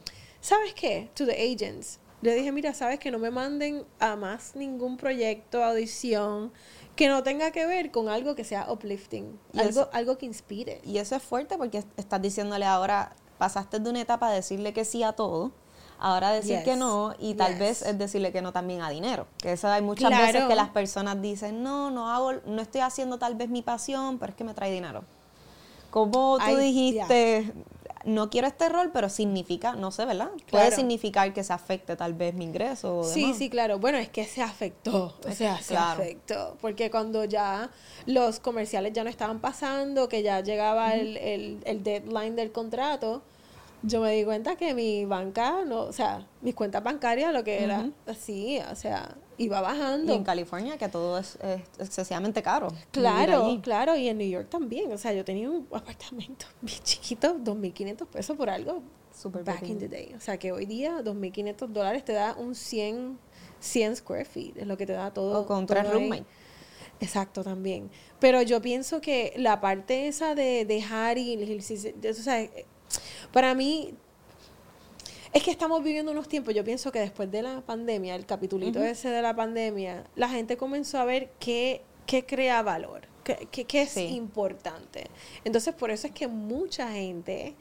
¿sabes 0.41 0.74
qué? 0.74 1.10
To 1.15 1.25
the 1.25 1.34
agents. 1.34 2.00
Le 2.22 2.36
dije, 2.36 2.51
mira, 2.51 2.74
¿sabes 2.74 3.00
que 3.00 3.10
no 3.12 3.17
me 3.17 3.31
manden 3.31 3.84
a 4.00 4.15
más 4.15 4.55
ningún 4.55 4.98
proyecto, 4.98 5.63
audición, 5.63 6.51
que 6.96 7.08
no 7.08 7.24
tenga 7.24 7.51
que 7.51 7.65
ver 7.65 7.89
con 7.89 8.10
algo 8.10 8.36
que 8.36 8.43
sea 8.43 8.72
uplifting, 8.72 9.39
Y 9.53 9.60
algo, 9.60 9.70
eso- 9.72 9.89
algo 9.91 10.17
que 10.17 10.25
inspire. 10.27 10.81
Y 10.84 10.98
eso 11.00 11.15
es 11.15 11.24
fuerte 11.24 11.58
porque 11.58 11.84
estás 11.98 12.22
diciéndole 12.22 12.65
ahora, 12.65 13.15
pasaste 13.39 13.79
de 13.79 13.89
una 13.89 14.01
etapa 14.01 14.29
de 14.29 14.36
decirle 14.36 14.72
que 14.74 14.86
sí 14.86 15.01
a 15.01 15.13
todo, 15.13 15.51
Ahora 16.03 16.31
decir 16.31 16.55
Yes. 16.58 16.63
que 16.65 16.75
no 16.75 17.13
y 17.20 17.36
tal 17.36 17.51
Yes. 17.51 17.60
vez 17.60 17.81
es 17.84 17.98
decirle 17.98 18.31
que 18.31 18.41
no 18.41 18.51
también 18.51 18.81
a 18.81 18.89
dinero. 18.89 19.27
Que 19.38 19.51
eso 19.51 19.67
hay 19.67 19.84
muchas 19.84 20.10
veces 20.10 20.46
que 20.46 20.55
las 20.55 20.70
personas 20.70 21.22
dicen, 21.22 21.62
no, 21.62 21.91
no 21.91 22.10
hago, 22.10 22.34
no 22.48 22.62
estoy 22.62 22.81
haciendo 22.81 23.20
tal 23.20 23.36
vez 23.36 23.50
mi 23.50 23.62
pasión, 23.62 24.17
pero 24.17 24.31
es 24.31 24.36
que 24.36 24.43
me 24.43 24.53
trae 24.55 24.72
dinero. 24.72 25.03
Como 25.91 26.38
tú 26.38 26.43
Ay, 26.46 26.55
dijiste, 26.55 27.53
no 28.05 28.29
quiero 28.29 28.48
este 28.48 28.70
rol, 28.70 28.91
pero 28.93 29.10
significa, 29.10 29.74
no 29.74 29.91
sé, 29.91 30.05
¿verdad? 30.05 30.29
Puede 30.50 30.72
significar 30.72 31.34
que 31.34 31.43
se 31.43 31.51
afecte 31.51 31.96
tal 31.98 32.13
vez 32.13 32.34
mi 32.34 32.46
ingreso. 32.46 33.00
o 33.00 33.03
Sí, 33.03 33.22
demás. 33.24 33.38
sí, 33.38 33.50
claro. 33.50 33.77
Bueno, 33.77 33.98
es 33.98 34.10
que 34.10 34.24
se 34.25 34.41
afectó. 34.41 35.13
O 35.27 35.31
sea, 35.34 35.58
se 35.62 35.74
claro. 35.75 36.01
afectó. 36.01 36.58
Porque 36.62 36.89
cuando 36.89 37.25
ya 37.25 37.70
los 38.05 38.39
comerciales 38.39 38.93
ya 38.93 39.03
no 39.03 39.10
estaban 39.10 39.39
pasando, 39.39 40.08
que 40.08 40.24
ya 40.24 40.39
llegaba 40.39 40.93
el, 40.96 41.17
el, 41.17 41.60
el 41.65 41.84
deadline 41.84 42.36
del 42.38 42.51
contrato, 42.53 43.22
yo 43.83 44.01
me 44.01 44.11
di 44.11 44.23
cuenta 44.23 44.55
que 44.55 44.73
mi 44.73 45.05
banca, 45.05 45.63
no, 45.65 45.81
o 45.81 45.93
sea, 45.93 46.27
mis 46.41 46.53
cuentas 46.53 46.83
bancarias, 46.83 47.33
lo 47.33 47.43
que 47.43 47.63
era 47.63 47.89
así, 48.05 48.59
o 48.71 48.75
sea, 48.75 49.15
iba 49.38 49.59
Y 49.59 49.61
bajando. 49.61 50.13
en 50.13 50.23
California, 50.23 50.77
que 50.77 50.88
todo 50.88 51.17
es, 51.17 51.38
es 51.41 51.61
excesivamente 51.79 52.43
caro. 52.43 52.67
Claro, 52.91 53.59
claro, 53.61 53.95
y 53.95 54.07
en 54.07 54.17
New 54.19 54.29
York 54.29 54.50
también. 54.50 54.91
O 54.91 54.97
sea, 54.97 55.13
yo 55.13 55.25
tenía 55.25 55.50
un 55.50 55.67
apartamento 55.71 56.45
bien 56.61 56.79
chiquito, 56.83 57.35
2.500 57.38 58.05
pesos 58.07 58.38
por 58.38 58.50
algo, 58.50 58.81
Súper 59.13 59.43
back 59.43 59.63
in 59.63 59.79
the 59.79 59.88
day. 59.88 60.13
O 60.15 60.19
sea, 60.21 60.38
que 60.38 60.51
hoy 60.51 60.65
día 60.65 61.01
2.500 61.03 61.67
dólares 61.67 62.05
te 62.05 62.13
da 62.13 62.35
un 62.38 62.55
100, 62.55 63.17
100 63.59 63.95
square 63.95 64.25
feet, 64.25 64.57
es 64.57 64.67
lo 64.67 64.77
que 64.77 64.85
te 64.85 64.93
da 64.93 65.11
todo. 65.11 65.41
O 65.41 65.45
con 65.45 65.65
todo 65.65 65.79
tres 65.79 65.91
roommates. 65.91 66.25
Exacto, 67.01 67.43
también. 67.43 67.89
Pero 68.19 68.43
yo 68.43 68.61
pienso 68.61 69.01
que 69.01 69.33
la 69.35 69.59
parte 69.59 70.07
esa 70.07 70.35
de 70.35 70.65
dejar 70.65 71.17
y 71.17 71.57
o 71.57 72.13
sea, 72.13 72.47
para 73.31 73.53
mí, 73.55 73.93
es 75.33 75.43
que 75.43 75.51
estamos 75.51 75.83
viviendo 75.83 76.11
unos 76.11 76.27
tiempos, 76.27 76.53
yo 76.53 76.63
pienso 76.63 76.91
que 76.91 77.00
después 77.00 77.31
de 77.31 77.41
la 77.41 77.61
pandemia, 77.61 78.15
el 78.15 78.25
capitulito 78.25 78.83
ese 78.83 79.09
de 79.09 79.21
la 79.21 79.35
pandemia, 79.35 80.03
la 80.15 80.27
gente 80.29 80.57
comenzó 80.57 81.00
a 81.00 81.05
ver 81.05 81.31
qué, 81.39 81.81
qué 82.05 82.25
crea 82.25 82.61
valor, 82.61 83.01
qué, 83.23 83.47
qué- 83.50 83.63
qué 83.65 83.83
es 83.83 83.91
Sí. 83.91 84.07
importante. 84.07 85.07
Entonces, 85.45 85.73
por 85.73 85.89
eso 85.91 86.07
es 86.07 86.13
que 86.13 86.27
mucha 86.27 86.91
gente 86.91 87.55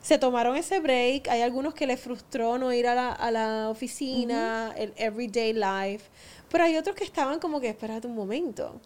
se 0.00 0.18
tomaron 0.18 0.56
ese 0.56 0.78
break. 0.78 1.26
Hay 1.28 1.42
algunos 1.42 1.74
que 1.74 1.84
les 1.88 1.98
frustró 2.00 2.58
no 2.58 2.72
ir 2.72 2.86
a 2.86 2.94
la, 2.94 3.12
a 3.12 3.30
la 3.32 3.70
oficina, 3.70 4.72
el 4.76 4.92
everyday 4.96 5.52
life. 5.52 6.04
Pero 6.48 6.62
hay 6.62 6.76
otros 6.76 6.94
que 6.94 7.02
estaban 7.02 7.40
como 7.40 7.60
que, 7.60 7.68
espérate 7.70 8.06
un 8.06 8.14
momento. 8.14 8.80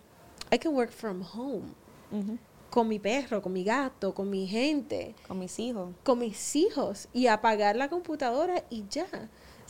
I 0.51 0.59
can 0.59 0.73
work 0.75 0.91
from 0.93 1.21
home. 1.23 1.75
Ujú. 2.11 2.39
Con 2.71 2.87
mi 2.89 2.99
perro, 3.01 3.43
con 3.43 3.53
mi 3.53 3.65
gato, 3.65 4.15
con 4.15 4.31
mi 4.31 4.47
gente, 4.47 5.15
Con 5.27 5.39
mis 5.41 5.59
hijos. 5.59 5.91
con 6.05 6.19
mis 6.21 6.57
hijos. 6.57 7.09
Y 7.13 7.27
apagar 7.27 7.75
la 7.77 7.89
computadora 7.89 8.65
y 8.71 8.85
ya. 8.89 9.07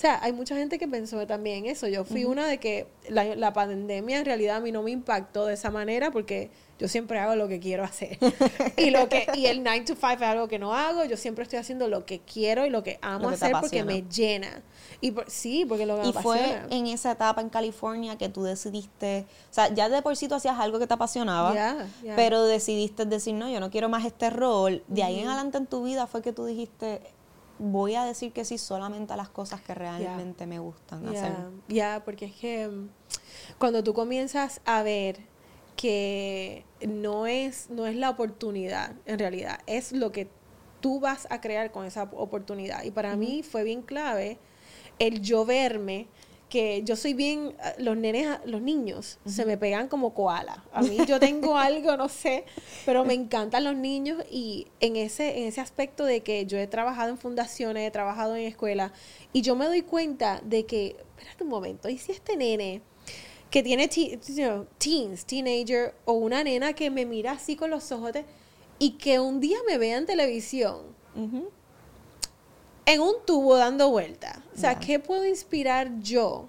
O 0.00 0.02
sea, 0.02 0.19
hay 0.23 0.33
mucha 0.33 0.57
gente 0.57 0.78
que 0.78 0.88
pensó 0.88 1.26
también 1.26 1.66
eso. 1.66 1.87
Yo 1.87 2.07
fui 2.07 2.25
una 2.25 2.47
de 2.47 2.57
que 2.57 2.87
la, 3.11 3.23
la 3.37 3.52
pandemia 3.52 4.19
en 4.19 4.25
realidad 4.25 4.57
a 4.57 4.61
mí 4.61 4.73
no 4.73 4.83
me 4.83 4.92
impactó 4.92 5.45
de 5.45 5.52
esa 5.52 5.71
manera 5.71 6.11
porque 6.11 6.49
yo 6.78 6.88
siempre 6.88 7.19
hago 7.19 7.37
lo 7.37 7.49
que 7.49 7.61
quiero 7.61 7.85
hacer. 7.85 8.16
y 8.78 8.88
lo 8.92 9.11
que 9.11 9.26
y 9.35 9.45
el 9.45 9.62
9 9.62 9.80
to 9.83 9.95
5 9.97 10.12
es 10.14 10.23
algo 10.23 10.49
que 10.49 10.59
no 10.59 10.75
hago. 10.75 11.04
Yo 11.04 11.19
siempre 11.19 11.42
estoy 11.42 11.59
haciendo 11.59 11.87
lo 11.87 12.07
que 12.07 12.21
quiero 12.21 12.64
y 12.64 12.71
lo 12.71 12.83
que 12.83 12.99
amo 13.02 13.25
Lo 13.25 13.33
que 13.33 13.37
te 13.37 13.45
hacer 13.45 13.57
porque 13.61 13.85
me 13.85 14.00
llena. 14.09 14.62
Y 15.02 15.11
por- 15.11 15.30
sí, 15.30 15.66
porque 15.69 15.85
lo 15.85 16.00
que 16.00 16.09
Y 16.09 16.12
me 16.14 16.23
fue 16.23 16.38
apasiona. 16.40 16.66
en 16.71 16.87
esa 16.87 17.11
etapa 17.11 17.42
en 17.42 17.50
California 17.50 18.16
que 18.16 18.30
tú 18.30 18.42
decidiste, 18.42 19.26
o 19.50 19.52
sea, 19.52 19.69
ya 19.75 19.90
de 19.90 20.00
por 20.00 20.16
sí 20.16 20.28
tú 20.28 20.35
hacías 20.35 20.59
algo 20.59 20.78
que 20.78 20.87
te 20.87 20.95
apasionaba, 20.95 21.52
ya. 21.52 22.16
pero 22.16 22.47
decidiste 22.47 23.04
decir, 23.04 23.35
no, 23.35 23.50
yo 23.50 23.61
no 23.61 23.71
quiero 23.71 23.90
más 23.90 24.07
este 24.07 24.30
rol. 24.30 24.83
De 24.88 25.02
ahí 25.02 25.21
en 25.21 25.28
adelante 25.28 25.59
en 25.59 25.66
tu 25.66 25.85
vida 25.85 26.07
fue 26.07 26.23
que 26.23 26.33
tú 26.33 26.47
dijiste, 26.47 27.02
voy 27.61 27.95
a 27.95 28.05
decir 28.05 28.33
que 28.33 28.45
sí 28.45 28.57
solamente 28.59 29.12
a 29.12 29.17
las 29.17 29.29
cosas 29.29 29.61
que 29.61 29.75
realmente 29.75 30.47
me 30.47 30.59
gustan 30.59 31.07
hacer. 31.07 31.33
Ya, 31.69 32.02
porque 32.05 32.26
es 32.26 32.35
que 32.35 32.69
mm, 32.69 32.88
cuando 33.59 33.85
tú 33.85 33.92
comienzas 33.92 34.61
a 34.64 34.83
ver 34.83 35.20
que 35.77 36.64
no 36.87 37.27
es, 37.27 37.68
no 37.70 37.87
es 37.87 37.96
la 37.96 38.11
oportunidad, 38.11 38.94
en 39.05 39.18
realidad, 39.18 39.61
es 39.66 39.92
lo 39.92 40.11
que 40.11 40.29
tú 40.81 41.01
vas 41.01 41.27
a 41.31 41.40
crear 41.40 41.70
con 41.70 41.85
esa 41.85 42.05
oportunidad. 42.05 42.83
Y 42.85 42.90
para 42.90 43.14
mí 43.16 43.42
fue 43.42 43.62
bien 43.62 43.83
clave 43.83 44.38
el 44.99 45.20
yo 45.20 45.44
verme 45.44 46.09
que 46.50 46.82
yo 46.84 46.96
soy 46.96 47.14
bien, 47.14 47.54
ah, 47.62 47.72
los 47.78 47.96
nenes, 47.96 48.26
ah, 48.26 48.42
los 48.44 48.60
niños 48.60 49.18
se 49.24 49.46
me 49.46 49.56
pegan 49.56 49.88
como 49.88 50.12
koala. 50.12 50.62
A 50.74 50.82
mí 50.82 50.98
yo 51.06 51.18
tengo 51.18 51.56
algo, 51.68 51.96
no 51.96 52.08
sé, 52.10 52.44
pero 52.84 53.04
me 53.06 53.14
encantan 53.14 53.64
los 53.64 53.74
niños 53.76 54.22
y 54.30 54.66
en 54.80 54.96
ese, 54.96 55.38
en 55.38 55.44
ese 55.46 55.62
aspecto 55.62 56.04
de 56.04 56.20
que 56.20 56.44
yo 56.44 56.58
he 56.58 56.66
trabajado 56.66 57.08
en 57.08 57.16
fundaciones, 57.16 57.88
he 57.88 57.90
trabajado 57.90 58.36
en 58.36 58.46
escuelas 58.46 58.92
y 59.32 59.40
yo 59.40 59.56
me 59.56 59.64
doy 59.64 59.80
cuenta 59.82 60.42
de 60.44 60.66
que, 60.66 60.96
espérate 61.16 61.44
un 61.44 61.50
momento, 61.50 61.88
¿y 61.88 61.96
si 61.96 62.12
este 62.12 62.36
nene 62.36 62.82
que 63.50 63.62
tiene 63.62 63.88
te- 63.88 64.18
you 64.28 64.34
know, 64.44 64.66
teens, 64.78 65.24
teenager 65.24 65.94
o 66.04 66.12
una 66.12 66.44
nena 66.44 66.72
que 66.72 66.90
me 66.90 67.06
mira 67.06 67.32
así 67.32 67.56
con 67.56 67.70
los 67.70 67.90
ojos 67.92 68.12
de- 68.12 68.24
y 68.78 68.92
que 68.92 69.18
un 69.20 69.40
día 69.40 69.58
me 69.68 69.76
vea 69.78 69.98
en 69.98 70.06
televisión. 70.06 70.82
En 72.87 73.01
un 73.01 73.14
tubo 73.27 73.57
dando 73.57 73.90
vueltas. 73.90 74.38
O 74.57 74.59
sea, 74.59 74.73
Ya. 74.75 74.81
¿qué 74.81 74.99
puedo 74.99 75.25
inspirar 75.27 76.01
yo? 76.01 76.49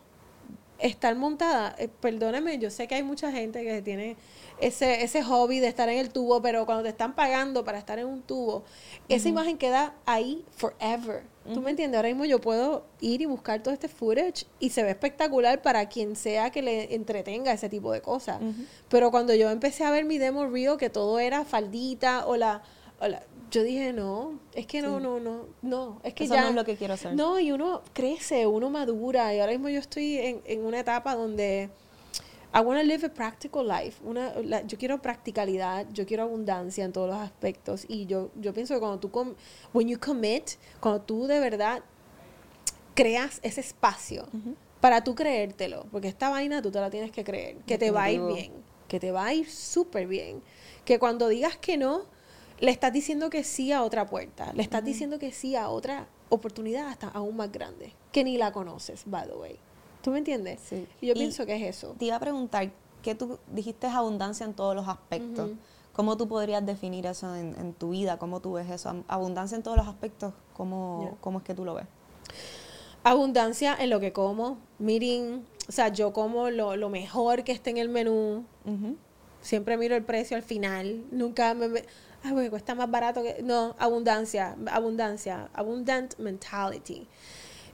Estar 0.80 1.16
montada, 1.16 1.76
eh, 1.78 1.88
perdóname, 2.00 2.58
yo 2.58 2.72
sé 2.72 2.88
que 2.88 2.96
hay 2.96 3.04
mucha 3.04 3.32
gente 3.32 3.64
que 3.64 3.84
tiene 3.84 4.18
ese, 4.60 5.04
ese 5.04 5.22
hobby 5.22 5.60
de 5.60 5.68
estar 5.68 5.88
en 5.90 6.00
el 6.00 6.10
tubo, 6.10 6.42
pero 6.42 6.66
cuando 6.66 6.82
te 6.82 6.90
están 6.90 7.14
pagando 7.14 7.64
para 7.64 7.78
estar 7.78 8.00
en 8.00 8.08
un 8.08 8.24
tubo, 8.24 8.64
esa 9.08 9.30
imagen 9.30 9.60
queda 9.60 9.94
ahí 10.08 10.44
forever. 10.56 11.22
¿Tú 11.54 11.62
me 11.62 11.70
entiendes? 11.72 11.98
Ahora 11.98 12.10
mismo 12.10 12.26
yo 12.26 12.42
puedo 12.42 12.84
ir 13.00 13.22
y 13.22 13.26
buscar 13.26 13.62
todo 13.62 13.74
este 13.76 13.88
footage 13.90 14.46
y 14.60 14.72
se 14.72 14.82
ve 14.82 14.90
espectacular 14.92 15.62
para 15.62 15.88
quien 15.88 16.16
sea 16.16 16.50
que 16.50 16.64
le 16.64 16.96
entretenga 16.96 17.52
ese 17.52 17.70
tipo 17.70 17.92
de 17.92 18.02
cosas. 18.02 18.42
Ujú. 18.42 18.64
Pero 18.90 19.12
cuando 19.12 19.36
yo 19.36 19.52
empecé 19.52 19.84
a 19.84 19.92
ver 19.92 20.06
mi 20.06 20.18
demo 20.18 20.48
reel, 20.48 20.78
que 20.78 20.90
todo 20.90 21.20
era 21.20 21.46
faldita 21.46 22.26
o 22.26 22.38
la, 22.38 22.64
o 23.00 23.08
la- 23.08 23.24
yo 23.52 23.64
dije, 23.64 23.94
no, 23.94 24.40
es 24.54 24.66
que 24.66 24.82
no, 24.82 24.98
Sí. 24.98 25.04
no, 25.04 25.20
no, 25.20 25.46
no, 25.62 26.02
es 26.04 26.14
que 26.14 26.24
Eso 26.24 26.34
ya 26.34 26.42
no 26.44 26.50
es 26.50 26.56
lo 26.56 26.66
que 26.66 26.76
quiero 26.78 26.94
hacer. 26.96 27.14
No, 27.16 27.40
y 27.40 27.52
uno 27.52 27.82
crece, 27.94 28.48
uno 28.48 28.70
madura, 28.70 29.34
y 29.36 29.40
ahora 29.40 29.52
mismo 29.52 29.70
yo 29.70 29.80
estoy 29.80 30.18
en, 30.18 30.42
en 30.46 30.66
una 30.66 30.80
etapa 30.80 31.16
donde 31.16 31.70
I 32.54 32.60
want 32.60 32.82
to 32.82 32.86
live 32.86 33.06
a 33.06 33.14
practical 33.14 33.68
life. 33.68 34.02
Una, 34.04 34.34
la- 34.44 34.62
yo 34.68 34.78
quiero 34.78 35.02
practicalidad, 35.02 35.88
yo 35.94 36.06
quiero 36.06 36.24
abundancia 36.24 36.84
en 36.84 36.92
todos 36.92 37.08
los 37.10 37.18
aspectos, 37.18 37.86
y 37.88 38.06
yo, 38.08 38.30
yo 38.36 38.54
pienso 38.54 38.74
que 38.74 38.80
cuando 38.80 39.00
tú, 39.00 39.10
com- 39.12 39.36
when 39.74 39.88
you 39.88 40.00
commit, 40.00 40.52
cuando 40.80 41.02
tú 41.02 41.28
de 41.28 41.40
verdad 41.40 41.84
creas 42.94 43.40
ese 43.44 43.62
espacio 43.62 44.28
para 44.80 45.04
tú 45.04 45.16
creértelo, 45.16 45.86
porque 45.92 46.08
esta 46.08 46.30
vaina 46.30 46.62
tú 46.62 46.72
te 46.72 46.80
la 46.80 46.90
tienes 46.90 47.12
que 47.12 47.24
creer, 47.24 47.58
que 47.68 47.78
te 47.78 47.92
va 47.92 48.04
a 48.04 48.12
ir 48.12 48.22
bien, 48.22 48.52
que 48.88 49.00
te 49.00 49.12
va 49.12 49.26
a 49.28 49.34
ir 49.34 49.50
súper 49.50 50.08
bien, 50.08 50.42
que 50.86 51.00
cuando 51.00 51.28
digas 51.30 51.56
que 51.58 51.78
no, 51.78 52.02
le 52.62 52.72
estás 52.72 52.94
diciendo 52.94 53.30
que 53.30 53.44
sí 53.44 53.72
a 53.74 53.84
otra 53.84 54.06
puerta, 54.06 54.54
le 54.54 54.64
estás 54.64 54.86
diciendo 54.86 55.20
que 55.20 55.32
sí 55.34 55.56
a 55.56 55.68
otra 55.70 56.08
oportunidad 56.30 56.88
hasta 56.88 57.10
aún 57.10 57.36
más 57.36 57.52
grande, 57.52 57.94
que 58.14 58.24
ni 58.24 58.38
la 58.38 58.54
conoces, 58.54 59.04
by 59.06 59.28
the 59.28 59.36
way. 59.36 59.58
¿Tú 60.02 60.12
me 60.12 60.20
entiendes? 60.20 60.60
Sí. 60.68 60.88
Y 61.02 61.08
yo 61.08 61.14
Y 61.14 61.18
pienso 61.18 61.46
que 61.46 61.56
es 61.56 61.76
eso. 61.76 61.96
Te 62.00 62.06
iba 62.06 62.16
a 62.16 62.20
preguntar, 62.20 62.72
que 63.04 63.16
tú 63.16 63.38
dijiste 63.52 63.88
abundancia 63.88 64.46
en 64.46 64.54
todos 64.54 64.76
los 64.76 64.88
aspectos. 64.88 65.50
¿Cómo 65.94 66.16
tú 66.16 66.28
podrías 66.28 66.66
definir 66.66 67.06
eso 67.06 67.36
en, 67.36 67.54
en 67.60 67.74
tu 67.74 67.90
vida? 67.90 68.18
¿Cómo 68.18 68.40
tú 68.40 68.54
ves 68.54 68.70
eso? 68.70 69.04
Abundancia 69.10 69.58
en 69.58 69.64
todos 69.64 69.76
los 69.76 69.88
aspectos, 69.88 70.34
¿cómo, 70.56 71.18
cómo 71.20 71.40
es 71.40 71.44
que 71.44 71.54
tú 71.54 71.66
lo 71.66 71.74
ves? 71.74 71.86
Abundancia 73.04 73.76
en 73.78 73.90
lo 73.90 74.00
que 74.00 74.14
como, 74.14 74.58
miren, 74.78 75.44
o 75.68 75.72
sea, 75.72 75.90
yo 75.90 76.14
como 76.14 76.50
lo, 76.52 76.76
lo 76.76 76.90
mejor 76.90 77.44
que 77.44 77.52
esté 77.52 77.72
en 77.72 77.78
el 77.78 77.90
menú, 77.90 78.46
siempre 79.42 79.76
miro 79.76 79.96
el 79.96 80.04
precio 80.04 80.38
al 80.38 80.44
final, 80.44 81.04
nunca 81.12 81.54
me... 81.56 81.68
me- 81.68 81.86
Ay, 82.24 82.32
porque 82.34 82.50
cuesta 82.50 82.76
más 82.76 82.90
barato 82.92 83.24
que... 83.24 83.42
No, 83.44 83.76
abundancia, 83.80 84.56
abundancia, 84.72 85.50
abundant 85.54 86.18
mentality. 86.20 87.08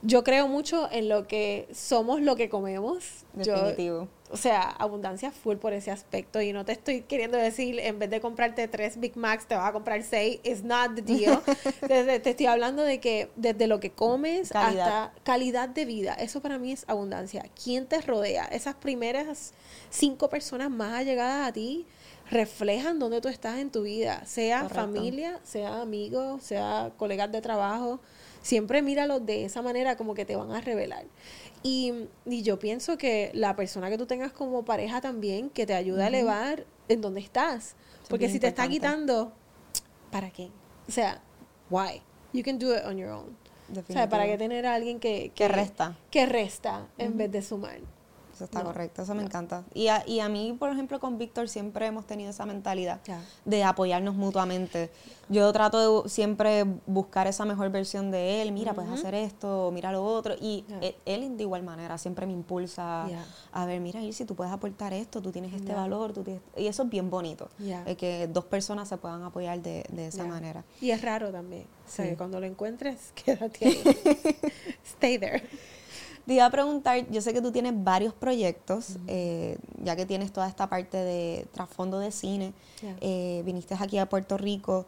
Yo 0.02 0.22
creo 0.22 0.46
mucho 0.46 0.88
en 0.92 1.08
lo 1.08 1.26
que 1.26 1.68
somos 1.74 2.20
lo 2.20 2.36
que 2.36 2.48
comemos. 2.48 3.24
Yo, 3.34 3.54
Definitivo. 3.56 4.08
o 4.30 4.36
sea, 4.36 4.62
abundancia 4.62 5.32
full 5.32 5.56
por 5.56 5.72
ese 5.72 5.90
aspecto. 5.90 6.40
Y 6.40 6.52
no 6.52 6.64
te 6.64 6.70
estoy 6.70 7.00
queriendo 7.02 7.36
decir, 7.36 7.80
en 7.80 7.98
vez 7.98 8.08
de 8.08 8.20
comprarte 8.20 8.68
tres 8.68 9.00
Big 9.00 9.16
Macs, 9.16 9.46
te 9.46 9.56
vas 9.56 9.68
a 9.68 9.72
comprar 9.72 10.00
seis. 10.04 10.38
It's 10.44 10.62
not 10.62 10.94
the 10.94 11.02
deal. 11.02 11.42
Desde- 11.88 12.20
te 12.20 12.30
estoy 12.30 12.46
hablando 12.46 12.84
de 12.84 13.00
que 13.00 13.28
desde 13.34 13.66
lo 13.66 13.80
que 13.80 13.90
comes 13.90 14.50
Calidad. 14.50 15.06
hasta 15.06 15.22
calidad 15.24 15.68
de 15.68 15.84
vida. 15.84 16.14
Eso 16.14 16.40
para 16.40 16.58
mí 16.58 16.70
es 16.70 16.84
abundancia. 16.86 17.44
¿Quién 17.60 17.86
te 17.86 18.00
rodea? 18.00 18.44
Esas 18.44 18.76
primeras 18.76 19.52
cinco 19.90 20.28
personas 20.30 20.70
más 20.70 20.92
allegadas 20.94 21.48
a 21.48 21.52
ti 21.52 21.86
reflejan 22.30 22.98
dónde 22.98 23.20
tú 23.20 23.28
estás 23.28 23.58
en 23.58 23.70
tu 23.70 23.82
vida. 23.82 24.24
Sea 24.26 24.62
Correcto. 24.62 24.80
familia, 24.80 25.40
sea 25.44 25.80
amigos, 25.80 26.42
sea 26.42 26.92
colegas 26.96 27.30
de 27.32 27.40
trabajo. 27.40 28.00
Siempre 28.42 28.82
míralos 28.82 29.24
de 29.26 29.44
esa 29.44 29.62
manera 29.62 29.96
como 29.96 30.14
que 30.14 30.24
te 30.24 30.36
van 30.36 30.52
a 30.52 30.60
revelar. 30.60 31.04
Y, 31.62 31.92
y 32.24 32.42
yo 32.42 32.58
pienso 32.58 32.96
que 32.96 33.30
la 33.34 33.56
persona 33.56 33.90
que 33.90 33.98
tú 33.98 34.06
tengas 34.06 34.32
como 34.32 34.64
pareja 34.64 35.00
también, 35.00 35.50
que 35.50 35.66
te 35.66 35.74
ayuda 35.74 36.04
a 36.04 36.08
elevar 36.08 36.64
en 36.88 37.00
donde 37.00 37.20
estás. 37.20 37.74
es 38.02 38.08
Porque 38.08 38.28
si 38.28 38.38
te 38.38 38.48
está 38.48 38.68
quitando, 38.68 39.32
¿para 40.10 40.30
qué? 40.30 40.50
O 40.88 40.92
sea, 40.92 41.20
why? 41.70 42.02
You 42.32 42.42
can 42.44 42.58
do 42.58 42.74
it 42.74 42.84
on 42.84 42.96
your 42.96 43.10
own. 43.10 43.36
O 43.70 43.92
sea, 43.92 44.08
¿para 44.08 44.26
qué 44.26 44.38
tener 44.38 44.66
a 44.66 44.74
alguien 44.74 44.98
que, 44.98 45.30
que, 45.34 45.48
resta? 45.48 45.98
Que 46.10 46.24
resta 46.24 46.86
en 46.96 47.18
vez 47.18 47.30
de 47.30 47.42
sumar. 47.42 47.80
Eso 48.38 48.44
está 48.44 48.62
correcto, 48.62 49.02
eso 49.02 49.16
me 49.16 49.24
encanta. 49.24 49.64
Y 49.74 49.88
a, 49.88 50.04
y 50.06 50.20
a 50.20 50.28
mí, 50.28 50.54
por 50.56 50.70
ejemplo, 50.70 51.00
con 51.00 51.18
Víctor 51.18 51.48
siempre 51.48 51.86
hemos 51.86 52.06
tenido 52.06 52.30
esa 52.30 52.46
mentalidad 52.46 53.00
de 53.44 53.64
apoyarnos 53.64 54.14
mutuamente. 54.14 54.92
Yo 55.28 55.52
trato 55.52 56.04
de 56.04 56.08
siempre 56.08 56.64
buscar 56.86 57.26
esa 57.26 57.44
mejor 57.44 57.70
versión 57.70 58.12
de 58.12 58.40
él. 58.40 58.52
Mira, 58.52 58.74
puedes 58.74 58.92
hacer 58.92 59.16
esto, 59.16 59.72
mira 59.74 59.90
lo 59.90 60.04
otro. 60.04 60.36
Y 60.40 60.64
e, 60.80 60.94
él, 61.04 61.36
de 61.36 61.42
igual 61.42 61.64
manera 61.64 61.98
siempre 61.98 62.26
me 62.26 62.32
impulsa 62.32 63.08
a 63.52 63.66
ver, 63.66 63.80
mira, 63.80 64.00
si 64.12 64.24
tú 64.24 64.36
puedes 64.36 64.52
aportar 64.52 64.92
esto, 64.92 65.20
tú 65.20 65.32
tienes 65.32 65.52
este 65.52 65.74
valor. 65.74 66.12
Tú 66.12 66.24
Y 66.56 66.68
eso 66.68 66.84
es 66.84 66.88
bien 66.88 67.10
bonito, 67.10 67.48
que 67.98 68.28
dos 68.28 68.44
personas 68.44 68.88
se 68.88 68.98
puedan 68.98 69.24
apoyar 69.24 69.60
de, 69.60 69.84
de 69.90 70.06
esa 70.06 70.24
manera. 70.24 70.62
Y 70.80 70.92
es 70.92 71.02
raro 71.02 71.32
también. 71.32 71.66
O 71.88 71.90
sea, 71.90 72.04
que 72.08 72.16
cuando 72.16 72.38
lo 72.38 72.46
encuentres, 72.46 73.12
quédate 73.24 73.66
ahí. 73.66 73.82
Stay 74.84 75.18
there. 75.18 75.42
Te 76.28 76.34
iba 76.34 76.44
a 76.44 76.50
preguntar, 76.50 77.10
yo 77.10 77.22
sé 77.22 77.32
que 77.32 77.40
tú 77.40 77.52
tienes 77.52 77.72
varios 77.74 78.12
proyectos, 78.12 78.98
eh, 79.06 79.56
ya 79.82 79.96
que 79.96 80.04
tienes 80.04 80.30
toda 80.30 80.46
esta 80.46 80.68
parte 80.68 80.98
de 80.98 81.46
trasfondo 81.52 81.98
de 81.98 82.12
cine, 82.12 82.52
eh, 83.00 83.40
viniste 83.46 83.74
aquí 83.80 83.96
a 83.96 84.10
Puerto 84.10 84.36
Rico. 84.36 84.84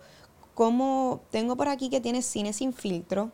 ¿Cómo, 0.52 1.22
tengo 1.30 1.56
por 1.56 1.68
aquí 1.68 1.88
que 1.88 2.02
tienes 2.02 2.26
cine 2.26 2.52
sin 2.52 2.74
filtro, 2.74 3.32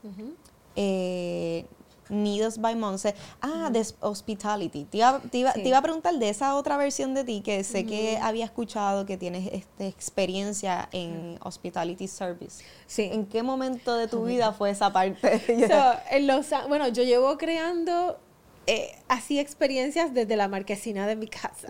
Needles 2.09 2.59
by 2.59 2.75
Monse. 2.77 3.15
Ah, 3.41 3.71
de 3.71 3.87
Hospitality. 4.01 4.85
Te 4.85 4.99
iba, 4.99 5.21
te, 5.21 5.39
iba, 5.39 5.79
a 5.79 5.83
preguntar 5.83 6.15
de 6.15 6.29
esa 6.29 6.57
otra 6.57 6.77
versión 6.77 7.15
de 7.15 7.25
ti 7.25 7.43
que 7.45 7.65
sé 7.65 7.87
que 7.87 8.19
había 8.19 8.45
escuchado 8.45 9.07
que 9.07 9.17
tienes 9.17 9.49
este, 9.53 9.87
experiencia 9.89 10.89
en 10.93 11.39
Hospitality 11.43 12.09
Service. 12.09 12.65
Sí. 12.87 13.09
¿En 13.13 13.27
qué 13.27 13.43
momento 13.43 13.97
de 13.97 14.09
tu 14.09 14.25
vida 14.27 14.53
fue 14.53 14.71
esa 14.71 14.93
parte? 14.93 15.43
en 16.11 16.27
los, 16.27 16.47
bueno, 16.69 16.89
yo 16.89 17.03
llevo 17.03 17.37
creando 17.39 18.19
eh, 18.69 18.97
así 19.07 19.39
experiencias 19.39 20.13
desde 20.13 20.35
la 20.37 20.49
marquesina 20.49 21.07
de 21.07 21.15
mi 21.15 21.29
casa. 21.29 21.69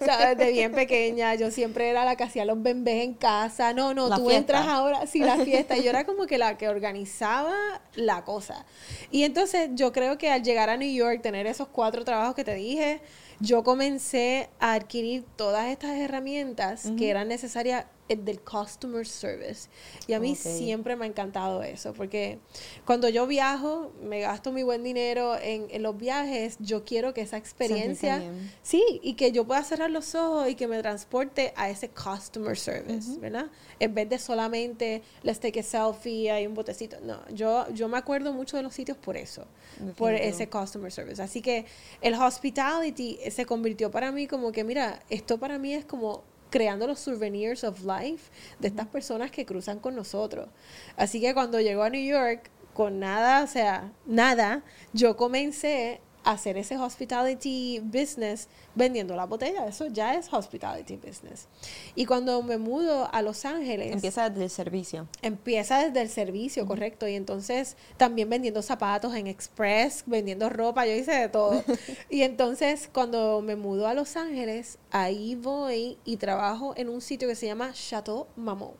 o 0.00 0.04
sea, 0.04 0.34
desde 0.34 0.52
bien 0.52 0.72
pequeña, 0.72 1.34
yo 1.34 1.50
siempre 1.50 1.88
era 1.88 2.04
la 2.04 2.14
que 2.16 2.24
hacía 2.24 2.44
los 2.44 2.62
bembés 2.62 3.02
en 3.04 3.14
casa. 3.14 3.72
No, 3.72 3.92
no, 3.92 4.14
tú 4.14 4.30
entras 4.30 4.66
ahora, 4.68 5.06
sí, 5.06 5.18
la 5.18 5.36
fiesta. 5.44 5.76
yo 5.76 5.90
era 5.90 6.04
como 6.04 6.26
que 6.26 6.38
la 6.38 6.56
que 6.56 6.68
organizaba 6.68 7.54
la 7.94 8.24
cosa. 8.24 8.64
Y 9.10 9.24
entonces 9.24 9.70
yo 9.72 9.92
creo 9.92 10.16
que 10.16 10.30
al 10.30 10.42
llegar 10.42 10.70
a 10.70 10.76
New 10.76 10.92
York, 10.92 11.22
tener 11.22 11.46
esos 11.46 11.66
cuatro 11.68 12.04
trabajos 12.04 12.36
que 12.36 12.44
te 12.44 12.54
dije, 12.54 13.00
yo 13.40 13.64
comencé 13.64 14.48
a 14.60 14.74
adquirir 14.74 15.24
todas 15.36 15.66
estas 15.66 15.96
herramientas 15.96 16.88
que 16.96 17.10
eran 17.10 17.28
necesarias 17.28 17.86
del 18.16 18.40
customer 18.40 19.06
service. 19.06 19.68
Y 20.06 20.14
a 20.14 20.20
mí 20.20 20.34
siempre 20.34 20.96
me 20.96 21.04
ha 21.04 21.08
encantado 21.08 21.62
eso, 21.62 21.92
porque 21.92 22.38
cuando 22.84 23.08
yo 23.08 23.26
viajo, 23.26 23.92
me 24.02 24.20
gasto 24.20 24.52
mi 24.52 24.62
buen 24.62 24.82
dinero 24.82 25.36
en, 25.40 25.68
los 25.82 25.96
viajes, 25.96 26.56
yo 26.60 26.84
quiero 26.84 27.14
que 27.14 27.20
esa 27.20 27.36
experiencia, 27.36 28.22
sí, 28.62 28.82
y 29.02 29.14
que 29.14 29.32
yo 29.32 29.46
pueda 29.46 29.62
cerrar 29.62 29.90
los 29.90 30.14
ojos 30.14 30.48
y 30.48 30.54
que 30.54 30.66
me 30.66 30.80
transporte 30.80 31.52
a 31.56 31.68
ese 31.70 31.90
customer 31.90 32.56
service, 32.56 33.18
¿verdad? 33.20 33.46
En 33.78 33.94
vez 33.94 34.08
de 34.08 34.18
solamente, 34.18 35.02
let's 35.22 35.38
take 35.38 35.60
a 35.60 35.62
selfie, 35.62 36.30
hay 36.30 36.46
un 36.46 36.54
botecito. 36.54 36.98
No, 37.02 37.20
yo, 37.28 37.66
yo 37.72 37.88
me 37.88 37.98
acuerdo 37.98 38.32
mucho 38.32 38.56
de 38.56 38.62
los 38.62 38.74
sitios 38.74 38.96
por 38.96 39.16
eso, 39.16 39.44
por 39.96 40.14
ese 40.14 40.48
customer 40.48 40.90
service. 40.90 41.22
Así 41.22 41.42
que 41.42 41.66
el 42.00 42.14
hospitality 42.14 43.18
se 43.30 43.44
convirtió 43.46 43.90
para 43.90 44.10
mí 44.12 44.26
como 44.26 44.52
que, 44.52 44.64
mira, 44.64 45.00
esto 45.10 45.38
para 45.38 45.58
mí 45.58 45.74
es 45.74 45.84
como 45.84 46.22
creando 46.50 46.86
los 46.86 46.98
souvenirs 46.98 47.64
of 47.64 47.80
life 47.84 48.30
de 48.58 48.68
estas 48.68 48.86
personas 48.86 49.30
que 49.30 49.46
cruzan 49.46 49.78
con 49.78 49.94
nosotros. 49.94 50.48
Así 50.96 51.20
que 51.20 51.34
cuando 51.34 51.60
llegó 51.60 51.82
a 51.82 51.90
New 51.90 52.04
York, 52.04 52.50
con 52.74 53.00
nada, 53.00 53.42
o 53.42 53.46
sea, 53.46 53.92
nada, 54.06 54.62
yo 54.92 55.16
comencé 55.16 56.00
hacer 56.32 56.58
ese 56.58 56.76
hospitality 56.76 57.80
business 57.82 58.48
vendiendo 58.74 59.16
la 59.16 59.24
botella. 59.24 59.66
Eso 59.66 59.86
ya 59.86 60.14
es 60.14 60.32
hospitality 60.32 60.96
business. 60.96 61.48
Y 61.94 62.04
cuando 62.04 62.42
me 62.42 62.58
mudo 62.58 63.08
a 63.12 63.22
Los 63.22 63.44
Ángeles... 63.44 63.92
Empieza 63.92 64.28
desde 64.28 64.44
el 64.44 64.50
servicio. 64.50 65.08
Empieza 65.22 65.84
desde 65.84 66.02
el 66.02 66.10
servicio, 66.10 66.66
correcto. 66.66 67.08
Y 67.08 67.14
entonces 67.14 67.76
también 67.96 68.28
vendiendo 68.28 68.60
zapatos 68.60 69.14
en 69.14 69.26
Express, 69.26 70.04
vendiendo 70.06 70.50
ropa, 70.50 70.86
yo 70.86 70.92
hice 70.92 71.12
de 71.12 71.28
todo. 71.28 71.64
y 72.10 72.22
entonces 72.22 72.90
cuando 72.92 73.40
me 73.40 73.56
mudo 73.56 73.86
a 73.86 73.94
Los 73.94 74.16
Ángeles, 74.16 74.78
ahí 74.90 75.34
voy 75.34 75.96
y 76.04 76.18
trabajo 76.18 76.74
en 76.76 76.90
un 76.90 77.00
sitio 77.00 77.26
que 77.26 77.34
se 77.34 77.46
llama 77.46 77.72
Chateau 77.72 78.26
Mamou 78.36 78.74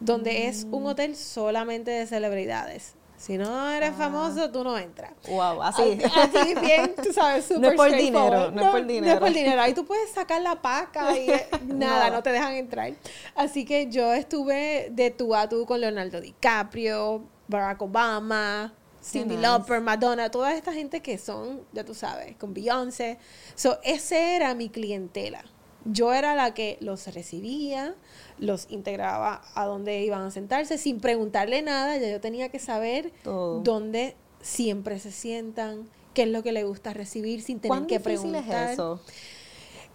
donde 0.00 0.46
es 0.46 0.64
un 0.70 0.84
mm. 0.84 0.86
hotel 0.86 1.16
solamente 1.16 1.90
de 1.90 2.06
celebridades. 2.06 2.94
Si 3.18 3.36
no 3.36 3.68
eres 3.68 3.90
ah. 3.90 3.98
famoso, 3.98 4.50
tú 4.50 4.62
no 4.62 4.78
entras. 4.78 5.12
Wow, 5.28 5.60
así. 5.62 5.98
Así, 6.16 6.54
bien, 6.54 6.94
tú 6.94 7.12
sabes, 7.12 7.44
súper 7.44 7.60
No 7.60 7.68
es 7.70 7.74
por 7.74 7.90
dinero, 7.90 8.50
no, 8.52 8.62
es 8.62 8.68
por 8.68 8.86
dinero. 8.86 9.06
No 9.06 9.12
es 9.12 9.18
por 9.18 9.32
dinero. 9.32 9.60
Ahí 9.60 9.74
tú 9.74 9.84
puedes 9.84 10.10
sacar 10.10 10.40
la 10.40 10.62
paca 10.62 11.18
y 11.18 11.28
nada, 11.66 12.10
no. 12.10 12.22
te 12.22 12.30
dejan 12.30 12.54
entrar. 12.54 12.92
Así 13.34 13.64
que 13.64 13.90
yo 13.90 14.12
estuve 14.14 14.88
de 14.92 15.10
tú 15.10 15.34
a 15.34 15.48
tú 15.48 15.66
con 15.66 15.80
Leonardo 15.80 16.20
DiCaprio, 16.20 17.24
Barack 17.48 17.82
Obama, 17.82 18.72
Cindy 19.02 19.36
Lauper, 19.36 19.80
Madonna, 19.80 20.30
toda 20.30 20.54
esta 20.54 20.72
gente 20.72 21.00
que 21.00 21.18
son, 21.18 21.62
ya 21.72 21.84
tú 21.84 21.94
sabes, 21.94 22.36
con 22.36 22.54
Beyoncé. 22.54 23.18
So, 23.56 23.80
ese 23.82 24.36
era 24.36 24.54
mi 24.54 24.68
clientela. 24.68 25.44
Yo 25.84 26.12
era 26.12 26.34
la 26.34 26.54
que 26.54 26.76
los 26.80 27.12
recibía, 27.12 27.94
los 28.38 28.66
integraba 28.70 29.42
a 29.54 29.64
dónde 29.64 30.02
iban 30.02 30.22
a 30.22 30.30
sentarse 30.30 30.78
sin 30.78 31.00
preguntarle 31.00 31.62
nada, 31.62 31.96
ya 31.96 32.10
yo 32.10 32.20
tenía 32.20 32.48
que 32.48 32.58
saber 32.58 33.12
dónde 33.24 34.16
siempre 34.40 34.98
se 34.98 35.12
sientan, 35.12 35.88
qué 36.14 36.22
es 36.22 36.28
lo 36.28 36.42
que 36.42 36.52
le 36.52 36.64
gusta 36.64 36.92
recibir 36.92 37.42
sin 37.42 37.60
tener 37.60 37.86
que 37.86 38.00
preguntar. 38.00 38.68
Es 38.68 38.72
eso? 38.72 39.00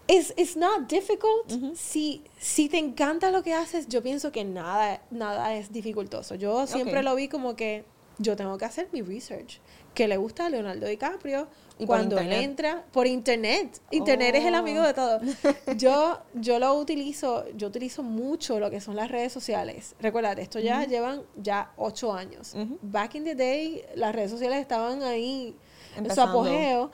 It's, 0.07 0.33
it's 0.35 0.57
not 0.57 0.89
difficult. 0.89 1.75
si, 1.75 2.23
si 2.37 2.67
te 2.67 2.77
encanta 2.77 3.31
lo 3.31 3.41
que 3.41 3.53
haces, 3.53 3.87
yo 3.87 4.03
pienso 4.03 4.31
que 4.31 4.43
nada, 4.43 5.01
nada 5.11 5.55
es 5.55 5.71
dificultoso. 5.71 6.35
Yo 6.35 6.67
siempre 6.67 7.03
lo 7.03 7.15
vi 7.15 7.29
como 7.29 7.55
que 7.55 7.85
yo 8.17 8.35
tengo 8.35 8.57
que 8.57 8.65
hacer 8.65 8.89
mi 8.91 9.01
research. 9.01 9.59
¿Qué 9.93 10.07
le 10.07 10.17
gusta 10.17 10.47
a 10.47 10.49
Leonardo 10.49 10.87
DiCaprio? 10.87 11.47
cuando 11.85 12.19
entra 12.19 12.85
por 12.91 13.07
internet. 13.07 13.81
Internet 13.91 14.35
es 14.35 14.45
el 14.45 14.55
amigo 14.55 14.83
de 14.83 14.93
todo. 14.93 15.19
Oh. 15.19 15.73
Yo, 15.73 16.19
yo 16.35 16.59
lo 16.59 16.73
utilizo, 16.75 17.45
yo 17.55 17.67
utilizo 17.67 18.03
mucho 18.03 18.59
lo 18.59 18.69
que 18.69 18.79
son 18.79 18.95
las 18.95 19.09
redes 19.09 19.33
sociales. 19.33 19.95
Recuerda, 19.99 20.33
esto 20.33 20.59
ya 20.59 20.85
llevan 20.85 21.23
ya 21.35 21.71
ocho 21.77 22.13
años. 22.13 22.55
Back 22.81 23.15
in 23.15 23.23
the 23.23 23.35
day, 23.35 23.83
las 23.95 24.15
redes 24.15 24.31
sociales 24.31 24.59
estaban 24.59 25.03
ahí 25.03 25.55
en 25.97 26.09
su 26.09 26.21
apogeo. 26.21 26.91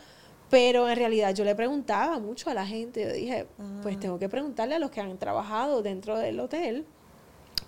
Pero 0.49 0.89
en 0.89 0.95
realidad 0.95 1.36
yo 1.36 1.43
le 1.43 1.53
preguntaba 1.53 2.17
mucho 2.17 2.49
a 2.49 2.55
la 2.55 2.65
gente. 2.65 3.03
Yo 3.03 3.13
dije, 3.13 3.45
pues 3.84 3.97
ah. 3.97 3.99
tengo 3.99 4.17
que 4.17 4.29
preguntarle 4.29 4.75
a 4.75 4.79
los 4.79 4.89
que 4.89 4.99
han 4.99 5.15
trabajado 5.19 5.84
dentro 5.84 6.17
del 6.17 6.39
hotel 6.39 6.88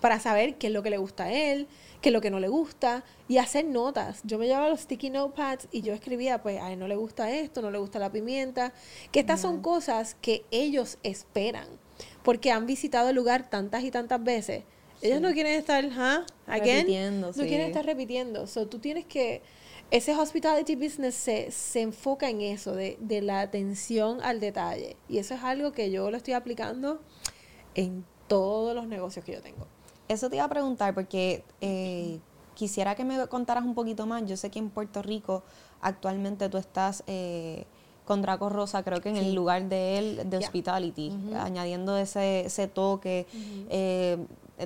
para 0.00 0.18
saber 0.20 0.56
qué 0.56 0.68
es 0.68 0.72
lo 0.72 0.82
que 0.82 0.90
le 0.90 0.98
gusta 0.98 1.24
a 1.24 1.32
él, 1.32 1.68
que 2.00 2.10
lo 2.10 2.20
que 2.20 2.30
no 2.30 2.40
le 2.40 2.48
gusta 2.48 3.04
y 3.28 3.38
hacer 3.38 3.64
notas. 3.64 4.20
Yo 4.24 4.38
me 4.38 4.46
llevaba 4.46 4.68
los 4.68 4.80
sticky 4.80 5.10
notepads 5.10 5.68
y 5.70 5.82
yo 5.82 5.94
escribía, 5.94 6.42
pues 6.42 6.60
a 6.60 6.72
él 6.72 6.78
no 6.78 6.88
le 6.88 6.96
gusta 6.96 7.30
esto, 7.30 7.62
no 7.62 7.70
le 7.70 7.78
gusta 7.78 7.98
la 7.98 8.10
pimienta, 8.10 8.72
que 9.12 9.20
estas 9.20 9.40
son 9.40 9.62
cosas 9.62 10.16
que 10.20 10.44
ellos 10.50 10.98
esperan, 11.02 11.68
porque 12.22 12.50
han 12.50 12.66
visitado 12.66 13.08
el 13.10 13.16
lugar 13.16 13.48
tantas 13.48 13.84
y 13.84 13.90
tantas 13.90 14.22
veces. 14.22 14.64
Ellos 15.00 15.20
no 15.20 15.32
quieren 15.32 15.54
estar, 15.54 15.84
¿ah? 15.96 16.24
Repitiendo, 16.46 17.32
no 17.34 17.42
quieren 17.44 17.66
estar 17.68 17.84
repitiendo. 17.84 18.46
So, 18.46 18.68
tú 18.68 18.78
tienes 18.78 19.04
que 19.04 19.42
ese 19.90 20.14
hospitality 20.14 20.76
business 20.76 21.14
se, 21.14 21.50
se 21.50 21.82
enfoca 21.82 22.30
en 22.30 22.40
eso, 22.40 22.74
de, 22.74 22.96
de, 23.00 23.20
la 23.20 23.40
atención 23.40 24.20
al 24.22 24.40
detalle. 24.40 24.96
Y 25.08 25.18
eso 25.18 25.34
es 25.34 25.42
algo 25.42 25.72
que 25.72 25.90
yo 25.90 26.10
lo 26.10 26.16
estoy 26.16 26.34
aplicando 26.34 27.02
en 27.74 28.04
todos 28.28 28.74
los 28.74 28.86
negocios 28.86 29.24
que 29.24 29.32
yo 29.32 29.42
tengo. 29.42 29.66
Eso 30.12 30.28
te 30.28 30.36
iba 30.36 30.44
a 30.44 30.48
preguntar 30.48 30.94
porque 30.94 31.42
eh, 31.62 32.18
quisiera 32.54 32.94
que 32.94 33.04
me 33.04 33.26
contaras 33.28 33.64
un 33.64 33.74
poquito 33.74 34.06
más. 34.06 34.24
Yo 34.26 34.36
sé 34.36 34.50
que 34.50 34.58
en 34.58 34.68
Puerto 34.68 35.02
Rico 35.02 35.42
actualmente 35.80 36.48
tú 36.50 36.58
estás 36.58 37.02
eh, 37.06 37.64
con 38.04 38.20
Draco 38.20 38.50
Rosa, 38.50 38.82
creo 38.82 39.00
que 39.00 39.08
en 39.08 39.16
el 39.16 39.34
lugar 39.34 39.68
de 39.70 39.98
él, 39.98 40.22
de 40.26 40.36
Hospitality, 40.36 41.12
añadiendo 41.34 41.96
ese, 41.96 42.40
ese 42.46 42.68
toque. 42.68 43.26
Eh, 43.70 44.18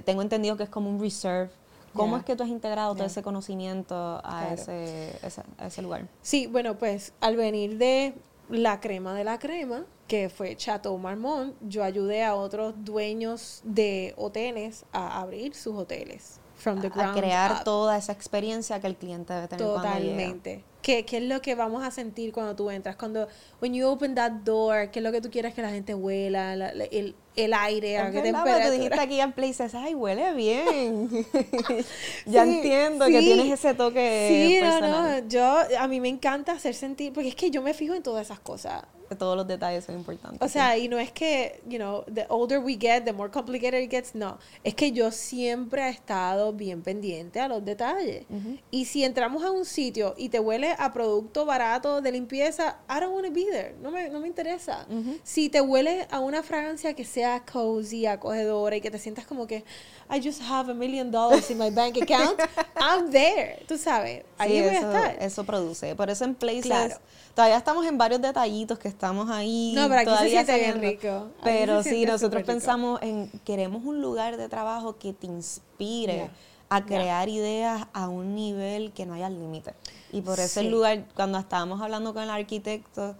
tengo 0.04 0.22
entendido 0.22 0.56
que 0.56 0.64
es 0.64 0.68
como 0.68 0.90
un 0.90 1.00
reserve. 1.00 1.50
¿Cómo 1.94 2.18
es 2.18 2.24
que 2.24 2.36
tú 2.36 2.42
has 2.42 2.50
integrado 2.50 2.94
todo 2.94 3.06
ese 3.06 3.22
conocimiento 3.22 3.94
a, 3.94 4.52
ese, 4.52 5.18
a 5.56 5.66
ese 5.66 5.80
lugar? 5.80 6.06
Sí, 6.20 6.46
bueno, 6.46 6.76
pues 6.76 7.14
al 7.20 7.36
venir 7.36 7.78
de 7.78 8.14
la 8.48 8.80
crema 8.80 9.14
de 9.14 9.24
la 9.24 9.38
crema, 9.38 9.84
que 10.06 10.28
fue 10.28 10.56
Chateau 10.56 10.98
Marmont, 10.98 11.54
yo 11.60 11.82
ayudé 11.82 12.22
a 12.22 12.34
otros 12.34 12.74
dueños 12.78 13.60
de 13.64 14.14
hoteles 14.16 14.84
a 14.92 15.20
abrir 15.20 15.54
sus 15.54 15.74
hoteles. 15.74 16.40
From 16.56 16.80
the 16.80 16.86
a 16.88 16.90
ground 16.90 17.18
crear 17.18 17.52
up. 17.52 17.64
toda 17.64 17.96
esa 17.98 18.12
experiencia 18.12 18.80
que 18.80 18.86
el 18.86 18.96
cliente 18.96 19.32
debe 19.34 19.48
tener 19.48 19.66
cuando 19.66 19.82
llega. 19.82 19.94
Totalmente. 20.00 20.64
¿Qué, 20.82 21.04
¿Qué 21.04 21.16
es 21.16 21.24
lo 21.24 21.42
que 21.42 21.56
vamos 21.56 21.84
a 21.84 21.90
sentir 21.90 22.32
cuando 22.32 22.54
tú 22.54 22.70
entras? 22.70 22.94
Cuando, 22.94 23.26
when 23.60 23.74
you 23.74 23.88
open 23.88 24.14
that 24.14 24.30
door, 24.44 24.88
¿qué 24.92 25.00
es 25.00 25.02
lo 25.02 25.10
que 25.10 25.20
tú 25.20 25.30
quieres 25.30 25.52
que 25.52 25.60
la 25.60 25.70
gente 25.70 25.94
huela? 25.96 26.54
La- 26.54 26.72
la- 26.72 26.84
el, 26.84 27.16
el 27.34 27.52
aire, 27.54 27.98
a 27.98 28.10
qué 28.12 28.20
pero 28.20 28.38
tú 28.38 28.44
dijiste 28.44 28.68
temperatura. 28.90 29.02
aquí 29.02 29.20
en 29.20 29.32
Places, 29.32 29.74
ay, 29.74 29.94
huele 29.96 30.32
bien. 30.34 31.08
ya 32.26 32.44
Sí, 32.44 32.50
entiendo 32.56 33.06
que 33.06 33.18
sí. 33.18 33.24
tienes 33.26 33.50
ese 33.52 33.74
toque 33.74 34.28
Sí, 34.28 34.60
no, 34.64 34.70
personal. 34.70 35.22
no, 35.24 35.28
yo, 35.28 35.58
a 35.80 35.88
mí 35.88 36.00
me 36.00 36.08
encanta 36.08 36.52
hacer 36.52 36.74
sentir, 36.74 37.12
porque 37.12 37.30
es 37.30 37.34
que 37.34 37.50
yo 37.50 37.62
me 37.62 37.74
fijo 37.74 37.94
en 37.94 38.02
todas 38.04 38.24
esas 38.26 38.38
cosas. 38.38 38.84
Todos 39.18 39.36
los 39.36 39.46
detalles 39.46 39.84
son 39.84 39.94
importantes. 39.94 40.40
O 40.42 40.48
sea, 40.50 40.76
y 40.76 40.88
no 40.88 40.98
es 40.98 41.12
que, 41.12 41.60
you 41.68 41.78
know, 41.78 42.04
the 42.12 42.26
older 42.28 42.58
we 42.58 42.76
get, 42.80 43.04
the 43.04 43.12
more 43.12 43.30
complicated 43.30 43.80
it 43.80 43.90
gets, 43.90 44.14
no. 44.14 44.38
Es 44.64 44.74
que 44.74 44.90
yo 44.92 45.10
siempre 45.10 45.82
he 45.86 45.90
estado 45.90 46.52
bien 46.52 46.82
pendiente 46.82 47.40
a 47.40 47.48
los 47.48 47.64
detalles. 47.64 48.26
Y 48.70 48.86
si 48.86 49.04
entramos 49.04 49.44
a 49.44 49.50
un 49.50 49.64
sitio 49.64 50.14
y 50.16 50.28
te 50.28 50.40
huele 50.40 50.74
a 50.78 50.92
producto 50.92 51.44
barato 51.44 52.00
de 52.00 52.12
limpieza, 52.12 52.78
I 52.88 53.00
don't 53.00 53.12
want 53.14 53.26
to 53.26 53.32
be 53.32 53.44
there. 53.50 53.74
No 53.80 53.90
me, 53.90 54.08
no 54.08 54.20
me 54.20 54.26
interesa. 54.28 54.86
Si 55.22 55.48
te 55.48 55.60
huele 55.60 56.06
a 56.10 56.20
una 56.20 56.42
fragancia 56.42 56.94
que 56.94 57.04
sea 57.04 57.44
cozy, 57.44 58.06
acogedora 58.06 58.76
y 58.76 58.80
que 58.80 58.90
te 58.90 58.98
sientas 58.98 59.26
como 59.26 59.46
que 59.46 59.64
I 60.08 60.20
just 60.24 60.40
have 60.42 60.70
a 60.70 60.74
million 60.74 61.10
dollars 61.10 61.50
in 61.50 61.58
my 61.58 61.70
bank 61.70 61.96
account, 62.02 62.38
I'm 62.76 63.10
there. 63.10 63.64
Tú 63.66 63.76
sabes, 63.76 64.24
ahí 64.38 64.52
Sí, 64.52 64.60
voy 64.62 64.76
eso, 64.76 64.86
a 64.88 64.96
estar. 65.08 65.22
eso 65.22 65.44
produce. 65.44 65.94
Por 65.96 66.10
eso 66.10 66.24
en 66.24 66.34
Places 66.36 66.66
Claro. 66.66 66.96
todavía 67.34 67.56
estamos 67.56 67.84
en 67.86 67.98
varios 67.98 68.20
detalles 68.20 68.46
que 68.78 68.88
estamos 68.96 69.30
ahí. 69.30 69.72
No, 69.76 69.82
pero 69.88 70.00
aquí 70.00 70.04
se 70.04 70.10
todavía 70.10 70.44
siente 70.44 70.54
bien 70.58 70.74
saliendo. 70.74 71.02
rico. 71.02 71.26
Pero 71.44 71.82
se 71.82 71.90
sí, 71.90 71.94
siente 71.96 72.12
nosotros 72.12 72.42
pensamos 72.44 73.00
en 73.02 73.30
queremos 73.44 73.84
un 73.84 74.00
lugar 74.00 74.36
de 74.36 74.48
trabajo 74.48 74.96
que 74.98 75.12
te 75.12 75.26
inspire 75.26 76.14
Yeah. 76.14 76.30
a 76.70 76.78
Yeah. 76.78 76.86
crear 76.86 77.28
ideas 77.28 77.86
a 77.92 78.08
un 78.08 78.34
nivel 78.34 78.92
que 78.92 79.06
no 79.06 79.14
haya 79.14 79.28
límite. 79.28 79.74
Y 80.12 80.22
por 80.22 80.40
eso 80.40 80.60
el 80.60 80.66
Sí. 80.66 80.72
lugar, 80.72 81.04
cuando 81.14 81.38
estábamos 81.38 81.80
hablando 81.80 82.12
con 82.14 82.22
el 82.22 82.30
arquitecto, 82.30 83.14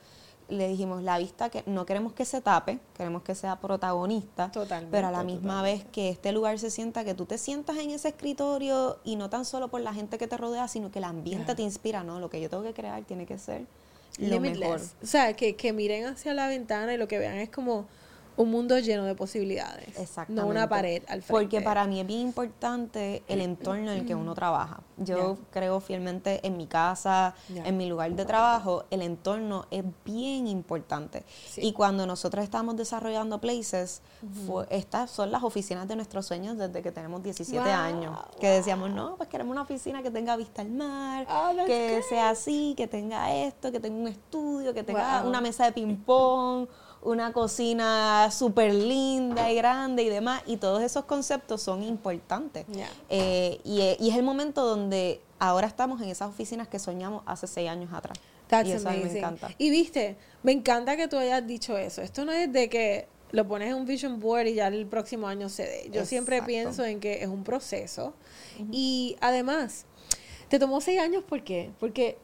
le 0.49 0.69
dijimos 0.69 1.03
la 1.03 1.19
vista 1.19 1.51
que 1.51 1.65
no 1.67 1.85
queremos 1.87 2.13
que 2.13 2.25
se 2.25 2.41
tape, 2.41 2.79
queremos 2.97 3.23
que 3.23 3.35
sea 3.35 3.57
protagonista, 3.59 4.51
Totalmente, 4.53 4.93
pero 4.93 5.09
a 5.09 5.11
la 5.11 5.25
misma 5.25 5.55
totalmente. 5.57 5.85
vez 5.85 5.93
que 5.93 6.09
este 6.09 6.31
lugar 6.31 6.59
se 6.61 6.71
sienta 6.71 7.05
que 7.05 7.15
tú 7.15 7.27
te 7.27 7.37
sientas 7.37 7.77
en 7.79 7.91
ese 7.91 8.09
escritorio 8.09 8.99
y 9.05 9.17
no 9.17 9.29
tan 9.29 9.45
solo 9.45 9.67
por 9.69 9.81
la 9.81 9.93
gente 9.93 10.19
que 10.19 10.29
te 10.29 10.37
rodea, 10.37 10.69
sino 10.69 10.91
que 10.93 10.99
el 11.01 11.05
ambiente 11.05 11.55
te 11.57 11.63
inspira, 11.63 12.05
¿no? 12.05 12.21
Lo 12.21 12.31
que 12.31 12.41
yo 12.41 12.49
tengo 12.49 12.63
que 12.63 12.73
crear 12.75 13.03
tiene 13.05 13.27
que 13.27 13.39
ser 13.39 13.67
lo 14.19 14.41
Limitless. 14.41 14.61
mejor. 14.61 14.81
O 15.03 15.07
sea, 15.07 15.35
que, 15.35 15.57
que 15.57 15.73
miren 15.73 16.07
hacia 16.07 16.35
la 16.35 16.49
ventana 16.49 16.95
y 16.95 16.97
lo 16.97 17.09
que 17.09 17.19
vean 17.19 17.37
es 17.39 17.51
como 17.51 17.89
un 18.37 18.51
mundo 18.51 18.79
lleno 18.79 19.05
de 19.05 19.15
posibilidades. 19.15 19.89
Exactamente. 19.99 20.43
No 20.43 20.47
una 20.49 20.69
pared 20.69 21.03
al 21.09 21.23
frente. 21.23 21.33
Porque 21.33 21.61
para 21.63 21.87
mí 21.87 22.01
es 22.01 22.07
bien 22.07 22.21
importante 22.21 23.23
el 23.29 23.41
entorno 23.41 23.91
en 23.93 23.99
el 24.01 24.07
que 24.07 24.15
uno 24.15 24.35
trabaja. 24.35 24.81
Yo 24.99 25.37
creo 25.51 25.81
fielmente 25.81 26.47
en 26.47 26.57
mi 26.57 26.67
casa, 26.67 27.35
en 27.49 27.77
mi 27.77 27.87
lugar 27.89 28.13
de 28.13 28.25
trabajo, 28.25 28.85
el 28.91 29.03
entorno 29.03 29.67
es 29.71 29.85
bien 30.05 30.47
importante. 30.47 31.25
Sí. 31.49 31.61
Y 31.63 31.73
cuando 31.73 32.07
nosotros 32.07 32.43
estamos 32.45 32.77
desarrollando 32.77 33.41
Places, 33.41 34.03
fue- 34.47 34.67
estas 34.71 35.11
son 35.11 35.31
las 35.31 35.43
oficinas 35.43 35.87
de 35.89 35.97
nuestros 35.97 36.27
sueños 36.27 36.57
desde 36.59 36.83
que 36.83 36.93
tenemos 36.93 37.23
17 37.23 37.59
Wow, 37.63 37.69
años. 37.75 38.19
Que 38.41 38.49
decíamos, 38.49 38.91
no, 38.91 39.17
pues 39.17 39.29
queremos 39.29 39.53
una 39.53 39.63
oficina 39.63 40.03
que 40.03 40.11
tenga 40.11 40.37
vista 40.37 40.63
al 40.63 40.71
mar, 40.71 41.27
Oh, 41.31 41.55
that's 41.55 41.67
que 41.67 42.03
sea 42.09 42.31
así, 42.31 42.75
que 42.77 42.87
tenga 42.87 43.35
esto, 43.35 43.71
que 43.73 43.81
tenga 43.81 43.97
un 44.01 44.09
estudio, 44.09 44.73
que 44.75 44.83
tenga 44.83 45.21
Wow. 45.21 45.29
una 45.29 45.41
mesa 45.41 45.65
de 45.67 45.73
ping-pong, 45.73 46.69
una 47.03 47.33
cocina 47.33 48.31
súper 48.31 48.75
linda 48.75 49.51
y 49.51 49.55
grande 49.55 50.03
y 50.03 50.09
demás. 50.09 50.43
Y 50.47 50.57
todos 50.57 50.83
esos 50.83 51.05
conceptos 51.05 51.63
son 51.63 51.83
importantes. 51.83 52.67
Yeah. 52.67 52.91
Eh, 53.09 53.61
y, 53.65 53.81
y 54.05 54.11
es 54.11 54.17
el 54.17 54.23
momento 54.23 54.65
donde 54.65 55.21
ahora 55.39 55.67
estamos 55.67 56.01
en 56.01 56.09
esas 56.09 56.29
oficinas 56.29 56.69
que 56.69 56.79
soñamos 56.79 57.23
hace 57.27 57.47
seis 57.47 57.69
años 57.69 57.93
atrás. 57.93 58.19
That's 58.49 58.69
y 58.69 58.73
eso 58.73 58.89
a 58.89 58.93
mí 58.93 58.99
me 58.99 59.03
amazing. 59.05 59.19
encanta. 59.19 59.51
Y 59.59 59.71
viste, 59.71 60.17
me 60.43 60.53
encanta 60.53 60.97
que 60.97 61.09
tú 61.09 61.17
hayas 61.17 61.47
dicho 61.47 61.77
eso. 61.77 62.03
Esto 62.03 62.25
no 62.25 62.33
es 62.33 62.53
de 62.53 62.69
que 62.69 63.09
lo 63.33 63.47
pones 63.47 63.69
en 63.69 63.75
un 63.75 63.87
vision 63.87 64.21
board 64.21 64.47
y 64.47 64.55
ya 64.55 64.69
el 64.69 64.87
próximo 64.87 65.27
año 65.27 65.49
se 65.49 65.65
dé. 65.65 65.91
Yo 65.93 66.07
siempre 66.07 66.43
pienso 66.43 66.85
en 66.85 67.01
que 67.01 67.23
es 67.23 67.29
un 67.29 67.43
proceso. 67.43 68.15
Y 68.71 69.17
además, 69.21 69.85
te 70.49 70.59
tomó 70.59 70.81
seis 70.81 71.01
años, 71.01 71.25
¿por 71.25 71.43
qué? 71.43 71.73
Porque, 71.81 72.19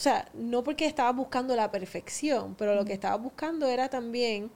o 0.00 0.02
sea, 0.02 0.26
no 0.32 0.64
porque 0.64 0.86
estabas 0.86 1.14
buscando 1.14 1.54
la 1.54 1.70
perfección, 1.70 2.54
pero 2.56 2.74
lo 2.74 2.86
que 2.86 2.94
estabas 2.94 3.20
buscando 3.22 3.66
era 3.66 3.90
también 3.90 4.50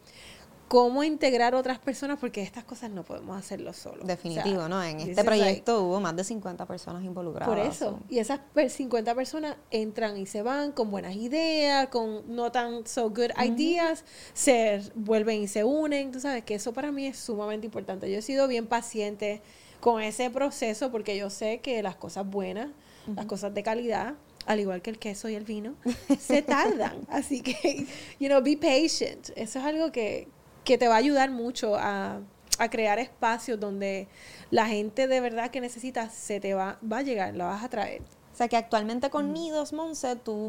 cómo 0.68 1.04
integrar 1.04 1.54
otras 1.54 1.78
personas, 1.78 2.18
porque 2.18 2.40
estas 2.40 2.64
cosas 2.64 2.90
no 2.90 3.04
podemos 3.04 3.36
hacerlo 3.38 3.74
solos. 3.74 4.06
Definitivo, 4.06 4.56
O 4.56 4.58
sea, 4.60 4.68
¿no? 4.68 4.82
En 4.82 5.00
este 5.00 5.16
like- 5.16 5.24
proyecto 5.24 5.82
hubo 5.84 6.00
más 6.00 6.16
de 6.16 6.24
50 6.24 6.64
personas 6.64 7.04
involucradas. 7.04 7.54
por 7.54 7.58
eso. 7.58 8.00
Y 8.08 8.20
esas 8.20 8.40
per- 8.54 8.70
50 8.70 9.14
personas 9.14 9.56
entran 9.70 10.16
y 10.16 10.24
se 10.24 10.40
van 10.40 10.72
con 10.72 10.90
buenas 10.90 11.14
ideas, 11.14 11.88
con 11.88 12.34
no 12.34 12.50
tan 12.50 12.86
so 12.86 13.10
good 13.10 13.30
ideas, 13.44 14.06
se 14.32 14.80
vuelven 14.94 15.42
y 15.42 15.46
se 15.48 15.62
unen. 15.62 16.10
Tú 16.10 16.20
sabes 16.20 16.42
que 16.42 16.54
eso 16.54 16.72
para 16.72 16.90
mí 16.90 17.06
es 17.06 17.18
sumamente 17.18 17.66
importante. 17.66 18.10
Yo 18.10 18.18
he 18.18 18.22
sido 18.22 18.48
bien 18.48 18.66
paciente 18.66 19.42
con 19.80 20.00
ese 20.00 20.30
proceso 20.30 20.90
porque 20.90 21.18
yo 21.18 21.28
sé 21.28 21.60
que 21.60 21.82
las 21.82 21.96
cosas 21.96 22.26
buenas, 22.26 22.70
las 23.14 23.26
cosas 23.26 23.52
de 23.52 23.62
calidad, 23.62 24.14
al 24.46 24.60
igual 24.60 24.82
que 24.82 24.90
el 24.90 24.98
queso 24.98 25.28
y 25.28 25.34
el 25.34 25.44
vino, 25.44 25.74
se 26.18 26.42
tardan. 26.42 27.06
Así 27.08 27.40
que, 27.40 27.86
you 28.18 28.28
know, 28.28 28.42
be 28.42 28.56
patient. 28.56 29.30
Eso 29.36 29.58
es 29.58 29.64
algo 29.64 29.92
que, 29.92 30.28
que 30.64 30.78
te 30.78 30.88
va 30.88 30.94
a 30.94 30.98
ayudar 30.98 31.30
mucho 31.30 31.76
a, 31.76 32.20
a 32.58 32.70
crear 32.70 32.98
espacios 32.98 33.58
donde 33.58 34.08
la 34.50 34.66
gente 34.66 35.08
de 35.08 35.20
verdad 35.20 35.50
que 35.50 35.60
necesitas 35.60 36.14
se 36.14 36.40
te 36.40 36.54
va, 36.54 36.78
va 36.90 36.98
a 36.98 37.02
llegar, 37.02 37.34
la 37.34 37.46
vas 37.46 37.64
a 37.64 37.68
traer. 37.68 38.02
O 38.32 38.36
sea 38.36 38.48
que 38.48 38.56
actualmente 38.56 39.10
con 39.10 39.32
Nidos, 39.32 39.72
Monse, 39.72 40.16
tú. 40.16 40.48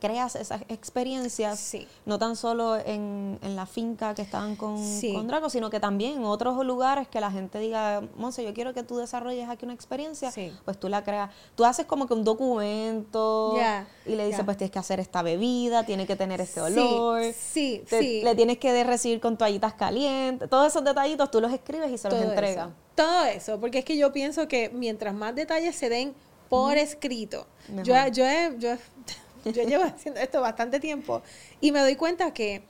Creas 0.00 0.34
esas 0.36 0.62
experiencias, 0.68 1.58
Sí. 1.58 1.86
no 2.04 2.18
tan 2.18 2.36
solo 2.36 2.76
en, 2.76 3.38
en 3.42 3.56
la 3.56 3.66
finca 3.66 4.14
que 4.14 4.22
estaban 4.22 4.56
con, 4.56 4.78
Sí. 4.84 5.12
con 5.12 5.26
Draco, 5.26 5.48
sino 5.50 5.70
que 5.70 5.80
también 5.80 6.18
en 6.18 6.24
otros 6.24 6.64
lugares 6.64 7.08
que 7.08 7.20
la 7.20 7.30
gente 7.30 7.58
diga, 7.58 8.02
Monse, 8.16 8.44
yo 8.44 8.52
quiero 8.54 8.74
que 8.74 8.82
tú 8.82 8.96
desarrolles 8.96 9.48
aquí 9.48 9.64
una 9.64 9.74
experiencia, 9.74 10.30
Sí. 10.32 10.52
pues 10.64 10.78
tú 10.78 10.88
la 10.88 11.04
creas. 11.04 11.30
Tú 11.54 11.64
haces 11.64 11.86
como 11.86 12.06
que 12.06 12.14
un 12.14 12.24
documento 12.24 13.56
y 14.04 14.14
le 14.14 14.26
dices, 14.26 14.44
pues 14.44 14.56
tienes 14.56 14.70
que 14.72 14.78
hacer 14.78 15.00
esta 15.00 15.22
bebida, 15.22 15.84
tiene 15.84 16.06
que 16.06 16.16
tener 16.16 16.40
este 16.40 16.60
olor. 16.60 17.22
sí, 17.38 17.82
te- 17.88 17.98
sí. 18.00 18.20
Le 18.22 18.34
tienes 18.34 18.58
que 18.58 18.84
recibir 18.84 19.20
con 19.20 19.36
toallitas 19.36 19.74
calientes. 19.74 20.48
Todos 20.48 20.68
esos 20.68 20.84
detallitos 20.84 21.30
tú 21.30 21.40
los 21.40 21.52
escribes 21.52 21.90
y 21.90 21.98
se 21.98 22.08
los 22.10 22.20
entregas. 22.20 22.70
Todo 22.94 23.24
eso, 23.26 23.60
porque 23.60 23.78
es 23.80 23.84
que 23.84 23.96
yo 23.96 24.12
pienso 24.12 24.48
que 24.48 24.70
mientras 24.70 25.14
más 25.14 25.34
detalles 25.34 25.76
se 25.76 25.88
den 25.88 26.14
por 26.48 26.76
escrito, 26.78 27.46
yo, 27.82 27.94
yo, 28.12 28.24
he- 28.24 28.54
yo, 28.58 28.70
he- 28.72 28.78
yo 29.52 29.62
llevo 29.62 29.84
haciendo 29.84 30.20
esto 30.20 30.40
bastante 30.40 30.80
tiempo 30.80 31.22
y 31.60 31.72
me 31.72 31.80
doy 31.80 31.96
cuenta 31.96 32.32
que 32.32 32.62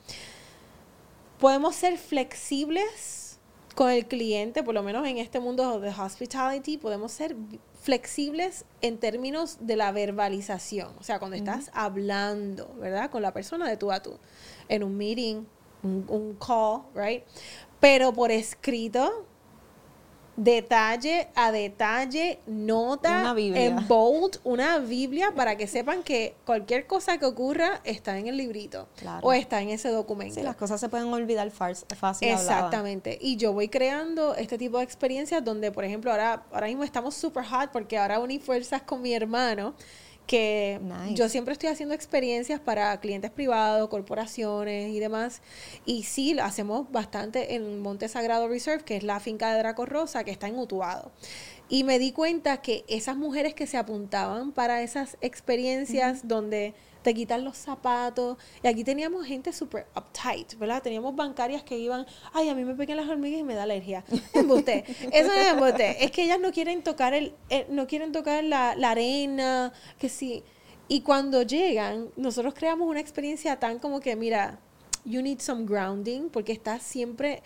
podemos 1.39 1.75
ser 1.75 1.97
flexibles 1.97 3.39
con 3.75 3.91
el 3.91 4.07
cliente, 4.07 4.63
por 4.63 4.73
lo 4.73 4.81
menos 4.81 5.07
en 5.07 5.19
este 5.19 5.39
mundo 5.39 5.79
de 5.79 5.89
hospitality, 5.89 6.77
podemos 6.77 7.11
ser 7.11 7.35
flexibles 7.79 8.65
en 8.81 8.97
términos 8.97 9.59
de 9.61 9.75
la 9.75 9.91
verbalización, 9.91 10.95
o 10.99 11.03
sea, 11.03 11.19
cuando 11.19 11.37
estás 11.37 11.69
hablando, 11.73 12.73
¿verdad? 12.79 13.11
Con 13.11 13.21
la 13.21 13.33
persona 13.33 13.69
de 13.69 13.77
tú 13.77 13.91
a 13.91 14.01
tú, 14.01 14.17
en 14.67 14.83
un 14.83 14.97
meeting, 14.97 15.45
un, 15.83 16.05
un 16.07 16.35
call, 16.35 16.81
right? 16.95 17.23
Pero 17.79 18.13
por 18.13 18.31
escrito, 18.31 19.26
detalle 20.37 21.27
a 21.35 21.51
detalle, 21.51 22.39
nota 22.45 23.33
en 23.37 23.87
bold, 23.87 24.39
una 24.43 24.77
Biblia 24.77 25.33
para 25.35 25.57
que 25.57 25.67
sepan 25.67 26.03
que 26.03 26.35
cualquier 26.45 26.85
cosa 26.87 27.17
que 27.17 27.25
ocurra 27.25 27.81
está 27.83 28.17
en 28.17 28.27
el 28.27 28.37
librito 28.37 28.87
Claro. 28.97 29.19
o 29.27 29.33
está 29.33 29.61
en 29.61 29.69
ese 29.69 29.89
documento. 29.89 30.35
Sí, 30.35 30.43
las 30.43 30.55
cosas 30.55 30.79
se 30.79 30.89
pueden 30.89 31.11
olvidar 31.11 31.49
fácil. 31.51 31.87
Exactamente. 32.29 33.17
Y 33.19 33.35
yo 33.37 33.51
voy 33.51 33.67
creando 33.67 34.35
este 34.35 34.57
tipo 34.57 34.77
de 34.77 34.83
experiencias 34.83 35.43
donde, 35.43 35.71
por 35.71 35.83
ejemplo, 35.83 36.11
ahora, 36.11 36.43
ahora 36.51 36.67
mismo 36.67 36.83
estamos 36.83 37.15
super 37.15 37.43
hot 37.43 37.71
porque 37.71 37.97
ahora 37.97 38.19
uní 38.19 38.39
fuerzas 38.39 38.83
con 38.83 39.01
mi 39.01 39.13
hermano 39.13 39.73
que 40.27 40.79
Nice. 40.81 41.15
yo 41.15 41.29
siempre 41.29 41.53
estoy 41.53 41.69
haciendo 41.69 41.95
experiencias 41.95 42.59
para 42.59 42.99
clientes 42.99 43.31
privados, 43.31 43.89
corporaciones 43.89 44.91
y 44.91 44.99
demás. 44.99 45.41
Y 45.85 46.03
sí, 46.03 46.37
hacemos 46.39 46.91
bastante 46.91 47.55
en 47.55 47.79
Monte 47.79 48.07
Sagrado 48.09 48.47
Reserve, 48.47 48.83
que 48.83 48.97
es 48.97 49.03
la 49.03 49.19
finca 49.19 49.51
de 49.51 49.59
Draco 49.59 49.85
Rosa, 49.85 50.23
que 50.23 50.31
está 50.31 50.47
en 50.47 50.59
Utuado. 50.59 51.11
Y 51.69 51.83
me 51.83 51.99
di 51.99 52.11
cuenta 52.11 52.61
que 52.61 52.85
esas 52.87 53.17
mujeres 53.17 53.53
que 53.53 53.67
se 53.67 53.77
apuntaban 53.77 54.51
para 54.53 54.81
esas 54.83 55.17
experiencias 55.21 56.27
donde 56.27 56.73
te 57.03 57.13
quitan 57.13 57.45
los 57.45 57.57
zapatos, 57.57 58.37
y 58.63 58.67
aquí 58.67 58.83
teníamos 58.83 59.25
gente 59.25 59.53
súper 59.53 59.85
uptight, 59.95 60.55
¿verdad? 60.55 60.81
Teníamos 60.81 61.15
bancarias 61.15 61.63
que 61.63 61.77
iban, 61.77 62.05
ay, 62.33 62.49
a 62.49 62.55
mí 62.55 62.65
me 62.65 62.75
pegan 62.75 62.97
las 62.97 63.07
hormigas 63.07 63.39
y 63.39 63.43
me 63.43 63.53
da 63.53 63.63
alergia. 63.63 64.03
Embuste. 64.33 64.83
Eso 65.11 65.29
no 65.29 65.39
es 65.39 65.47
embuste. 65.47 66.03
Es 66.03 66.11
que 66.11 66.23
ellas 66.23 66.39
no 66.39 66.51
quieren 66.51 66.83
tocar 66.83 67.13
el, 67.13 67.33
eh, 67.49 67.65
no 67.69 67.87
quieren 67.87 68.11
tocar 68.11 68.43
la, 68.43 68.75
la 68.75 68.91
arena, 68.91 69.71
que 69.99 70.09
sí. 70.09 70.43
Y 70.89 71.01
cuando 71.01 71.43
llegan, 71.43 72.09
nosotros 72.15 72.53
creamos 72.53 72.89
una 72.89 72.99
experiencia 72.99 73.57
tan 73.57 73.79
como 73.79 73.99
que, 73.99 74.15
mira, 74.15 74.59
you 75.05 75.21
need 75.21 75.39
some 75.39 75.65
grounding, 75.65 76.29
porque 76.29 76.51
estás 76.51 76.83
siempre 76.83 77.41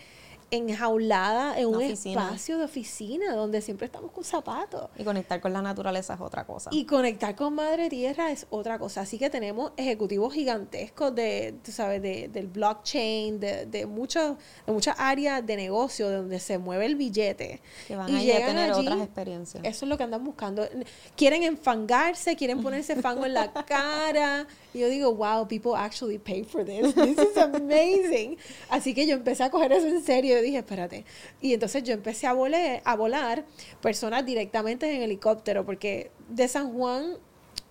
enjaulada 0.52 1.58
en 1.58 1.66
un 1.66 1.76
Oficina. 1.76 2.24
espacio 2.24 2.58
de 2.58 2.64
oficina 2.64 3.34
donde 3.34 3.62
siempre 3.62 3.86
estamos 3.86 4.12
con 4.12 4.22
zapatos. 4.22 4.90
Y 4.98 5.02
conectar 5.02 5.40
con 5.40 5.52
la 5.54 5.62
naturaleza 5.62 6.12
es 6.14 6.20
otra 6.20 6.44
cosa. 6.44 6.68
Y 6.72 6.84
conectar 6.84 7.34
con 7.34 7.54
Madre 7.54 7.88
Tierra 7.88 8.30
es 8.30 8.46
otra 8.50 8.78
cosa. 8.78 9.00
Así 9.00 9.18
que 9.18 9.30
tenemos 9.30 9.72
ejecutivos 9.78 10.34
gigantescos 10.34 11.14
de, 11.14 11.54
tú 11.64 11.72
sabes, 11.72 12.02
de, 12.02 12.28
del 12.28 12.48
blockchain, 12.48 13.40
de, 13.40 13.64
de, 13.64 13.86
muchos, 13.86 14.36
de 14.66 14.72
muchas 14.72 14.94
áreas 14.98 15.44
de 15.44 15.56
negocio 15.56 16.10
donde 16.10 16.38
se 16.38 16.58
mueve 16.58 16.84
el 16.84 16.96
billete. 16.96 17.62
que 17.88 17.96
van 17.96 18.10
y 18.10 18.16
a 18.16 18.22
ir 18.22 18.32
a 18.32 18.34
llegan 18.34 18.48
tener 18.56 18.72
allí, 18.72 18.86
otras 18.86 19.00
experiencias. 19.00 19.64
Eso 19.64 19.86
es 19.86 19.88
lo 19.88 19.96
que 19.96 20.04
andan 20.04 20.22
buscando. 20.22 20.68
Quieren 21.16 21.44
enfangarse, 21.44 22.36
quieren 22.36 22.62
ponerse 22.62 22.94
fango 22.96 23.24
en 23.24 23.32
la 23.32 23.50
cara. 23.66 24.46
Y 24.74 24.80
yo 24.80 24.88
digo, 24.88 25.14
wow, 25.14 25.48
people 25.48 25.72
actually 25.74 26.18
pay 26.18 26.44
for 26.44 26.62
this. 26.64 26.94
This 26.94 27.18
is 27.18 27.36
amazing. 27.36 28.36
Así 28.68 28.94
que 28.94 29.06
yo 29.06 29.14
empecé 29.14 29.44
a 29.44 29.50
coger 29.50 29.72
eso 29.72 29.86
en 29.86 30.02
serio. 30.02 30.41
Dije, 30.42 30.58
espérate. 30.58 31.04
Y 31.40 31.54
entonces 31.54 31.82
yo 31.82 31.94
empecé 31.94 32.26
a 32.26 32.32
volar, 32.32 32.82
a 32.84 32.96
volar 32.96 33.44
personas 33.80 34.24
directamente 34.26 34.94
en 34.94 35.02
helicóptero, 35.02 35.64
porque 35.64 36.10
de 36.28 36.48
San 36.48 36.72
Juan 36.72 37.14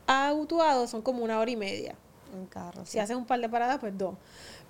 a 0.07 0.33
Utuado 0.33 0.87
son 0.87 1.01
como 1.01 1.23
una 1.23 1.39
hora 1.39 1.51
y 1.51 1.55
media. 1.55 1.95
En 2.33 2.45
carro, 2.45 2.85
sí. 2.85 2.93
Si 2.93 2.99
haces 2.99 3.15
un 3.15 3.25
par 3.25 3.39
de 3.39 3.49
paradas, 3.49 3.79
pues 3.79 3.97
dos. 3.97 4.15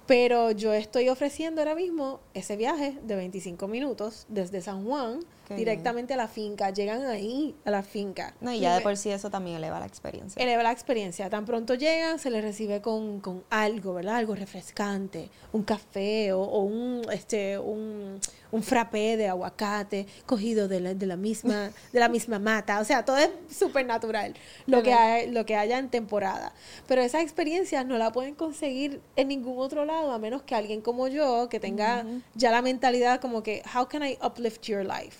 Pero 0.07 0.51
yo 0.51 0.73
estoy 0.73 1.09
ofreciendo 1.09 1.61
ahora 1.61 1.75
mismo 1.75 2.19
ese 2.33 2.57
viaje 2.57 2.97
de 3.03 3.15
25 3.15 3.67
minutos 3.67 4.25
desde 4.29 4.61
San 4.61 4.83
Juan 4.83 5.19
Qué 5.51 5.57
directamente 5.57 6.13
a 6.13 6.17
la 6.17 6.27
finca. 6.27 6.69
Llegan 6.71 7.05
ahí 7.05 7.55
a 7.65 7.71
la 7.71 7.83
finca. 7.83 8.33
No, 8.41 8.51
y 8.51 8.59
ya 8.59 8.75
de 8.75 8.81
por 8.81 8.97
sí 8.97 9.09
eso 9.11 9.29
también 9.29 9.57
eleva 9.57 9.79
la 9.79 9.85
experiencia. 9.85 10.41
eleva 10.41 10.63
la 10.63 10.71
experiencia. 10.71 11.29
Tan 11.29 11.45
pronto 11.45 11.75
llegan, 11.75 12.19
se 12.19 12.29
les 12.29 12.43
recibe 12.43 12.81
con, 12.81 13.19
con 13.19 13.43
algo, 13.49 13.93
¿verdad? 13.93 14.15
Algo 14.15 14.35
refrescante, 14.35 15.29
un 15.53 15.63
café 15.63 16.33
o, 16.33 16.41
o 16.41 16.61
un, 16.63 17.01
este, 17.11 17.57
un, 17.59 18.19
un 18.51 18.63
frappé 18.63 19.17
de 19.17 19.27
aguacate 19.27 20.05
cogido 20.25 20.67
de 20.67 20.79
la, 20.79 20.93
de 20.93 21.05
la 21.05 21.15
misma, 21.15 21.71
de 21.91 21.99
la 21.99 22.09
misma 22.09 22.39
mata. 22.39 22.79
O 22.79 22.85
sea, 22.85 23.03
todo 23.05 23.17
es 23.17 23.29
súper 23.49 23.85
natural, 23.85 24.33
lo 24.67 24.83
que, 24.83 24.93
hay- 24.93 25.31
lo 25.31 25.45
que 25.45 25.55
haya 25.55 25.77
en 25.79 25.89
temporada. 25.89 26.53
Pero 26.87 27.01
esa 27.01 27.21
experiencia 27.21 27.83
no 27.83 27.97
la 27.97 28.11
pueden 28.11 28.35
conseguir 28.35 29.01
en 29.15 29.27
ningún 29.29 29.59
otro 29.59 29.85
lado, 29.85 30.11
a 30.11 30.19
menos 30.19 30.41
que 30.43 30.55
alguien 30.55 30.81
como 30.81 31.07
yo, 31.07 31.47
que 31.49 31.59
tenga 31.59 32.05
ya 32.35 32.51
la 32.51 32.61
mentalidad 32.61 33.19
como 33.21 33.43
que, 33.43 33.61
how 33.75 33.87
can 33.87 34.03
I 34.03 34.17
uplift 34.23 34.63
your 34.67 34.83
life? 34.85 35.19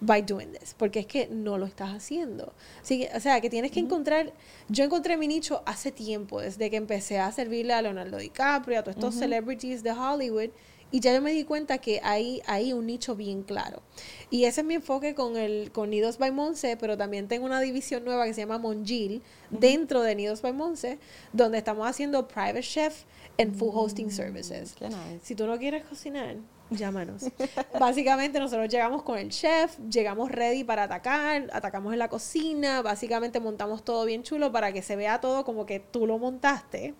By 0.00 0.22
doing 0.22 0.52
this, 0.52 0.74
porque 0.76 1.00
es 1.00 1.06
que 1.06 1.28
no 1.28 1.58
lo 1.58 1.66
estás 1.66 1.90
haciendo. 1.90 2.52
Así 2.80 3.00
que, 3.00 3.16
o 3.16 3.20
sea, 3.20 3.40
que 3.40 3.50
tienes 3.50 3.70
que 3.70 3.80
encontrar, 3.80 4.32
yo 4.68 4.84
encontré 4.84 5.16
mi 5.16 5.28
nicho 5.28 5.62
hace 5.66 5.92
tiempo, 5.92 6.40
desde 6.40 6.70
que 6.70 6.76
empecé 6.76 7.18
a 7.18 7.30
servirle 7.32 7.74
a 7.74 7.82
Leonardo 7.82 8.18
DiCaprio, 8.18 8.78
a 8.78 8.82
todos 8.82 8.96
estos 8.96 9.14
celebrities 9.14 9.82
de 9.82 9.92
Hollywood, 9.92 10.50
y 10.92 11.00
ya 11.00 11.14
yo 11.14 11.22
me 11.22 11.30
di 11.30 11.44
cuenta 11.44 11.78
que 11.78 12.00
hay, 12.02 12.42
hay 12.46 12.72
un 12.72 12.86
nicho 12.86 13.14
bien 13.14 13.42
claro. 13.42 13.82
Y 14.28 14.44
ese 14.44 14.62
es 14.62 14.66
mi 14.66 14.74
enfoque 14.74 15.14
con 15.14 15.36
el 15.36 15.70
con 15.70 15.90
Nidos 15.90 16.18
by 16.18 16.32
Monse, 16.32 16.76
pero 16.76 16.96
también 16.96 17.28
tengo 17.28 17.46
una 17.46 17.60
división 17.60 18.04
nueva 18.04 18.24
que 18.24 18.34
se 18.34 18.40
llama 18.40 18.58
Mongil, 18.58 19.22
dentro 19.50 20.02
de 20.02 20.16
Nidos 20.16 20.42
by 20.42 20.52
Monse, 20.52 20.98
donde 21.32 21.58
estamos 21.58 21.86
haciendo 21.88 22.26
private 22.26 22.62
chef 22.62 23.04
and 23.38 23.54
food 23.54 23.72
hosting 23.72 24.10
services. 24.10 24.74
Nice. 24.80 25.20
Si 25.22 25.36
tú 25.36 25.46
no 25.46 25.58
quieres 25.58 25.84
cocinar, 25.84 26.36
llámanos. 26.70 27.24
básicamente 27.78 28.38
nosotros 28.40 28.68
llegamos 28.68 29.02
con 29.02 29.18
el 29.18 29.30
chef, 29.30 29.76
llegamos 29.90 30.30
ready 30.30 30.64
para 30.64 30.84
atacar, 30.84 31.48
atacamos 31.52 31.92
en 31.92 31.98
la 31.98 32.08
cocina, 32.08 32.82
básicamente 32.82 33.40
montamos 33.40 33.84
todo 33.84 34.04
bien 34.04 34.22
chulo 34.22 34.52
para 34.52 34.72
que 34.72 34.82
se 34.82 34.96
vea 34.96 35.20
todo 35.20 35.44
como 35.44 35.66
que 35.66 35.80
tú 35.80 36.06
lo 36.06 36.18
montaste. 36.18 36.94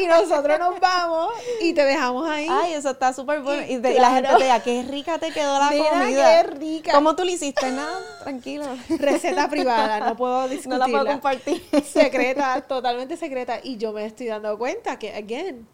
y 0.00 0.06
nosotros 0.06 0.58
nos 0.58 0.78
vamos 0.80 1.32
y 1.60 1.72
te 1.72 1.84
dejamos 1.84 2.28
ahí. 2.28 2.46
Ay, 2.50 2.74
eso 2.74 2.90
está 2.90 3.12
súper 3.12 3.40
bueno. 3.42 3.62
Y 3.66 3.74
Y, 3.76 3.78
te- 3.80 3.94
y 3.94 3.98
la 3.98 4.10
gente 4.12 4.30
te 4.36 4.42
diga, 4.42 4.60
qué 4.62 4.82
rica 4.82 5.18
te 5.18 5.30
quedó 5.32 5.58
la 5.58 5.70
Mira 5.70 5.90
comida. 5.90 6.42
qué 6.42 6.50
rica. 6.50 6.92
¿Cómo 6.92 7.14
tú 7.16 7.24
le 7.24 7.32
hiciste? 7.32 7.70
Nada, 7.70 7.98
tranquilo. 8.22 8.64
Receta 8.98 9.48
privada, 9.48 10.00
no 10.00 10.16
puedo 10.16 10.42
No 10.42 10.48
discutirla. 10.48 10.78
la 10.78 10.86
puedo 10.86 11.06
compartir. 11.06 11.62
secreta, 11.84 12.60
totalmente 12.62 13.16
secreta. 13.16 13.60
Y 13.62 13.76
yo 13.76 13.92
me 13.92 14.04
estoy 14.04 14.26
dando 14.26 14.56
cuenta 14.58 14.98
que, 14.98 15.12
again, 15.14 15.66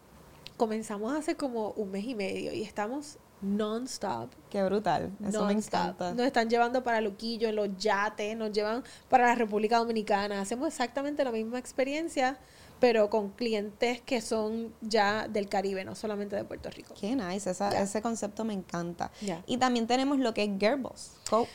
comenzamos 0.56 1.14
hace 1.14 1.36
como 1.36 1.70
un 1.72 1.90
mes 1.90 2.04
y 2.04 2.14
medio 2.14 2.52
y 2.52 2.62
estamos 2.62 3.18
non-stop. 3.42 4.30
Qué 4.50 4.62
brutal. 4.64 5.12
Eso 5.26 5.44
me 5.44 5.52
encanta. 5.52 6.14
Nos 6.14 6.26
están 6.26 6.48
llevando 6.48 6.82
para 6.82 7.00
Luquillo, 7.00 7.48
en 7.48 7.56
los 7.56 7.76
yates, 7.76 8.36
nos 8.36 8.52
llevan 8.52 8.82
para 9.08 9.26
la 9.26 9.34
República 9.34 9.78
Dominicana. 9.78 10.40
Hacemos 10.40 10.68
exactamente 10.68 11.24
la 11.24 11.32
misma 11.32 11.58
experiencia, 11.58 12.38
pero 12.80 13.08
con 13.10 13.30
clientes 13.30 14.00
que 14.02 14.20
son 14.20 14.74
ya 14.82 15.26
del 15.28 15.48
Caribe, 15.48 15.84
no 15.84 15.94
solamente 15.94 16.36
de 16.36 16.44
Puerto 16.44 16.68
Rico. 16.70 16.94
Qué 17.00 17.16
nice, 17.16 17.50
esa- 17.50 17.70
Ya. 17.70 17.80
ese 17.82 18.02
concepto 18.02 18.44
me 18.44 18.52
encanta. 18.54 19.10
Ya. 19.22 19.42
Y 19.46 19.56
también 19.56 19.86
tenemos 19.86 20.18
lo 20.18 20.34
que 20.34 20.44
es 20.44 20.50
Girlboss. 20.58 21.12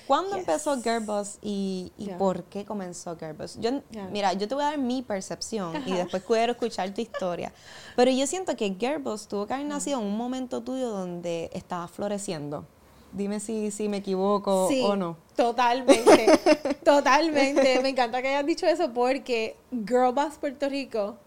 ¿Cuándo 0.07 0.31
Yes. 0.31 0.39
empezó 0.39 0.81
Girlboss 0.81 1.37
y, 1.41 1.91
y 1.97 2.07
Ya. 2.07 2.17
por 2.17 2.43
qué 2.45 2.65
comenzó 2.65 3.15
Girlboss? 3.17 3.57
Yo. 3.59 3.81
Mira, 4.11 4.33
yo 4.33 4.47
te 4.47 4.55
voy 4.55 4.63
a 4.63 4.67
dar 4.67 4.77
mi 4.77 5.01
percepción 5.03 5.75
y 5.85 5.91
Ajá. 5.91 5.97
después 6.03 6.23
quiero 6.23 6.53
escuchar 6.53 6.93
tu 6.93 7.01
historia. 7.01 7.53
Pero 7.95 8.11
yo 8.11 8.25
siento 8.27 8.55
que 8.55 8.75
Girlboss 8.79 9.27
tuvo 9.27 9.45
que 9.47 9.53
haber 9.53 9.67
nacido 9.67 9.99
en 9.99 10.05
un 10.07 10.17
momento 10.17 10.61
tuyo 10.63 10.89
donde 10.89 11.49
estaba 11.53 11.87
floreciendo. 11.87 12.65
Dime 13.11 13.39
si, 13.39 13.71
si 13.71 13.89
me 13.89 13.97
equivoco 13.97 14.67
Sí, 14.69 14.81
o 14.83 14.95
no. 14.95 15.17
Totalmente, 15.35 16.27
totalmente. 16.83 17.79
Me 17.81 17.89
encanta 17.89 18.21
que 18.21 18.27
hayas 18.29 18.45
dicho 18.45 18.65
eso 18.67 18.91
porque 18.93 19.55
Girl 19.71 20.13
Boss 20.13 20.37
Puerto 20.39 20.69
Rico, 20.69 21.17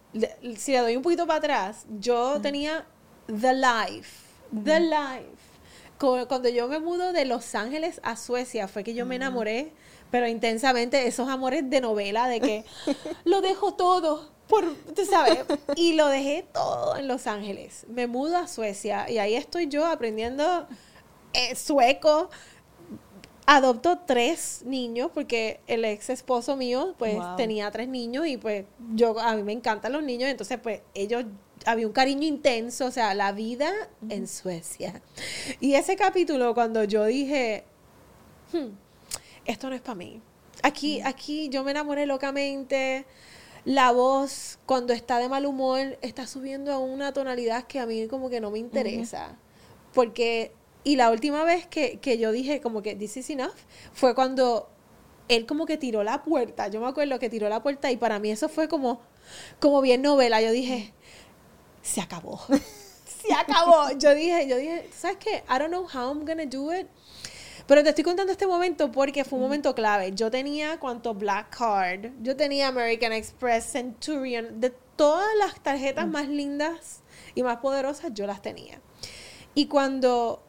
si 0.56 0.72
le 0.72 0.78
doy 0.78 0.96
un 0.96 1.02
poquito 1.02 1.26
para 1.26 1.38
atrás, 1.38 1.86
yo 1.98 2.40
tenía 2.40 2.86
The 3.26 3.54
Life, 3.54 4.10
The 4.64 4.80
Life. 4.80 5.42
Cu- 5.98 6.26
Cuando 6.28 6.48
yo 6.48 6.68
me 6.68 6.78
mudo 6.80 7.12
de 7.12 7.24
Los 7.24 7.54
Ángeles 7.54 8.00
a 8.04 8.16
Suecia 8.16 8.68
fue 8.68 8.84
que 8.84 8.94
yo 8.94 9.06
me 9.06 9.16
enamoré, 9.16 9.72
pero 10.10 10.28
intensamente, 10.28 11.06
esos 11.06 11.28
amores 11.28 11.68
de 11.70 11.80
novela 11.80 12.28
de 12.28 12.40
que 12.40 12.64
lo 13.24 13.40
dejo 13.40 13.74
todo. 13.74 14.30
Por, 14.48 14.74
tú 14.94 15.06
sabes, 15.06 15.38
y 15.76 15.94
lo 15.94 16.08
dejé 16.08 16.44
todo 16.52 16.96
en 16.96 17.08
Los 17.08 17.26
Ángeles. 17.26 17.86
Me 17.88 18.06
mudo 18.06 18.36
a 18.36 18.46
Suecia 18.48 19.08
y 19.10 19.16
ahí 19.18 19.34
estoy 19.34 19.68
yo 19.68 19.86
aprendiendo 19.86 20.66
eh, 21.34 21.54
sueco, 21.54 22.30
adopto 23.46 23.98
tres 24.06 24.62
niños 24.64 25.10
porque 25.12 25.60
el 25.66 25.84
ex 25.84 26.10
esposo 26.10 26.56
mío 26.56 26.94
pues 26.98 27.16
Wow. 27.16 27.36
tenía 27.36 27.70
tres 27.70 27.88
niños 27.88 28.26
y 28.26 28.36
pues 28.36 28.64
yo 28.94 29.18
a 29.18 29.34
mí 29.34 29.42
me 29.42 29.52
encantan 29.52 29.92
los 29.92 30.02
niños 30.02 30.30
entonces 30.30 30.58
pues 30.62 30.80
ellos 30.94 31.24
había 31.66 31.86
un 31.86 31.92
cariño 31.92 32.26
intenso 32.26 32.86
o 32.86 32.90
sea 32.90 33.14
la 33.14 33.32
vida 33.32 33.70
en 34.08 34.26
Suecia. 34.28 35.02
Y 35.60 35.74
ese 35.74 35.96
capítulo 35.96 36.54
cuando 36.54 36.84
yo 36.84 37.04
dije 37.04 37.64
"Hmm, 38.52 38.68
esto 39.44 39.68
no 39.68 39.74
es 39.74 39.80
para 39.80 39.96
mí 39.96 40.20
aquí 40.62 41.00
aquí 41.00 41.48
yo 41.48 41.64
me 41.64 41.72
enamoré 41.72 42.06
locamente 42.06 43.04
la 43.64 43.90
voz 43.92 44.58
cuando 44.66 44.92
está 44.92 45.18
de 45.18 45.28
mal 45.28 45.46
humor 45.46 45.98
está 46.00 46.26
subiendo 46.28 46.72
a 46.72 46.78
una 46.78 47.12
tonalidad 47.12 47.64
que 47.64 47.80
a 47.80 47.86
mí 47.86 48.06
como 48.06 48.30
que 48.30 48.40
no 48.40 48.50
me 48.52 48.58
interesa 48.60 49.36
porque 49.94 50.52
y 50.84 50.96
la 50.96 51.10
última 51.10 51.44
vez 51.44 51.66
que, 51.66 51.98
que 52.00 52.18
yo 52.18 52.32
dije 52.32 52.60
como 52.60 52.82
que 52.82 52.94
this 52.94 53.16
is 53.16 53.30
enough 53.30 53.54
fue 53.92 54.14
cuando 54.14 54.68
él 55.28 55.46
como 55.46 55.66
que 55.66 55.76
tiró 55.76 56.02
la 56.02 56.22
puerta. 56.22 56.68
Yo 56.68 56.80
me 56.80 56.88
acuerdo 56.88 57.18
que 57.18 57.30
tiró 57.30 57.48
la 57.48 57.62
puerta 57.62 57.90
y 57.90 57.96
para 57.96 58.18
mí 58.18 58.30
eso 58.30 58.48
fue 58.48 58.68
como 58.68 59.00
como 59.60 59.80
bien 59.80 60.02
novela. 60.02 60.40
Yo 60.42 60.50
dije 60.50 60.92
se 61.82 62.00
acabó 62.00 62.40
se 63.22 63.34
acabó 63.34 63.90
yo 63.98 64.14
dije 64.14 64.46
yo 64.46 64.56
dije 64.56 64.88
sabes 64.92 65.16
qué 65.18 65.42
I 65.48 65.58
don't 65.58 65.68
know 65.68 65.84
how 65.84 66.12
I'm 66.12 66.24
gonna 66.24 66.46
do 66.46 66.72
it 66.72 66.86
pero 67.66 67.82
te 67.82 67.90
estoy 67.90 68.04
contando 68.04 68.32
este 68.32 68.46
momento 68.46 68.90
porque 68.90 69.24
fue 69.24 69.38
un 69.38 69.44
momento 69.44 69.74
clave. 69.74 70.12
Yo 70.12 70.30
tenía 70.30 70.78
cuanto 70.80 71.14
Black 71.14 71.56
Card, 71.56 72.10
yo 72.20 72.36
tenía 72.36 72.68
American 72.68 73.12
Express, 73.12 73.64
Centurion, 73.72 74.60
de 74.60 74.70
todas 74.96 75.28
las 75.38 75.60
tarjetas 75.62 76.06
más 76.08 76.28
lindas 76.28 77.02
y 77.34 77.42
más 77.42 77.58
poderosas, 77.58 78.12
yo 78.14 78.26
las 78.26 78.42
tenía. 78.42 78.80
Y 79.54 79.66
cuando 79.66 80.42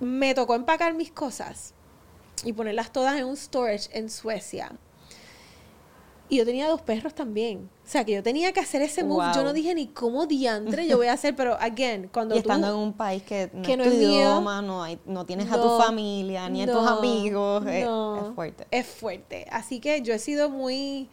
me 0.00 0.34
tocó 0.34 0.54
empacar 0.54 0.94
mis 0.94 1.12
cosas 1.12 1.74
y 2.44 2.52
ponerlas 2.52 2.92
todas 2.92 3.16
en 3.18 3.26
un 3.26 3.36
storage 3.36 3.88
en 3.92 4.08
Suecia, 4.10 4.72
y 6.32 6.36
yo 6.36 6.44
tenía 6.44 6.68
dos 6.68 6.80
perros 6.80 7.12
también. 7.12 7.68
O 7.84 7.88
sea, 7.90 8.04
que 8.04 8.12
yo 8.12 8.22
tenía 8.22 8.52
que 8.52 8.60
hacer 8.60 8.82
ese 8.82 9.02
move. 9.02 9.24
Yo 9.34 9.42
no 9.42 9.52
dije 9.52 9.74
ni 9.74 9.88
cómo 9.88 10.26
diantre 10.26 10.86
yo 10.86 10.96
voy 10.96 11.08
a 11.08 11.14
hacer, 11.14 11.34
pero 11.34 11.54
again, 11.60 12.08
cuando 12.12 12.36
Y 12.36 12.38
estando 12.38 12.68
tú... 12.68 12.74
en 12.74 12.78
un 12.78 12.92
país 12.92 13.24
que 13.24 13.50
no 13.52 13.62
que 13.62 13.72
es 13.72 13.78
no 13.78 13.82
tu 13.84 13.90
es 13.90 13.96
mío. 13.96 14.10
idioma, 14.12 14.62
no, 14.62 14.80
hay, 14.84 15.00
no 15.06 15.26
tienes 15.26 15.50
a 15.50 15.60
tu 15.60 15.76
familia, 15.76 16.48
ni 16.48 16.62
a 16.62 16.66
tus 16.70 16.86
amigos, 16.86 17.66
es- 17.66 17.84
no. 17.84 18.28
es 18.28 18.34
fuerte. 18.36 18.66
Es 18.70 18.86
fuerte. 18.86 19.46
Así 19.50 19.80
que 19.80 20.02
yo 20.02 20.14
he 20.14 20.20
sido 20.20 20.48
muy, 20.50 21.08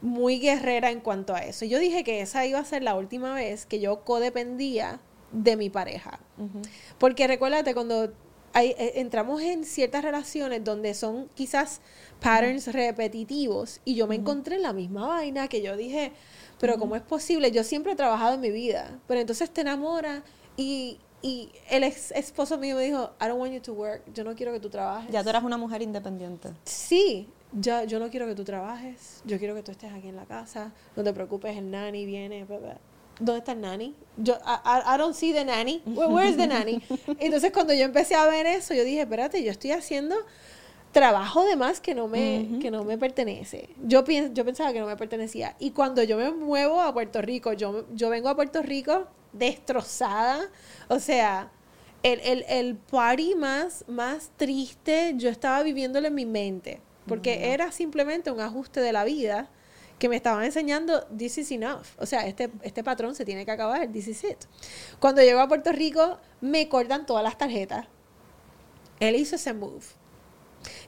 muy 0.00 0.38
guerrera 0.38 0.90
en 0.90 1.00
cuanto 1.00 1.34
a 1.34 1.40
eso. 1.40 1.66
Yo 1.66 1.78
dije 1.78 2.02
que 2.02 2.22
esa 2.22 2.46
iba 2.46 2.58
a 2.58 2.64
ser 2.64 2.82
la 2.82 2.94
última 2.94 3.34
vez 3.34 3.66
que 3.66 3.78
yo 3.78 4.04
codependía 4.04 5.00
de 5.32 5.56
mi 5.58 5.68
pareja. 5.68 6.18
Porque 6.96 7.26
recuérdate, 7.26 7.74
cuando 7.74 8.10
hay- 8.52 8.74
eh, 8.78 8.92
entramos 8.96 9.40
en 9.42 9.64
ciertas 9.64 10.02
relaciones 10.04 10.62
donde 10.64 10.94
son 10.94 11.28
quizás 11.34 11.80
patterns 12.20 12.66
repetitivos 12.72 13.80
y 13.84 13.94
yo 13.94 14.06
me 14.06 14.14
encontré 14.16 14.56
en 14.56 14.62
la 14.62 14.72
misma 14.72 15.06
vaina 15.08 15.48
que 15.48 15.62
yo 15.62 15.76
dije, 15.76 16.12
pero 16.60 16.78
¿cómo 16.78 16.94
es 16.96 17.02
posible? 17.02 17.50
Yo 17.50 17.64
siempre 17.64 17.92
he 17.92 17.96
trabajado 17.96 18.34
en 18.34 18.40
mi 18.40 18.50
vida, 18.50 19.00
pero 19.08 19.20
entonces 19.20 19.50
te 19.50 19.62
enamoras 19.62 20.22
y, 20.56 20.98
y 21.22 21.50
el 21.70 21.82
ex 21.84 22.10
esposo 22.12 22.58
mío 22.58 22.76
me 22.76 22.82
dijo, 22.84 23.10
I 23.20 23.26
don't 23.26 23.40
want 23.40 23.52
you 23.52 23.60
to 23.60 23.72
work, 23.72 24.02
yo 24.14 24.22
no 24.24 24.34
quiero 24.34 24.52
que 24.52 24.60
tú 24.60 24.68
trabajes. 24.70 25.10
Ya 25.10 25.22
tú 25.22 25.30
eras 25.30 25.42
una 25.44 25.56
mujer 25.56 25.82
independiente. 25.82 26.50
Sí, 26.64 27.28
ya, 27.52 27.84
yo 27.84 27.98
no 27.98 28.08
quiero 28.10 28.26
que 28.26 28.34
tú 28.34 28.44
trabajes, 28.44 29.22
yo 29.24 29.38
quiero 29.38 29.54
que 29.54 29.62
tú 29.62 29.72
estés 29.72 29.92
aquí 29.92 30.08
en 30.08 30.16
la 30.16 30.24
casa, 30.26 30.72
no 30.96 31.02
te 31.02 31.12
preocupes, 31.12 31.56
el 31.56 31.70
nanny 31.70 32.06
viene, 32.06 32.44
bla, 32.44 32.58
bla. 32.58 32.78
¿Dónde 33.24 33.38
está 33.38 33.52
el 33.52 33.60
nanny? 33.60 33.94
Yo, 34.16 34.34
I, 34.44 34.94
I 34.94 34.98
don't 34.98 35.14
see 35.14 35.32
the 35.32 35.44
nanny. 35.44 35.82
Where, 35.86 36.08
where's 36.08 36.36
the 36.36 36.46
nanny? 36.46 36.82
Entonces 37.18 37.52
cuando 37.52 37.72
yo 37.72 37.84
empecé 37.84 38.14
a 38.14 38.26
ver 38.26 38.46
eso, 38.46 38.74
yo 38.74 38.84
dije, 38.84 39.02
espérate, 39.02 39.42
yo 39.42 39.50
estoy 39.50 39.70
haciendo 39.72 40.16
trabajo 40.92 41.44
de 41.44 41.56
más 41.56 41.80
que 41.80 41.94
no 41.94 42.06
me, 42.06 42.58
que 42.60 42.70
no 42.70 42.84
me 42.84 42.98
pertenece. 42.98 43.70
Yo, 43.82 44.04
yo 44.04 44.44
pensaba 44.44 44.72
que 44.72 44.80
no 44.80 44.86
me 44.86 44.96
pertenecía. 44.96 45.56
Y 45.58 45.70
cuando 45.70 46.02
yo 46.02 46.18
me 46.18 46.30
muevo 46.30 46.80
a 46.80 46.92
Puerto 46.92 47.22
Rico, 47.22 47.54
yo, 47.54 47.86
yo 47.94 48.10
vengo 48.10 48.28
a 48.28 48.36
Puerto 48.36 48.62
Rico 48.62 49.08
destrozada. 49.32 50.50
O 50.88 50.98
sea, 50.98 51.50
el, 52.02 52.20
el, 52.20 52.44
el 52.48 52.76
party 52.76 53.34
más, 53.34 53.84
más 53.88 54.30
triste, 54.36 55.14
yo 55.16 55.30
estaba 55.30 55.62
viviéndolo 55.62 56.08
en 56.08 56.14
mi 56.14 56.26
mente. 56.26 56.80
Porque 57.06 57.52
era 57.52 57.72
simplemente 57.72 58.30
un 58.30 58.40
ajuste 58.40 58.80
de 58.80 58.92
la 58.92 59.04
vida 59.04 59.48
que 59.98 60.08
me 60.08 60.16
estaban 60.16 60.44
enseñando, 60.44 61.04
this 61.16 61.38
is 61.38 61.50
enough. 61.52 61.86
O 61.98 62.06
sea, 62.06 62.26
este, 62.26 62.50
este 62.62 62.82
patrón 62.82 63.14
se 63.14 63.24
tiene 63.24 63.44
que 63.44 63.50
acabar, 63.52 63.90
this 63.92 64.08
is 64.08 64.24
it. 64.24 64.38
Cuando 64.98 65.22
llego 65.22 65.40
a 65.40 65.48
Puerto 65.48 65.72
Rico, 65.72 66.18
me 66.40 66.68
cortan 66.68 67.06
todas 67.06 67.22
las 67.22 67.38
tarjetas. 67.38 67.86
Él 69.00 69.16
hizo 69.16 69.36
ese 69.36 69.52
move. 69.52 69.84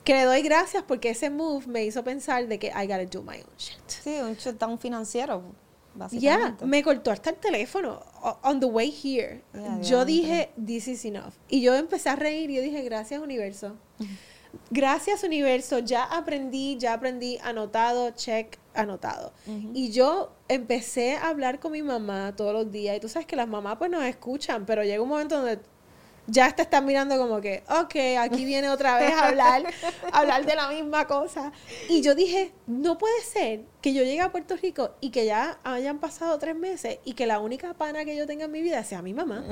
Que 0.05 0.15
le 0.15 0.25
doy 0.25 0.43
gracias 0.43 0.85
porque 0.85 1.11
ese 1.11 1.31
move 1.31 1.67
me 1.67 1.85
hizo 1.85 2.05
pensar 2.05 2.47
de 2.47 2.59
que 2.59 2.69
I 2.69 2.87
gotta 2.87 3.07
do 3.07 3.23
my 3.23 3.37
own 3.37 3.57
shit. 3.57 3.79
Sí, 3.89 4.19
un 4.21 4.35
shutdown 4.35 4.79
financiero, 4.79 5.43
básicamente. 5.95 6.61
Ya, 6.61 6.67
me 6.67 6.83
cortó 6.83 7.11
hasta 7.11 7.31
el 7.31 7.37
teléfono 7.37 8.01
on 8.43 8.61
the 8.61 8.67
way 8.67 8.91
here. 8.91 9.43
yo 9.83 10.05
dije, 10.05 10.51
this 10.65 10.89
is 10.89 11.05
enough. 11.05 11.35
Y 11.49 11.61
yo 11.61 11.75
empecé 11.75 12.09
a 12.09 12.17
reír 12.17 12.51
y 12.51 12.57
yo 12.57 12.63
dije, 12.63 12.83
gracias 12.83 13.21
universo. 13.21 13.77
Gracias 14.71 15.23
universo, 15.25 15.79
ya 15.79 16.05
aprendí, 16.05 16.77
ya 16.79 16.95
aprendí, 16.95 17.39
anotado, 17.43 18.11
check, 18.11 18.59
anotado. 18.75 19.33
Y 19.73 19.91
yo 19.91 20.33
empecé 20.49 21.17
a 21.17 21.29
hablar 21.29 21.61
con 21.61 21.73
mi 21.73 21.83
mamá 21.83 22.35
todos 22.37 22.53
los 22.53 22.71
días. 22.71 22.97
Y 22.97 23.01
tú 23.01 23.09
sabes 23.09 23.27
que 23.27 23.37
las 23.37 23.49
mamás 23.49 23.77
pues 23.77 23.91
nos 23.91 24.05
escuchan, 24.05 24.67
pero 24.67 24.83
llega 24.83 25.03
un 25.03 25.09
momento 25.09 25.37
donde 25.37 25.61
ya 26.27 26.51
te 26.55 26.63
están 26.63 26.85
mirando 26.87 27.19
como 27.19 27.41
que, 27.41 27.63
ok, 27.69 27.95
aquí 28.19 28.45
viene 28.45 28.71
otra 28.71 28.99
vez 28.99 29.13
a 29.13 29.29
hablar, 29.29 29.63
hablar 30.13 30.47
de 30.47 30.55
la 30.55 30.69
misma 30.69 31.07
cosa. 31.07 31.53
Y 31.89 32.01
yo 32.01 32.15
dije, 32.15 32.53
no 32.67 32.99
puede 32.99 33.21
ser 33.23 33.63
que 33.83 33.93
yo 33.93 34.03
llegue 34.03 34.23
a 34.23 34.33
Puerto 34.33 34.57
Rico 34.57 34.93
y 35.03 35.11
que 35.11 35.27
ya 35.27 35.59
hayan 35.63 35.99
pasado 35.99 36.39
tres 36.39 36.57
meses 36.57 36.99
y 37.05 37.13
que 37.13 37.27
la 37.27 37.39
única 37.39 37.75
pana 37.75 38.07
que 38.07 38.17
yo 38.17 38.27
tenga 38.27 38.47
en 38.47 38.53
mi 38.53 38.63
vida 38.63 38.83
sea 38.85 39.03
mi 39.03 39.13
mamá. 39.13 39.45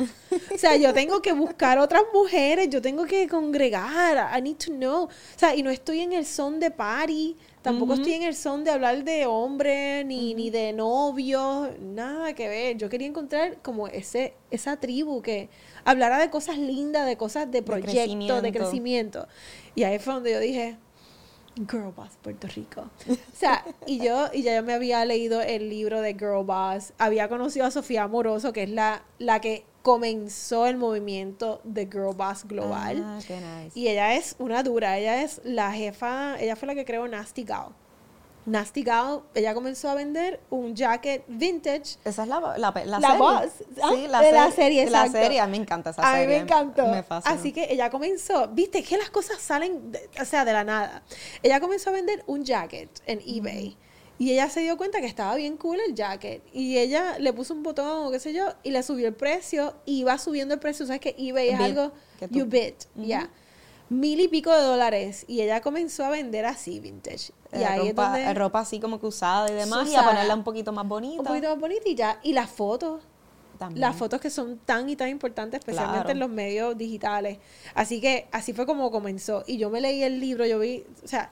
O 0.55 0.57
sea, 0.57 0.77
yo 0.77 0.95
tengo 0.95 1.21
que 1.21 1.33
buscar 1.33 1.79
otras 1.79 2.05
mujeres, 2.15 2.71
yo 2.71 2.81
tengo 2.81 3.05
que 3.05 3.29
congregar, 3.29 4.31
I 4.37 4.41
need 4.41 4.57
to 4.57 4.73
know. 4.73 5.05
O 5.05 5.11
sea, 5.37 5.55
y 5.55 5.63
no 5.63 5.69
estoy 5.69 6.01
en 6.01 6.15
el 6.15 6.25
son 6.25 6.61
de 6.61 6.71
party, 6.71 7.37
tampoco 7.61 7.93
estoy 7.95 8.15
en 8.15 8.23
el 8.23 8.35
son 8.35 8.65
de 8.65 8.71
hablar 8.71 9.05
de 9.05 9.27
hombres, 9.27 10.07
ni, 10.07 10.33
ni 10.33 10.49
de 10.49 10.73
novios, 10.73 11.69
nada 11.81 12.33
que 12.33 12.49
ver. 12.49 12.79
Yo 12.79 12.89
quería 12.89 13.09
encontrar 13.09 13.59
como 13.61 13.89
ese, 13.89 14.35
esa 14.51 14.79
tribu 14.79 15.21
que 15.21 15.51
hablara 15.85 16.19
de 16.19 16.31
cosas 16.31 16.59
lindas, 16.59 17.07
de 17.07 17.17
cosas 17.17 17.51
de 17.51 17.63
proyectos, 17.63 18.43
de, 18.43 18.53
crecimiento. 18.53 19.27
Y 19.75 19.85
ahí 19.85 19.99
fue 19.99 20.15
donde 20.15 20.33
yo 20.33 20.41
dije, 20.41 20.77
Girl 21.57 21.93
Boss 21.95 22.11
Puerto 22.23 22.47
Rico. 22.49 22.89
O 23.09 23.37
sea, 23.37 23.65
y 23.87 23.99
yo, 23.99 24.29
y 24.33 24.43
ya 24.43 24.55
yo 24.57 24.63
me 24.63 24.73
había 24.73 25.05
leído 25.05 25.41
el 25.41 25.69
libro 25.69 26.01
de 26.01 26.15
Girl 26.15 26.45
Boss, 26.45 26.93
había 26.99 27.29
conocido 27.29 27.67
a 27.67 27.71
Sofía 27.71 28.05
Amoroso, 28.05 28.53
que 28.53 28.63
es 28.65 28.71
la, 28.71 29.05
la 29.19 29.41
que 29.41 29.65
comenzó 29.83 30.67
el 30.67 30.77
movimiento 30.77 31.61
de 31.65 31.87
Girl 31.87 32.15
Boss 32.17 32.45
Global. 32.45 33.03
Ah, 33.05 33.19
qué 33.27 33.37
nice. 33.37 33.79
Y 33.79 33.89
ella 33.89 34.15
es 34.15 34.37
una 34.39 34.63
dura, 34.63 34.99
ella 34.99 35.23
es 35.23 35.41
la 35.45 35.73
jefa, 35.73 36.41
ella 36.41 36.57
fue 36.57 36.69
la 36.69 36.75
que 36.75 36.85
creó 36.85 37.07
Nasty 37.09 37.45
Gal. 37.45 37.69
Nasty 38.45 38.83
Gal, 38.83 39.23
ella 39.35 39.55
comenzó 39.55 39.89
a 39.89 39.95
vender 39.95 40.41
un 40.51 40.75
jacket 40.75 41.25
vintage. 41.29 41.97
Esa 42.05 42.23
es 42.23 42.29
la, 42.29 42.41
la, 42.41 42.73
la, 42.85 42.99
la 42.99 43.15
Voz, 43.15 43.53
sí, 43.59 44.07
la, 44.09 44.21
de 44.21 44.33
la 44.33 44.51
serie, 44.51 44.91
La 44.91 45.09
serie, 45.09 45.41
a 45.41 45.47
mí 45.47 45.53
me 45.59 45.65
encanta 45.65 45.91
esa 45.91 46.03
serie. 46.03 46.25
A 46.25 46.27
mí 46.27 46.27
me 46.27 46.37
encantó. 46.37 46.85
Así 47.25 47.53
que 47.53 47.73
ella 47.73 47.91
comenzó, 47.91 48.49
viste 48.49 48.83
que 48.83 48.97
las 48.97 49.11
cosas 49.11 49.41
salen, 49.41 49.93
o 50.21 50.25
sea, 50.25 50.45
de 50.45 50.53
la 50.53 50.65
nada. 50.65 51.03
Ella 51.43 51.61
comenzó 51.61 51.91
a 51.91 51.93
vender 51.93 52.25
un 52.27 52.45
jacket 52.45 52.91
en 53.07 53.21
eBay. 53.27 53.77
Y 54.19 54.33
ella 54.33 54.49
se 54.49 54.61
dio 54.61 54.77
cuenta 54.77 55.01
que 55.01 55.07
estaba 55.07 55.35
bien 55.35 55.57
cool 55.57 55.79
el 55.81 55.95
jacket. 55.95 56.43
Y 56.53 56.79
ella 56.79 57.19
le 57.19 57.33
puso 57.33 57.55
un 57.55 57.63
botón 57.63 58.07
o 58.07 58.11
qué 58.11 58.21
sé 58.21 58.33
yo, 58.33 58.55
y 58.63 58.71
le 58.71 58.83
subió 58.83 59.09
el 59.09 59.15
precio, 59.15 59.75
y 59.85 60.05
va 60.05 60.19
subiendo 60.19 60.55
el 60.55 60.61
precio. 60.61 60.87
¿Sabes 60.87 61.01
que 61.01 61.15
eBay 61.19 61.51
es 61.51 61.61
algo, 61.61 61.93
you 62.31 62.45
bid, 62.47 62.75
ya 62.97 63.31
mil 63.93 64.21
y 64.21 64.29
pico 64.29 64.51
de 64.53 64.63
dólares 64.63 65.25
y 65.29 65.43
ella 65.43 65.61
comenzó 65.61 66.05
a 66.05 66.11
vender 66.11 66.47
así 66.47 66.81
vintage. 66.81 67.33
Y 67.53 67.59
eh, 67.59 67.67
ahí 67.67 67.89
ropa, 67.91 68.07
es 68.07 68.25
donde, 68.25 68.35
ropa 68.35 68.61
así 68.61 68.81
como 68.81 68.99
que 68.99 69.07
usada 69.07 69.51
y 69.51 69.55
demás 69.55 69.89
y 69.89 69.95
a 69.95 70.05
ponerla 70.05 70.35
un 70.35 70.45
poquito 70.45 70.73
más 70.73 70.87
bonita. 70.87 71.21
Un 71.21 71.27
poquito 71.27 71.51
más 71.51 71.61
bonita 71.61 71.89
y 71.89 71.95
ya. 71.95 72.19
Y 72.23 72.33
las 72.33 72.51
fotos. 72.51 73.03
También. 73.59 73.81
Las 73.81 73.95
fotos 73.95 74.21
que 74.21 74.31
son 74.31 74.59
tan 74.59 74.89
y 74.89 74.97
tan 74.97 75.09
importantes, 75.09 75.61
especialmente 75.61 76.13
en 76.13 76.19
los 76.19 76.31
medios 76.31 76.77
digitales. 76.77 77.39
Así 77.75 78.01
que 78.01 78.27
así 78.33 78.53
fue 78.53 78.67
como 78.67 78.91
comenzó. 78.91 79.45
Y 79.47 79.59
yo 79.59 79.71
me 79.71 79.81
leí 79.81 80.03
el 80.03 80.19
libro, 80.19 80.45
yo 80.47 80.59
vi, 80.59 80.85
o 81.05 81.07
sea, 81.07 81.31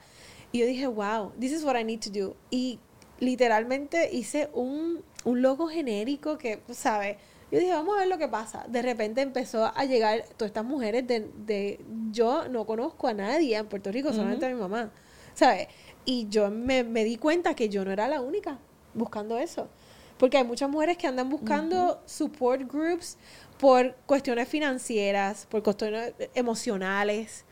y 0.53 0.59
yo 0.59 0.67
dije, 0.67 0.87
wow, 0.87 1.33
this 1.41 1.51
is 1.51 1.65
what 1.65 1.77
I 1.77 1.83
need 1.83 2.01
to 2.01 2.11
do. 2.11 2.37
Y 2.51 2.79
literalmente 3.19 4.11
hice 4.13 4.49
un, 4.53 5.03
un 5.25 5.43
logo 5.43 5.67
genérico 5.67 6.39
que, 6.39 6.63
¿sabes? 6.71 7.17
Yo 7.51 7.59
dije, 7.59 7.73
vamos 7.73 7.97
a 7.97 8.01
ver 8.01 8.09
lo 8.09 8.19
que 8.19 8.29
pasa. 8.29 8.65
De 8.69 8.81
repente 8.81 9.21
empezó 9.21 9.73
a 9.75 9.85
llegar 9.85 10.25
todas 10.37 10.51
estas 10.51 10.65
mujeres 10.65 11.07
de, 11.07 11.31
de 11.47 11.81
yo 12.11 12.49
no 12.49 12.65
conozco 12.65 13.09
a 13.09 13.15
nadie 13.15 13.57
en 13.57 13.67
Puerto 13.67 13.91
Rico, 13.91 14.13
solamente 14.13 14.47
a 14.47 14.49
mi 14.51 14.55
mamá, 14.55 14.91
¿sabes? 15.35 15.69
Y 16.05 16.29
yo 16.29 16.51
me, 16.51 16.85
me, 16.85 17.05
di 17.05 17.17
cuenta 17.17 17.55
que 17.55 17.69
yo 17.69 17.85
no 17.85 17.91
era 17.91 18.09
la 18.09 18.21
única 18.21 18.59
buscando 18.95 19.39
eso. 19.39 19.69
Porque 20.17 20.37
hay 20.37 20.45
muchas 20.45 20.69
mujeres 20.69 20.97
que 20.99 21.07
andan 21.07 21.31
buscando 21.31 22.01
support 22.05 22.71
groups 22.71 23.17
por 23.59 23.95
cuestiones 24.07 24.49
financieras, 24.49 25.47
por 25.47 25.63
cuestiones 25.63 26.13
emocionales 26.35 27.45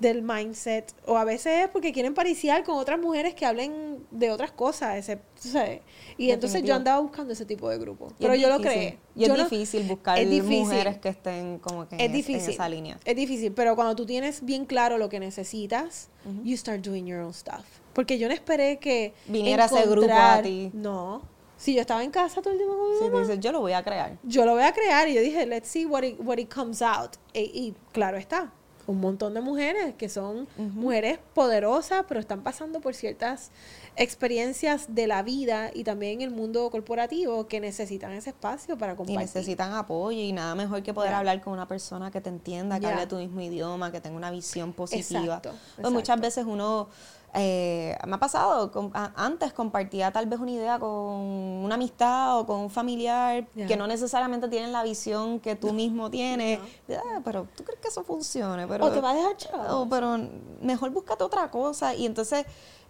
del 0.00 0.22
mindset. 0.22 0.94
O 1.06 1.16
a 1.16 1.24
veces 1.24 1.64
es 1.64 1.68
porque 1.68 1.92
quieren 1.92 2.14
pariciar 2.14 2.64
con 2.64 2.76
otras 2.76 2.98
mujeres 2.98 3.34
que 3.34 3.46
hablen 3.46 3.98
de 4.10 4.30
otras 4.30 4.52
cosas 4.52 4.96
ese, 4.96 5.20
y 6.16 6.30
entonces 6.30 6.62
yo 6.62 6.74
andaba 6.74 7.00
buscando 7.00 7.32
ese 7.32 7.44
tipo 7.44 7.68
de 7.68 7.78
grupo. 7.78 8.12
Pero 8.18 8.34
yo 8.34 8.48
lo 8.48 8.60
creé. 8.60 8.98
y 9.14 9.24
es 9.24 9.34
difícil 9.34 9.84
buscar 9.84 10.24
mujeres 10.26 10.98
que 10.98 11.08
estén 11.08 11.58
como 11.58 11.88
que 11.88 11.96
en, 11.96 12.14
esa 12.14 12.68
línea. 12.68 12.98
Es 13.04 13.16
difícil 13.16 13.52
pero 13.52 13.74
cuando 13.74 13.94
tú 13.96 14.06
tienes 14.06 14.44
bien 14.44 14.66
claro 14.66 14.98
lo 14.98 15.08
que 15.08 15.20
necesitas 15.20 16.08
you 16.44 16.56
start 16.56 16.80
doing 16.80 17.06
your 17.06 17.20
own 17.20 17.32
stuff. 17.32 17.64
Porque 17.92 18.18
yo 18.18 18.28
no 18.28 18.34
esperé 18.34 18.78
que 18.78 19.14
viniera 19.26 19.64
ese 19.64 19.86
grupo 19.86 20.12
a 20.12 20.42
ti. 20.42 20.70
No. 20.72 21.22
Si 21.56 21.74
yo 21.74 21.80
estaba 21.80 22.04
en 22.04 22.12
casa 22.12 22.40
todo 22.40 22.52
el 22.52 22.58
tiempo 22.58 22.76
con 22.76 23.26
mi 23.26 23.40
yo 23.40 23.50
lo 23.50 23.60
voy 23.60 23.72
a 23.72 23.82
crear. 23.82 24.16
Yo 24.22 24.46
lo 24.46 24.52
voy 24.52 24.62
a 24.62 24.72
crear 24.72 25.08
y 25.08 25.14
yo 25.14 25.20
dije, 25.20 25.44
let's 25.44 25.68
see 25.68 25.84
what 25.84 26.04
it, 26.04 26.16
what 26.20 26.38
it 26.38 26.52
comes 26.52 26.80
out. 26.80 27.16
E, 27.34 27.42
y 27.42 27.74
claro 27.90 28.16
está, 28.16 28.52
un 28.88 29.00
montón 29.00 29.34
de 29.34 29.40
mujeres 29.40 29.94
que 29.96 30.08
son 30.08 30.48
mujeres 30.56 31.18
poderosas, 31.34 32.04
pero 32.08 32.18
están 32.18 32.42
pasando 32.42 32.80
por 32.80 32.94
ciertas 32.94 33.50
experiencias 33.98 34.94
de 34.94 35.06
la 35.06 35.22
vida 35.22 35.70
y 35.74 35.82
también 35.84 36.20
el 36.22 36.30
mundo 36.30 36.70
corporativo 36.70 37.48
que 37.48 37.60
necesitan 37.60 38.12
ese 38.12 38.30
espacio 38.30 38.78
para 38.78 38.94
compartir. 38.94 39.16
Y 39.16 39.18
necesitan 39.18 39.74
apoyo 39.74 40.20
y 40.20 40.32
nada 40.32 40.54
mejor 40.54 40.82
que 40.82 40.94
poder 40.94 41.12
hablar 41.14 41.40
con 41.42 41.52
una 41.52 41.66
persona 41.66 42.10
que 42.10 42.20
te 42.20 42.28
entienda, 42.28 42.78
que 42.78 42.86
hable 42.86 43.06
tu 43.06 43.16
mismo 43.16 43.40
idioma, 43.40 43.90
que 43.90 44.00
tenga 44.00 44.16
una 44.16 44.30
visión 44.30 44.72
positiva. 44.72 45.42
Pues 45.42 45.92
muchas 45.92 46.20
veces 46.20 46.44
uno 46.46 46.88
eh, 47.34 47.96
me 48.06 48.14
ha 48.14 48.18
pasado, 48.18 48.70
antes 49.14 49.52
compartía 49.52 50.10
tal 50.10 50.26
vez 50.26 50.40
una 50.40 50.50
idea 50.52 50.78
con 50.78 50.90
una 50.90 51.74
amistad 51.74 52.38
o 52.38 52.46
con 52.46 52.60
un 52.60 52.70
familiar 52.70 53.46
que 53.48 53.76
no 53.76 53.86
necesariamente 53.86 54.48
tienen 54.48 54.72
la 54.72 54.82
visión 54.82 55.40
que 55.40 55.56
tú 55.56 55.72
mismo 55.72 56.10
tienes. 56.10 56.60
Ah, 56.90 57.20
pero 57.24 57.48
tú 57.56 57.64
crees 57.64 57.80
que 57.80 57.88
eso 57.88 58.04
funcione. 58.04 58.66
Pero, 58.66 58.86
o 58.86 58.90
te 58.90 59.00
va 59.00 59.10
a 59.10 59.14
dejar 59.14 59.36
pero 59.90 60.18
mejor 60.62 60.90
búscate 60.90 61.24
otra 61.24 61.50
cosa. 61.50 61.94
Y 61.94 62.06
entonces 62.06 62.46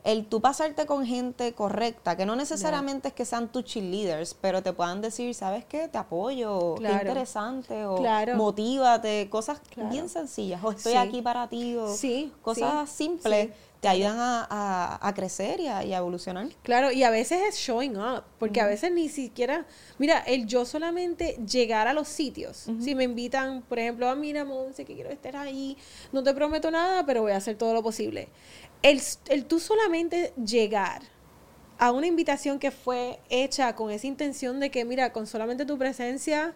el 0.09 0.25
tú 0.25 0.41
pasarte 0.41 0.87
con 0.87 1.05
gente 1.05 1.53
correcta, 1.53 2.17
que 2.17 2.25
no 2.25 2.35
necesariamente 2.35 3.09
es 3.09 3.15
que 3.15 3.27
sean 3.27 3.49
tus 3.49 3.65
cheerleaders, 3.65 4.33
pero 4.33 4.63
te 4.63 4.73
puedan 4.73 5.03
decir, 5.03 5.35
¿sabes 5.35 5.67
qué? 5.67 5.87
Te 5.87 5.99
apoyo, 5.99 6.77
qué 6.77 6.91
interesante, 6.91 7.85
o 7.85 8.03
motívate, 8.35 9.29
cosas 9.29 9.61
bien 9.91 10.09
sencillas, 10.09 10.65
o 10.65 10.71
estoy 10.71 10.95
aquí 10.95 11.21
para 11.21 11.47
ti, 11.49 11.77
o 11.77 11.95
cosas 12.41 12.89
simples 12.89 13.51
te 13.81 13.87
ayudan 13.87 14.17
a, 14.19 15.13
crecer 15.15 15.61
y 15.61 15.69
a, 15.69 15.83
evolucionar. 15.83 16.49
Claro, 16.63 16.91
y 16.91 17.05
a 17.05 17.11
veces 17.11 17.43
es 17.49 17.57
showing 17.57 17.97
up, 17.97 18.25
porque 18.39 18.61
a 18.61 18.67
veces 18.67 18.91
ni 18.91 19.09
siquiera, 19.09 19.67
mira, 19.99 20.19
el 20.21 20.47
yo 20.47 20.65
solamente 20.65 21.39
llegar 21.47 21.87
a 21.87 21.93
los 21.93 22.09
sitios, 22.09 22.67
si 22.81 22.95
me 22.95 23.05
invitan, 23.05 23.63
por 23.63 23.79
ejemplo, 23.79 24.09
a 24.09 24.15
mira, 24.15 24.45
Monse, 24.45 24.85
que 24.85 24.95
quiero 24.95 25.11
estar 25.11 25.37
ahí, 25.37 25.77
no 26.13 26.23
te 26.23 26.35
prometo 26.35 26.71
nada, 26.71 27.05
pero 27.07 27.23
voy 27.23 27.33
a 27.33 27.37
hacer 27.37 27.57
todo 27.57 27.75
lo 27.75 27.83
posible. 27.83 28.29
El, 28.83 29.01
el 29.29 29.45
tú 29.45 29.59
solamente 29.61 30.33
llegar 30.37 31.03
a 31.79 31.93
una 31.93 32.07
invitación 32.07 32.59
que 32.59 32.71
fue 32.71 33.21
hecha 33.31 33.75
con 33.75 33.91
esa 33.91 34.07
intención 34.07 34.61
de 34.61 34.71
que, 34.71 34.85
mira, 34.85 35.13
con 35.13 35.27
solamente 35.27 35.65
tu 35.65 35.79
presencia, 35.79 36.55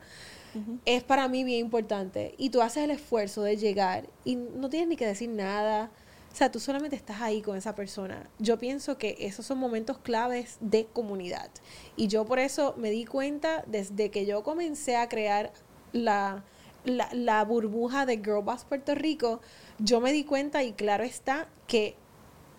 es 0.84 1.02
para 1.02 1.28
mí 1.28 1.44
bien 1.44 1.60
importante. 1.60 2.34
Y 2.38 2.50
tú 2.50 2.60
haces 2.60 2.84
el 2.84 2.90
esfuerzo 2.90 3.42
de 3.42 3.56
llegar 3.56 4.08
y 4.24 4.36
no 4.36 4.68
tienes 4.68 4.88
ni 4.88 4.96
que 4.96 5.06
decir 5.06 5.30
nada. 5.30 5.90
O 6.30 6.34
sea, 6.34 6.50
tú 6.50 6.60
solamente 6.60 6.96
estás 6.96 7.20
ahí 7.20 7.42
con 7.42 7.56
esa 7.56 7.74
persona. 7.74 8.28
Yo 8.38 8.58
pienso 8.58 8.98
que 8.98 9.16
esos 9.20 9.46
son 9.46 9.58
momentos 9.58 9.98
claves 9.98 10.56
de 10.60 10.86
comunidad. 10.86 11.50
Y 11.96 12.08
yo 12.08 12.24
por 12.24 12.38
eso 12.38 12.74
me 12.78 12.90
di 12.90 13.04
cuenta 13.04 13.64
desde 13.66 14.10
que 14.10 14.26
yo 14.26 14.42
comencé 14.42 14.96
a 14.96 15.08
crear 15.08 15.52
la, 15.92 16.42
la, 16.84 17.44
burbuja 17.44 18.06
de 18.06 18.16
Girl 18.16 18.42
Boss 18.42 18.64
Puerto 18.64 18.94
Rico, 18.94 19.40
yo 19.78 20.00
me 20.00 20.12
di 20.12 20.24
cuenta 20.24 20.62
y 20.62 20.72
claro 20.72 21.04
está 21.04 21.48
que 21.66 21.96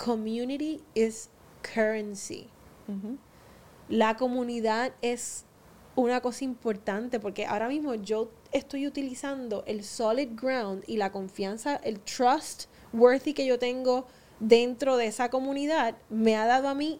community 0.04 0.82
is 0.96 1.30
currency. 1.62 2.50
La 3.88 4.18
comunidad 4.18 4.94
es 5.02 5.46
una 5.96 6.20
cosa 6.20 6.44
importante 6.44 7.22
porque 7.22 7.46
ahora 7.46 7.70
mismo 7.70 7.96
yo 7.96 8.30
estoy 8.52 8.86
utilizando 8.86 9.64
el 9.66 9.84
solid 9.84 10.32
ground 10.36 10.84
y 10.88 10.98
la 10.98 11.12
confianza, 11.14 11.78
el 11.78 12.02
trust 12.02 12.66
worthy 12.92 13.34
que 13.34 13.46
yo 13.46 13.58
tengo 13.60 14.06
dentro 14.42 14.98
de 14.98 15.08
esa 15.08 15.30
comunidad 15.30 15.96
me 16.10 16.36
ha 16.36 16.46
dado 16.48 16.68
a 16.68 16.76
mí 16.76 17.00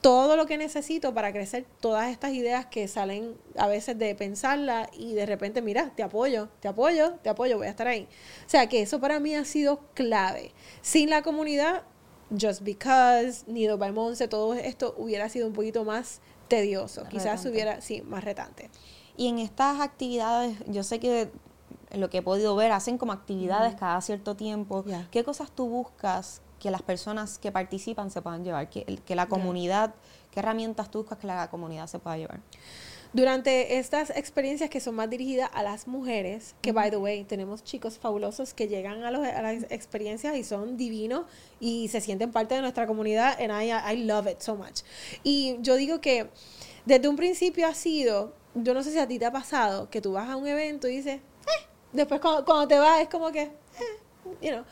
todo 0.00 0.36
lo 0.36 0.46
que 0.46 0.58
necesito 0.58 1.12
para 1.12 1.32
crecer 1.32 1.66
todas 1.80 2.10
estas 2.10 2.32
ideas 2.32 2.66
que 2.66 2.86
salen 2.86 3.36
a 3.56 3.66
veces 3.66 3.98
de 3.98 4.14
pensarla 4.14 4.88
y 4.92 5.14
de 5.14 5.26
repente, 5.26 5.60
mira, 5.60 5.92
te 5.96 6.02
apoyo, 6.02 6.48
te 6.60 6.68
apoyo, 6.68 7.14
te 7.22 7.28
apoyo, 7.28 7.58
voy 7.58 7.66
a 7.66 7.70
estar 7.70 7.88
ahí. 7.88 8.08
O 8.46 8.48
sea 8.48 8.68
que 8.68 8.82
eso 8.82 9.00
para 9.00 9.18
mí 9.18 9.34
ha 9.34 9.44
sido 9.44 9.80
clave. 9.94 10.52
Sin 10.82 11.10
la 11.10 11.22
comunidad, 11.22 11.82
Just 12.30 12.62
Because, 12.62 13.44
Nido 13.46 13.78
by 13.78 13.92
Monse, 13.92 14.28
todo 14.28 14.54
esto 14.54 14.94
hubiera 14.98 15.28
sido 15.28 15.48
un 15.48 15.52
poquito 15.52 15.84
más 15.84 16.20
tedioso. 16.46 17.04
Quizás 17.08 17.44
hubiera, 17.46 17.80
sí, 17.80 18.02
más 18.02 18.24
retante. 18.24 18.70
Y 19.16 19.28
en 19.28 19.38
estas 19.38 19.80
actividades, 19.80 20.56
yo 20.66 20.84
sé 20.84 21.00
que 21.00 21.30
lo 21.92 22.10
que 22.10 22.18
he 22.18 22.22
podido 22.22 22.54
ver, 22.54 22.70
hacen 22.72 22.98
como 22.98 23.12
actividades 23.12 23.74
cada 23.74 24.00
cierto 24.00 24.36
tiempo. 24.36 24.84
¿Qué 25.10 25.24
cosas 25.24 25.50
tú 25.50 25.68
buscas 25.68 26.42
que 26.58 26.70
las 26.70 26.82
personas 26.82 27.38
que 27.38 27.52
participan 27.52 28.10
se 28.10 28.22
puedan 28.22 28.44
llevar? 28.44 28.68
Que, 28.70 28.84
que 28.84 29.14
la 29.14 29.26
comunidad, 29.26 29.94
¿qué 30.30 30.40
herramientas 30.40 30.90
tú 30.90 30.98
buscas 30.98 31.18
que 31.18 31.26
la 31.26 31.48
comunidad 31.50 31.86
se 31.86 31.98
pueda 31.98 32.16
llevar? 32.16 32.40
Durante 33.12 33.78
estas 33.78 34.10
experiencias 34.10 34.68
que 34.68 34.80
son 34.80 34.94
más 34.94 35.08
dirigidas 35.08 35.48
a 35.54 35.62
las 35.62 35.88
mujeres, 35.88 36.54
que 36.60 36.72
by 36.72 36.90
the 36.90 36.98
way, 36.98 37.24
tenemos 37.24 37.64
chicos 37.64 37.98
fabulosos 37.98 38.52
que 38.52 38.68
llegan 38.68 39.02
a, 39.02 39.10
las 39.10 39.62
experiencias 39.70 40.36
y 40.36 40.44
son 40.44 40.76
divinos 40.76 41.24
y 41.58 41.88
se 41.88 42.02
sienten 42.02 42.32
parte 42.32 42.54
de 42.54 42.60
nuestra 42.60 42.86
comunidad, 42.86 43.40
and 43.40 43.50
I, 43.50 43.70
I 43.70 44.04
love 44.04 44.26
it 44.26 44.40
so 44.40 44.56
much. 44.56 44.82
Y 45.22 45.56
yo 45.60 45.76
digo 45.76 46.02
que 46.02 46.28
desde 46.84 47.08
un 47.08 47.16
principio 47.16 47.66
ha 47.66 47.74
sido, 47.74 48.34
yo 48.54 48.74
no 48.74 48.82
sé 48.82 48.92
si 48.92 48.98
a 48.98 49.08
ti 49.08 49.18
te 49.18 49.24
ha 49.24 49.32
pasado, 49.32 49.88
que 49.88 50.02
tú 50.02 50.12
vas 50.12 50.28
a 50.28 50.36
un 50.36 50.46
evento 50.46 50.86
y 50.86 50.96
dices, 50.96 51.20
Después 51.92 52.20
cuando, 52.20 52.68
te 52.68 52.78
vas 52.78 53.00
es 53.00 53.08
como 53.08 53.32
que, 53.32 53.42
eh, 53.42 53.50
you 54.40 54.50
know. 54.50 54.64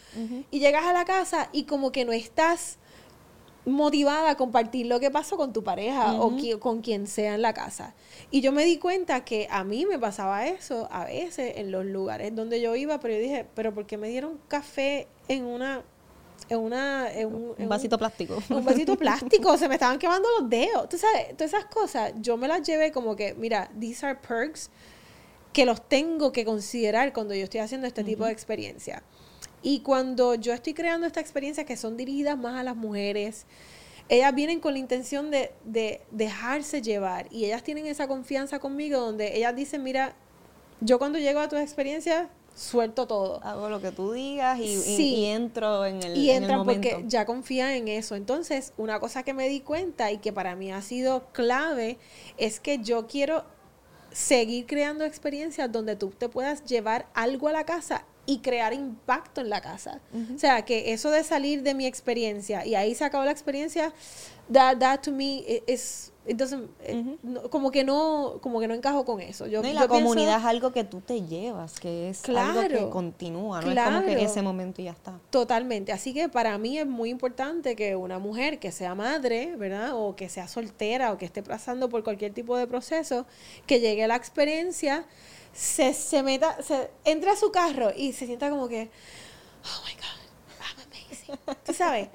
Y 0.50 0.60
llegas 0.60 0.84
a 0.84 0.92
la 0.92 1.04
casa 1.04 1.48
y 1.52 1.64
como 1.64 1.92
que 1.92 2.04
no 2.04 2.12
estás 2.12 2.78
motivada 3.66 4.30
a 4.30 4.36
compartir 4.36 4.86
lo 4.86 5.00
que 5.00 5.10
pasó 5.10 5.36
con 5.36 5.52
tu 5.52 5.64
pareja 5.64 6.14
o 6.14 6.36
con 6.60 6.80
quien 6.80 7.06
sea 7.06 7.34
en 7.34 7.42
la 7.42 7.52
casa. 7.52 7.94
Y 8.30 8.40
yo 8.40 8.52
me 8.52 8.64
di 8.64 8.78
cuenta 8.78 9.24
que 9.24 9.48
a 9.50 9.64
mí 9.64 9.86
me 9.86 9.98
pasaba 9.98 10.46
eso 10.46 10.88
a 10.90 11.04
veces 11.06 11.54
en 11.56 11.72
los 11.72 11.84
lugares 11.84 12.34
donde 12.34 12.60
yo 12.60 12.76
iba, 12.76 13.00
pero 13.00 13.14
yo 13.14 13.20
dije, 13.20 13.46
pero 13.54 13.74
¿por 13.74 13.86
qué 13.86 13.96
me 13.96 14.08
dieron 14.08 14.38
café 14.48 15.08
en 15.28 15.44
una 15.44 15.82
en 16.48 16.58
una 16.60 17.12
en 17.12 17.34
un, 17.34 17.68
vasito 17.68 17.98
plástico. 17.98 18.38
Un 18.50 18.64
vasito 18.64 18.96
plástico, 18.98 19.56
se 19.58 19.68
me 19.68 19.74
estaban 19.74 19.98
quemando 19.98 20.28
los 20.38 20.48
dedos. 20.48 20.88
Tú 20.88 20.96
sabes, 20.96 21.36
todas 21.36 21.52
esas 21.52 21.64
cosas, 21.64 22.12
yo 22.20 22.36
me 22.36 22.46
las 22.46 22.62
llevé 22.62 22.92
como 22.92 23.16
que, 23.16 23.34
mira, 23.34 23.68
these 23.80 24.06
are 24.06 24.16
perks 24.16 24.70
que 25.52 25.64
los 25.64 25.88
tengo 25.88 26.32
que 26.32 26.44
considerar 26.44 27.12
cuando 27.12 27.34
yo 27.34 27.44
estoy 27.44 27.60
haciendo 27.60 27.86
este 27.86 28.04
tipo 28.04 28.26
de 28.26 28.32
experiencia. 28.32 29.02
Y 29.66 29.80
cuando 29.80 30.36
yo 30.36 30.52
estoy 30.52 30.74
creando 30.74 31.08
esta 31.08 31.18
experiencia 31.18 31.64
que 31.64 31.76
son 31.76 31.96
dirigidas 31.96 32.38
más 32.38 32.54
a 32.54 32.62
las 32.62 32.76
mujeres, 32.76 33.46
ellas 34.08 34.32
vienen 34.32 34.60
con 34.60 34.74
la 34.74 34.78
intención 34.78 35.32
de, 35.32 35.50
dejarse 36.12 36.82
llevar 36.82 37.26
y 37.32 37.46
ellas 37.46 37.64
tienen 37.64 37.86
esa 37.86 38.06
confianza 38.06 38.60
conmigo 38.60 39.00
donde 39.00 39.36
ellas 39.36 39.56
dicen, 39.56 39.82
mira, 39.82 40.14
yo 40.80 41.00
cuando 41.00 41.18
llego 41.18 41.40
a 41.40 41.48
tu 41.48 41.56
experiencia 41.56 42.30
suelto 42.54 43.08
todo. 43.08 43.42
Hago 43.42 43.68
lo 43.68 43.80
que 43.80 43.90
tú 43.90 44.12
digas 44.12 44.60
y, 44.60 45.24
entro 45.24 45.84
en 45.84 46.00
el, 46.00 46.16
y 46.16 46.30
entran 46.30 46.64
porque 46.64 47.02
ya 47.08 47.26
confía 47.26 47.76
en 47.76 47.88
eso. 47.88 48.14
Entonces, 48.14 48.72
una 48.76 49.00
cosa 49.00 49.24
que 49.24 49.34
me 49.34 49.48
di 49.48 49.62
cuenta 49.62 50.12
y 50.12 50.18
que 50.18 50.32
para 50.32 50.54
mí 50.54 50.70
ha 50.70 50.80
sido 50.80 51.26
clave 51.32 51.98
es 52.36 52.60
que 52.60 52.78
yo 52.78 53.08
quiero 53.08 53.42
seguir 54.12 54.64
creando 54.66 55.04
experiencias 55.04 55.72
donde 55.72 55.96
tú 55.96 56.10
te 56.10 56.28
puedas 56.28 56.64
llevar 56.64 57.08
algo 57.14 57.48
a 57.48 57.52
la 57.52 57.64
casa 57.64 58.04
y 58.26 58.38
crear 58.38 58.74
impacto 58.74 59.40
en 59.40 59.48
la 59.48 59.60
casa. 59.60 60.00
O 60.34 60.38
sea, 60.38 60.64
que 60.64 60.92
eso 60.92 61.10
de 61.10 61.24
salir 61.24 61.62
de 61.62 61.74
mi 61.74 61.86
experiencia 61.86 62.66
y 62.66 62.74
ahí 62.74 62.94
se 62.94 63.04
acabó 63.04 63.24
la 63.24 63.30
experiencia, 63.30 63.92
that, 64.52 64.78
that 64.78 65.00
to 65.00 65.12
me 65.12 65.44
is 65.66 66.12
como 67.50 67.70
que 67.70 67.84
no 67.84 68.38
como 68.40 68.60
que 68.60 68.68
no 68.68 68.74
encajo 68.74 69.04
con 69.04 69.20
eso. 69.20 69.46
Yo, 69.46 69.62
la 69.62 69.86
comunidad 69.86 70.38
es 70.38 70.44
algo 70.44 70.72
que 70.72 70.84
tú 70.84 71.00
te 71.00 71.22
llevas 71.22 71.78
que 71.78 72.08
es 72.10 72.28
algo 72.28 72.68
que 72.68 72.90
continúa 72.90 73.60
no 73.60 73.70
es 73.70 73.78
como 73.78 74.02
que 74.02 74.24
ese 74.24 74.42
momento 74.42 74.82
ya 74.82 74.92
está. 74.92 75.18
Totalmente. 75.30 75.92
Así 75.92 76.12
que 76.12 76.28
para 76.28 76.58
mí 76.58 76.78
es 76.78 76.86
muy 76.86 77.10
importante 77.10 77.76
que 77.76 77.96
una 77.96 78.18
mujer 78.18 78.58
que 78.58 78.72
sea 78.72 78.94
madre 78.94 79.54
verdad 79.56 79.92
o 79.94 80.16
que 80.16 80.28
sea 80.28 80.48
soltera 80.48 81.12
o 81.12 81.18
que 81.18 81.26
esté 81.26 81.42
pasando 81.42 81.88
por 81.88 82.02
cualquier 82.02 82.32
tipo 82.32 82.56
de 82.56 82.66
proceso 82.66 83.26
que 83.66 83.80
llegue 83.80 84.04
a 84.04 84.08
la 84.08 84.16
experiencia 84.16 85.04
se, 85.56 85.94
se 85.94 86.22
meta 86.22 86.62
se 86.62 86.90
entre 87.04 87.30
a 87.30 87.36
su 87.36 87.50
carro 87.50 87.90
y 87.96 88.12
se 88.12 88.26
sienta 88.26 88.50
como 88.50 88.68
que 88.68 88.90
oh 89.64 89.82
my 89.86 89.94
god 89.94 90.60
I'm 90.60 90.86
amazing 90.86 91.56
tú 91.64 91.72
sabes 91.72 92.08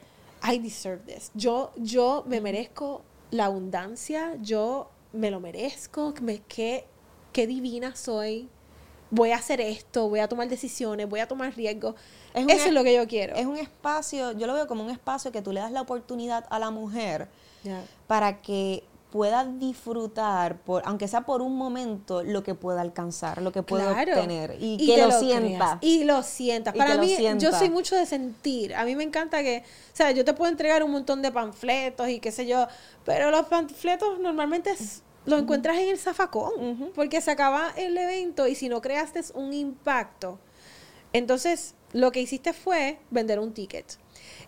I 0.43 0.57
deserve 0.57 1.03
this. 1.05 1.31
Yo 1.33 1.71
yo 1.75 2.23
me 2.27 2.41
merezco 2.41 3.03
la 3.29 3.45
abundancia, 3.45 4.35
yo 4.41 4.89
me 5.13 5.31
lo 5.31 5.39
merezco, 5.39 6.13
me, 6.21 6.39
qué, 6.39 6.85
qué 7.31 7.47
divina 7.47 7.95
soy, 7.95 8.49
voy 9.09 9.31
a 9.31 9.37
hacer 9.37 9.61
esto, 9.61 10.09
voy 10.09 10.19
a 10.19 10.27
tomar 10.27 10.49
decisiones, 10.49 11.07
voy 11.07 11.19
a 11.19 11.27
tomar 11.27 11.55
riesgos. 11.55 11.95
Eso 12.33 12.67
es 12.67 12.73
lo 12.73 12.83
que 12.83 12.95
yo 12.95 13.07
quiero. 13.07 13.35
Es 13.35 13.45
un 13.45 13.57
espacio, 13.57 14.31
yo 14.33 14.47
lo 14.47 14.53
veo 14.53 14.67
como 14.67 14.83
un 14.83 14.89
espacio 14.89 15.31
que 15.31 15.41
tú 15.41 15.51
le 15.51 15.59
das 15.59 15.71
la 15.71 15.81
oportunidad 15.81 16.45
a 16.49 16.59
la 16.59 16.71
mujer 16.71 17.27
para 18.07 18.41
que 18.41 18.83
pueda 19.11 19.43
disfrutar, 19.43 20.61
por, 20.61 20.83
aunque 20.85 21.07
sea 21.07 21.21
por 21.21 21.41
un 21.41 21.57
momento, 21.57 22.23
lo 22.23 22.43
que 22.43 22.55
pueda 22.55 22.79
alcanzar, 22.79 23.41
lo 23.41 23.51
que 23.51 23.61
pueda 23.61 23.91
obtener 23.91 24.55
y, 24.59 24.77
que, 24.85 24.97
lo, 24.97 25.11
sienta. 25.11 25.77
Y 25.81 26.05
lo 26.05 26.23
sientas. 26.23 26.73
Para 26.73 26.97
mí, 26.97 27.17
yo 27.37 27.51
soy 27.51 27.69
mucho 27.69 27.95
de 27.95 28.05
sentir. 28.05 28.73
A 28.73 28.85
mí 28.85 28.95
me 28.95 29.03
encanta 29.03 29.43
que, 29.43 29.63
o 29.65 29.95
sea, 29.95 30.11
yo 30.11 30.23
te 30.23 30.33
puedo 30.33 30.49
entregar 30.49 30.81
un 30.81 30.91
montón 30.91 31.21
de 31.21 31.31
panfletos 31.31 32.07
y 32.07 32.19
qué 32.19 32.31
sé 32.31 32.47
yo, 32.47 32.67
pero 33.03 33.31
los 33.31 33.47
panfletos 33.47 34.17
normalmente 34.19 34.73
los 35.25 35.41
encuentras 35.41 35.77
en 35.77 35.89
el 35.89 35.99
zafacón, 35.99 36.91
porque 36.95 37.19
se 37.19 37.31
acaba 37.31 37.71
el 37.75 37.97
evento 37.97 38.47
y 38.47 38.55
si 38.55 38.69
no 38.69 38.81
creaste 38.81 39.21
un 39.33 39.53
impacto, 39.53 40.39
entonces 41.11 41.75
lo 41.91 42.13
que 42.13 42.21
hiciste 42.21 42.53
fue 42.53 42.99
vender 43.09 43.39
un 43.39 43.53
ticket. 43.53 44.00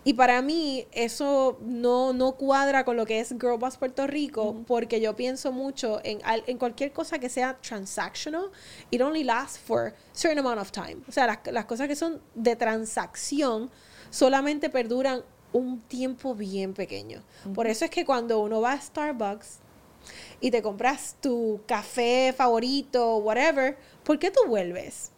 Y 0.04 0.14
para 0.14 0.42
mí 0.42 0.86
eso 0.92 1.58
no, 1.62 2.12
no 2.12 2.32
cuadra 2.32 2.84
con 2.84 2.96
lo 2.96 3.06
que 3.06 3.20
es 3.20 3.30
Girl 3.30 3.58
Boss 3.58 3.78
Puerto 3.78 4.06
Rico, 4.06 4.62
porque 4.66 5.00
yo 5.00 5.16
pienso 5.16 5.50
mucho 5.50 6.00
en, 6.04 6.20
en 6.24 6.58
cualquier 6.58 6.92
cosa 6.92 7.18
que 7.18 7.30
sea 7.30 7.58
transactional, 7.60 8.50
it 8.90 9.00
only 9.00 9.24
lasts 9.24 9.58
for 9.58 9.88
a 9.88 9.94
certain 10.12 10.38
amount 10.38 10.60
of 10.60 10.70
time. 10.70 10.98
O 11.08 11.12
sea, 11.12 11.26
las, 11.26 11.38
las 11.50 11.64
cosas 11.64 11.88
que 11.88 11.96
son 11.96 12.20
de 12.34 12.54
transacción 12.54 13.70
solamente 14.10 14.68
perduran 14.68 15.22
un 15.54 15.80
tiempo 15.80 16.34
bien 16.34 16.74
pequeño. 16.74 17.22
Por 17.54 17.66
eso 17.66 17.84
es 17.84 17.90
que 17.90 18.04
cuando 18.04 18.40
uno 18.40 18.60
va 18.60 18.72
a 18.72 18.80
Starbucks 18.80 19.60
y 20.40 20.50
te 20.50 20.60
compras 20.60 21.16
tu 21.20 21.62
café 21.66 22.34
favorito, 22.36 23.16
whatever, 23.18 23.78
¿por 24.02 24.18
qué 24.18 24.30
tú 24.30 24.40
vuelves? 24.46 25.13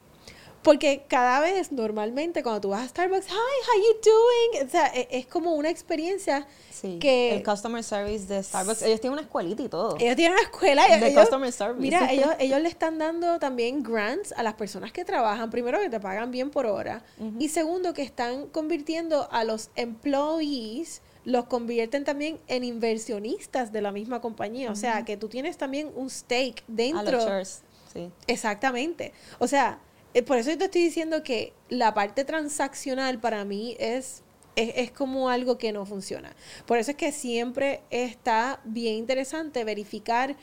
Porque 0.67 1.05
cada 1.07 1.39
vez, 1.39 1.71
normalmente, 1.71 2.43
cuando 2.43 2.61
tú 2.61 2.71
vas 2.71 2.83
a 2.83 2.89
Starbucks, 2.89 3.29
hi, 3.29 3.31
how 3.31 3.81
you 3.81 4.01
doing? 4.03 4.67
O 4.67 4.69
sea, 4.69 4.89
e, 4.93 5.07
es, 5.12 5.25
como 5.25 5.53
una 5.53 5.71
experiencia 5.71 6.45
sí, 6.73 6.99
que... 6.99 7.37
El 7.37 7.45
customer 7.45 7.85
service 7.85 8.27
de 8.27 8.43
Starbucks, 8.43 8.83
ellos 8.83 9.01
tienen 9.01 9.12
una 9.12 9.23
escuelita 9.23 9.62
y 9.62 9.69
todo. 9.69 9.97
Ellos 10.01 10.17
tienen 10.17 10.33
una 10.33 10.43
escuela. 10.43 10.85
De 10.99 11.14
customer 11.14 11.53
service. 11.53 11.81
Mira, 11.81 12.09
ellos, 12.12 12.31
ellos 12.41 12.61
le 12.61 12.69
están 12.69 12.99
dando 12.99 13.39
también 13.39 13.85
grants 13.85 14.33
a 14.33 14.43
las 14.43 14.55
personas 14.55 14.91
que 14.91 15.05
trabajan. 15.05 15.51
Primero, 15.51 15.79
que 15.79 15.89
te 15.89 16.01
pagan 16.01 16.33
bien 16.33 16.51
por 16.51 16.67
hora. 16.67 17.05
Y 17.39 17.49
segundo, 17.49 17.95
que 17.95 18.03
están 18.03 18.49
convirtiendo 18.49 19.29
a 19.31 19.45
los 19.45 19.71
employees 19.77 21.01
los 21.25 21.45
convierten 21.47 22.05
también 22.05 22.41
en 22.49 22.64
inversionistas 22.64 23.71
de 23.71 23.83
la 23.83 23.93
misma 23.93 24.21
compañía. 24.21 24.73
O 24.73 24.77
sea, 24.77 25.05
que 25.05 25.17
tú 25.17 25.29
tienes 25.29 25.59
también 25.59 25.93
un 25.95 26.11
stake 26.11 26.64
dentro. 26.67 27.23
A 27.23 27.39
los 27.39 27.62
sí. 27.93 28.11
Exactamente. 28.27 29.12
O 29.39 29.47
sea, 29.47 29.79
por 30.23 30.39
eso 30.39 30.51
yo 30.51 30.59
te 30.59 30.64
estoy 30.67 30.83
diciendo 30.83 31.23
que 31.23 31.53
la 31.69 31.93
parte 31.95 32.25
transaccional 32.25 33.21
para 33.21 33.45
mí 33.45 33.77
es, 33.79 34.23
es, 34.57 34.91
como 34.91 35.29
algo 35.29 35.59
que 35.59 35.73
no 35.73 35.85
funciona. 35.85 36.35
Por 36.64 36.79
eso 36.79 36.93
es 36.93 36.97
que 36.97 37.12
siempre 37.12 37.83
está 37.91 38.61
bien 38.64 38.95
interesante 38.95 39.64
verificar 39.64 40.37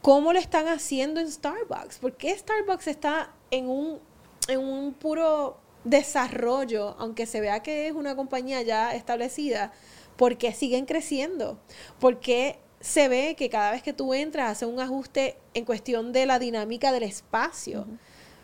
cómo 0.00 0.32
lo 0.32 0.38
están 0.38 0.68
haciendo 0.68 1.20
en 1.20 1.30
Starbucks. 1.30 1.98
¿Por 1.98 2.16
qué 2.16 2.36
Starbucks 2.36 2.86
está 2.86 3.34
en 3.50 3.68
un, 3.68 4.00
en 4.48 4.60
un 4.60 4.94
puro 4.94 5.58
desarrollo, 5.84 6.96
aunque 6.98 7.26
se 7.26 7.40
vea 7.40 7.62
que 7.62 7.88
es 7.88 7.92
una 7.92 8.16
compañía 8.16 8.62
ya 8.62 8.94
establecida? 8.94 9.72
¿Por 10.16 10.38
qué 10.38 10.52
siguen 10.52 10.86
creciendo? 10.86 11.60
¿Por 12.00 12.20
qué 12.20 12.58
se 12.80 13.08
ve 13.08 13.34
que 13.36 13.50
cada 13.50 13.72
vez 13.72 13.82
que 13.82 13.92
tú 13.92 14.14
entras 14.14 14.52
hace 14.52 14.66
un 14.66 14.80
ajuste 14.80 15.36
en 15.52 15.64
cuestión 15.64 16.12
de 16.12 16.26
la 16.26 16.38
dinámica 16.38 16.90
del 16.90 17.02
espacio? 17.02 17.86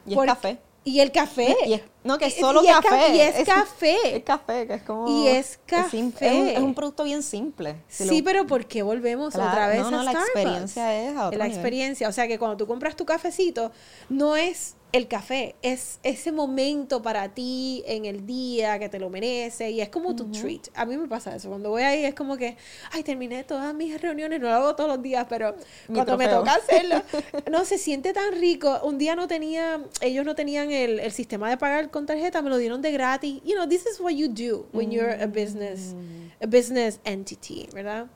Y 0.06 0.14
el 0.18 0.26
café. 0.26 0.58
Y 0.86 1.00
el 1.00 1.12
café. 1.12 1.82
no, 2.04 2.18
que 2.18 2.26
es 2.26 2.34
solo 2.34 2.62
café. 2.62 3.16
y 3.16 3.20
es, 3.20 3.46
café. 3.46 4.16
Es 4.16 4.22
café, 4.22 4.66
que 4.66 4.74
es 4.74 4.82
como. 4.82 5.08
Y 5.08 5.28
es 5.28 5.58
café. 5.64 5.98
Es, 6.20 6.58
un, 6.58 6.74
producto 6.74 7.04
bien 7.04 7.22
simple. 7.22 7.76
sí, 7.88 8.20
pero 8.22 8.46
¿por 8.46 8.66
qué 8.66 8.82
volvemos 8.82 9.34
otra 9.34 9.68
vez 9.68 9.80
no, 9.80 9.90
no, 9.90 10.00
a 10.00 10.02
Starbucks? 10.02 10.14
la 10.14 10.42
experiencia 10.42 11.02
es 11.02 11.16
a 11.16 11.26
otro 11.28 11.38
La 11.38 11.46
experiencia. 11.46 12.08
O 12.08 12.12
sea 12.12 12.28
que 12.28 12.38
cuando 12.38 12.58
tú 12.58 12.66
compras 12.66 12.96
tu 12.96 13.06
cafecito, 13.06 13.72
no 14.10 14.36
es 14.36 14.74
el 14.94 15.08
café 15.08 15.56
es 15.60 15.98
ese 16.04 16.30
momento 16.30 17.02
para 17.02 17.28
ti 17.34 17.82
en 17.84 18.04
el 18.04 18.26
día 18.26 18.78
que 18.78 18.88
te 18.88 19.00
lo 19.00 19.10
merece 19.10 19.72
y 19.72 19.80
es 19.80 19.88
como 19.88 20.14
tu 20.14 20.30
treat. 20.30 20.68
A 20.72 20.86
mí 20.86 20.96
me 20.96 21.08
pasa 21.08 21.34
eso. 21.34 21.48
Cuando 21.48 21.70
voy 21.70 21.82
ahí 21.82 22.04
es 22.04 22.14
como 22.14 22.36
que, 22.36 22.56
ay, 22.92 23.02
terminé 23.02 23.42
todas 23.42 23.74
mis 23.74 24.00
reuniones, 24.00 24.40
no 24.40 24.46
lo 24.46 24.54
hago 24.54 24.76
todos 24.76 24.88
los 24.88 25.02
días, 25.02 25.26
pero 25.28 25.56
cuando 25.92 26.16
me 26.16 26.28
toca 26.28 26.54
hacerlo, 26.54 27.02
no, 27.50 27.64
se 27.64 27.76
siente 27.76 28.12
tan 28.12 28.34
rico. 28.34 28.82
Un 28.84 28.96
día 28.96 29.16
no 29.16 29.26
tenía, 29.26 29.82
ellos 30.00 30.24
no 30.24 30.36
tenían 30.36 30.70
el, 30.70 31.00
el, 31.00 31.10
sistema 31.10 31.50
de 31.50 31.56
pagar 31.56 31.90
con 31.90 32.06
tarjeta, 32.06 32.40
me 32.40 32.48
lo 32.48 32.56
dieron 32.56 32.80
de 32.80 32.92
gratis. 32.92 33.42
You 33.44 33.56
know, 33.56 33.68
this 33.68 33.86
is 33.86 33.98
what 33.98 34.12
you 34.12 34.28
do 34.28 34.68
when 34.72 34.92
you're 34.92 35.20
a 35.20 35.26
business, 35.26 35.92
a 36.40 36.46
business 36.46 37.00
entity, 37.04 37.68
¿verdad? 37.74 38.06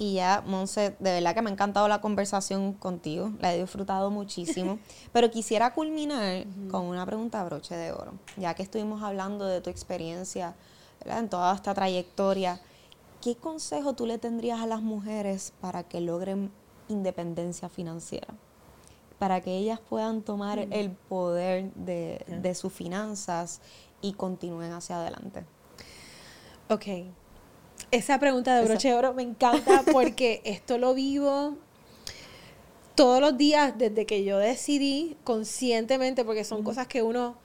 Y 0.00 0.14
ya, 0.14 0.42
Monse, 0.46 0.96
de 0.98 1.12
verdad 1.12 1.34
que 1.34 1.42
me 1.42 1.50
ha 1.50 1.52
encantado 1.52 1.86
la 1.86 2.00
conversación 2.00 2.72
contigo, 2.72 3.32
la 3.38 3.54
he 3.54 3.60
disfrutado 3.60 4.10
muchísimo, 4.10 4.78
pero 5.12 5.30
quisiera 5.30 5.74
culminar 5.74 6.46
con 6.70 6.86
una 6.86 7.04
pregunta 7.04 7.44
broche 7.44 7.76
de 7.76 7.92
oro, 7.92 8.14
ya 8.38 8.54
que 8.54 8.62
estuvimos 8.62 9.02
hablando 9.02 9.44
de 9.44 9.60
tu 9.60 9.68
experiencia 9.68 10.54
en 11.04 11.28
toda 11.28 11.54
esta 11.54 11.74
trayectoria, 11.74 12.62
¿qué 13.20 13.36
consejo 13.36 13.92
tú 13.92 14.06
le 14.06 14.16
tendrías 14.16 14.60
a 14.60 14.66
las 14.66 14.80
mujeres 14.80 15.52
para 15.60 15.82
que 15.82 16.00
logren 16.00 16.50
independencia 16.88 17.68
financiera? 17.68 18.28
Para 19.18 19.42
que 19.42 19.54
ellas 19.54 19.80
puedan 19.80 20.22
tomar 20.22 20.60
el 20.60 20.92
poder 20.92 21.74
de, 21.74 22.24
de 22.26 22.54
sus 22.54 22.72
finanzas 22.72 23.60
y 24.00 24.14
continúen 24.14 24.72
hacia 24.72 24.96
adelante. 24.96 25.44
Ok, 26.70 26.86
esa 27.90 28.18
pregunta 28.18 28.56
de 28.56 28.64
broche 28.64 28.88
de 28.88 28.94
oro 28.94 29.14
me 29.14 29.22
encanta 29.22 29.82
porque 29.92 30.40
esto 30.44 30.78
lo 30.78 30.94
vivo 30.94 31.56
todos 32.94 33.20
los 33.20 33.36
días 33.36 33.78
desde 33.78 34.04
que 34.04 34.24
yo 34.24 34.38
decidí 34.38 35.16
conscientemente, 35.24 36.24
porque 36.24 36.44
son 36.44 36.62
cosas 36.62 36.86
que 36.86 37.02
uno... 37.02 37.36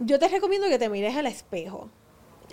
Yo 0.00 0.18
te 0.18 0.26
recomiendo 0.28 0.68
que 0.68 0.78
te 0.78 0.88
mires 0.88 1.14
al 1.16 1.26
espejo. 1.26 1.90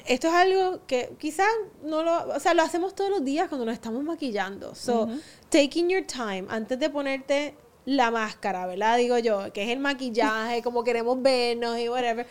Esto 0.05 0.27
es 0.27 0.33
algo 0.33 0.85
que 0.87 1.15
quizás 1.19 1.47
no 1.83 2.03
lo... 2.03 2.35
O 2.35 2.39
sea, 2.39 2.53
lo 2.53 2.63
hacemos 2.63 2.95
todos 2.95 3.09
los 3.09 3.23
días 3.23 3.47
cuando 3.47 3.65
nos 3.65 3.73
estamos 3.73 4.03
maquillando. 4.03 4.75
So, 4.75 5.07
taking 5.49 5.89
your 5.89 6.05
time 6.05 6.45
antes 6.49 6.77
de 6.79 6.89
ponerte 6.89 7.55
la 7.85 8.11
máscara, 8.11 8.67
¿verdad? 8.67 8.97
Digo 8.97 9.17
yo, 9.17 9.51
que 9.53 9.63
es 9.63 9.69
el 9.69 9.79
maquillaje, 9.79 10.61
como 10.61 10.83
queremos 10.83 11.21
vernos 11.21 11.79
y 11.79 11.87
whatever. 11.87 12.27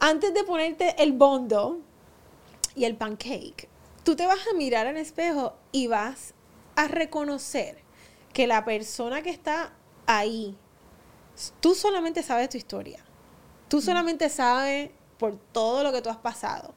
Antes 0.00 0.32
de 0.32 0.44
ponerte 0.44 0.94
el 1.02 1.12
bondo 1.12 1.80
y 2.76 2.84
el 2.84 2.94
pancake, 2.94 3.68
tú 4.08 4.16
te 4.16 4.26
vas 4.26 4.38
a 4.50 4.56
mirar 4.56 4.86
al 4.86 4.96
espejo 4.96 5.54
y 5.70 5.86
vas 5.86 6.32
a 6.76 6.88
reconocer 6.88 7.82
que 8.32 8.46
la 8.46 8.64
persona 8.64 9.20
que 9.20 9.28
está 9.28 9.74
ahí, 10.06 10.56
tú 11.60 11.74
solamente 11.74 12.22
sabes 12.22 12.48
tu 12.48 12.56
historia. 12.56 13.04
Tú 13.68 13.82
solamente 13.82 14.30
sabes 14.30 14.92
por 15.18 15.36
todo 15.52 15.82
lo 15.82 15.92
que 15.92 16.00
tú 16.00 16.08
has 16.08 16.16
pasado. 16.16 16.74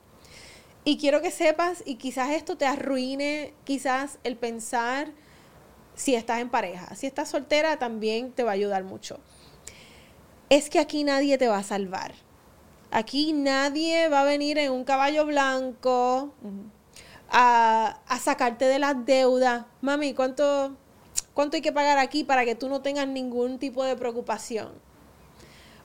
Y 0.84 0.98
quiero 0.98 1.22
que 1.22 1.32
sepas, 1.32 1.84
y 1.86 1.96
quizás 1.96 2.32
esto 2.32 2.58
te 2.58 2.66
arruine, 2.66 3.54
quizás 3.64 4.20
el 4.26 4.36
pensar 4.36 5.14
si 5.96 6.16
estás 6.16 6.42
en 6.42 6.50
pareja. 6.50 6.94
Si 6.96 7.08
estás 7.08 7.30
soltera, 7.30 7.80
también 7.80 8.34
te 8.34 8.44
va 8.44 8.52
a 8.52 8.56
ayudar 8.56 8.84
mucho. 8.84 9.22
Es 10.50 10.70
que 10.70 10.80
aquí 10.80 11.06
nadie 11.06 11.38
te 11.38 11.48
va 11.48 11.60
a 11.60 11.64
salvar. 11.64 12.14
Aquí 12.92 13.32
nadie 13.32 14.10
va 14.10 14.20
a 14.20 14.26
venir 14.26 14.58
en 14.58 14.74
un 14.74 14.84
caballo 14.84 15.26
blanco 15.26 16.34
a, 17.32 18.00
sacarte 18.20 18.66
de 18.66 18.78
las 18.78 19.06
deudas. 19.06 19.66
Mami, 19.82 20.14
¿cuánto, 20.14 20.76
¿cuánto 21.34 21.56
hay 21.56 21.62
que 21.62 21.72
pagar 21.72 21.98
aquí 21.98 22.24
para 22.24 22.46
que 22.46 22.56
tú 22.56 22.70
no 22.70 22.82
tengas 22.82 23.08
ningún 23.08 23.58
tipo 23.58 23.84
de 23.84 23.96
preocupación? 23.96 24.70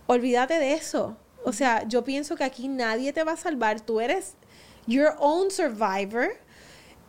Olvídate 0.07 0.59
de 0.59 0.75
eso. 0.75 1.17
O 1.45 1.53
sea, 1.53 1.87
yo 1.87 2.05
pienso 2.05 2.37
que 2.37 2.45
aquí 2.45 2.69
nadie 2.69 3.13
te 3.13 3.25
va 3.25 3.33
a 3.33 3.37
salvar. 3.37 3.81
Tú 3.81 4.01
eres 4.01 4.35
your 4.87 5.15
own 5.19 5.51
survivor 5.51 6.31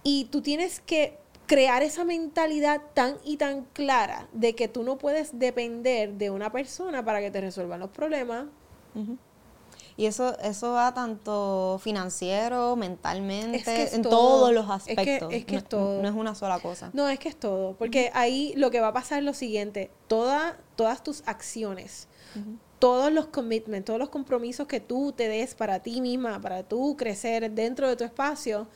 y 0.03 0.25
tú 0.25 0.41
tienes 0.41 0.79
que 0.79 1.17
crear 1.47 1.81
esa 1.81 2.03
mentalidad 2.03 2.81
tan 2.93 3.17
y 3.23 3.37
tan 3.37 3.65
clara 3.73 4.27
de 4.33 4.53
que 4.53 4.67
tú 4.67 4.83
no 4.83 4.97
puedes 4.97 5.39
depender 5.39 6.13
de 6.13 6.29
una 6.29 6.51
persona 6.51 7.03
para 7.03 7.21
que 7.21 7.31
te 7.31 7.41
resuelvan 7.41 7.79
los 7.79 7.89
problemas. 7.89 8.45
Y 9.97 10.05
eso, 10.05 10.37
eso 10.39 10.73
va 10.73 10.93
tanto 10.93 11.79
financiero, 11.83 12.75
mentalmente, 12.75 13.95
en 13.95 14.03
todos 14.03 14.53
los 14.53 14.69
aspectos. 14.69 15.33
Es 15.33 15.43
que, 15.43 15.55
es, 15.55 15.63
no, 15.63 15.67
todo. 15.67 16.01
No 16.03 16.07
es 16.07 16.13
una 16.13 16.35
sola 16.35 16.59
cosa. 16.59 16.91
No, 16.93 17.09
es 17.09 17.17
que 17.17 17.29
es 17.29 17.35
todo. 17.35 17.73
Porque 17.73 18.11
ahí 18.13 18.53
lo 18.55 18.69
que 18.69 18.79
va 18.79 18.89
a 18.89 18.93
pasar 18.93 19.17
es 19.17 19.25
lo 19.25 19.33
siguiente. 19.33 19.89
Toda, 20.07 20.55
todas 20.75 21.03
tus 21.03 21.23
acciones, 21.25 22.07
todos 22.77 23.11
los 23.11 23.25
commitments, 23.25 23.85
todos 23.85 23.97
los 23.97 24.09
compromisos 24.09 24.67
que 24.67 24.79
tú 24.79 25.13
te 25.13 25.27
des 25.27 25.55
para 25.55 25.79
ti 25.79 25.99
misma, 25.99 26.39
para 26.39 26.61
tú 26.61 26.95
crecer 26.95 27.49
dentro 27.49 27.89
de 27.89 27.95
tu 27.95 28.03
espacio, 28.03 28.67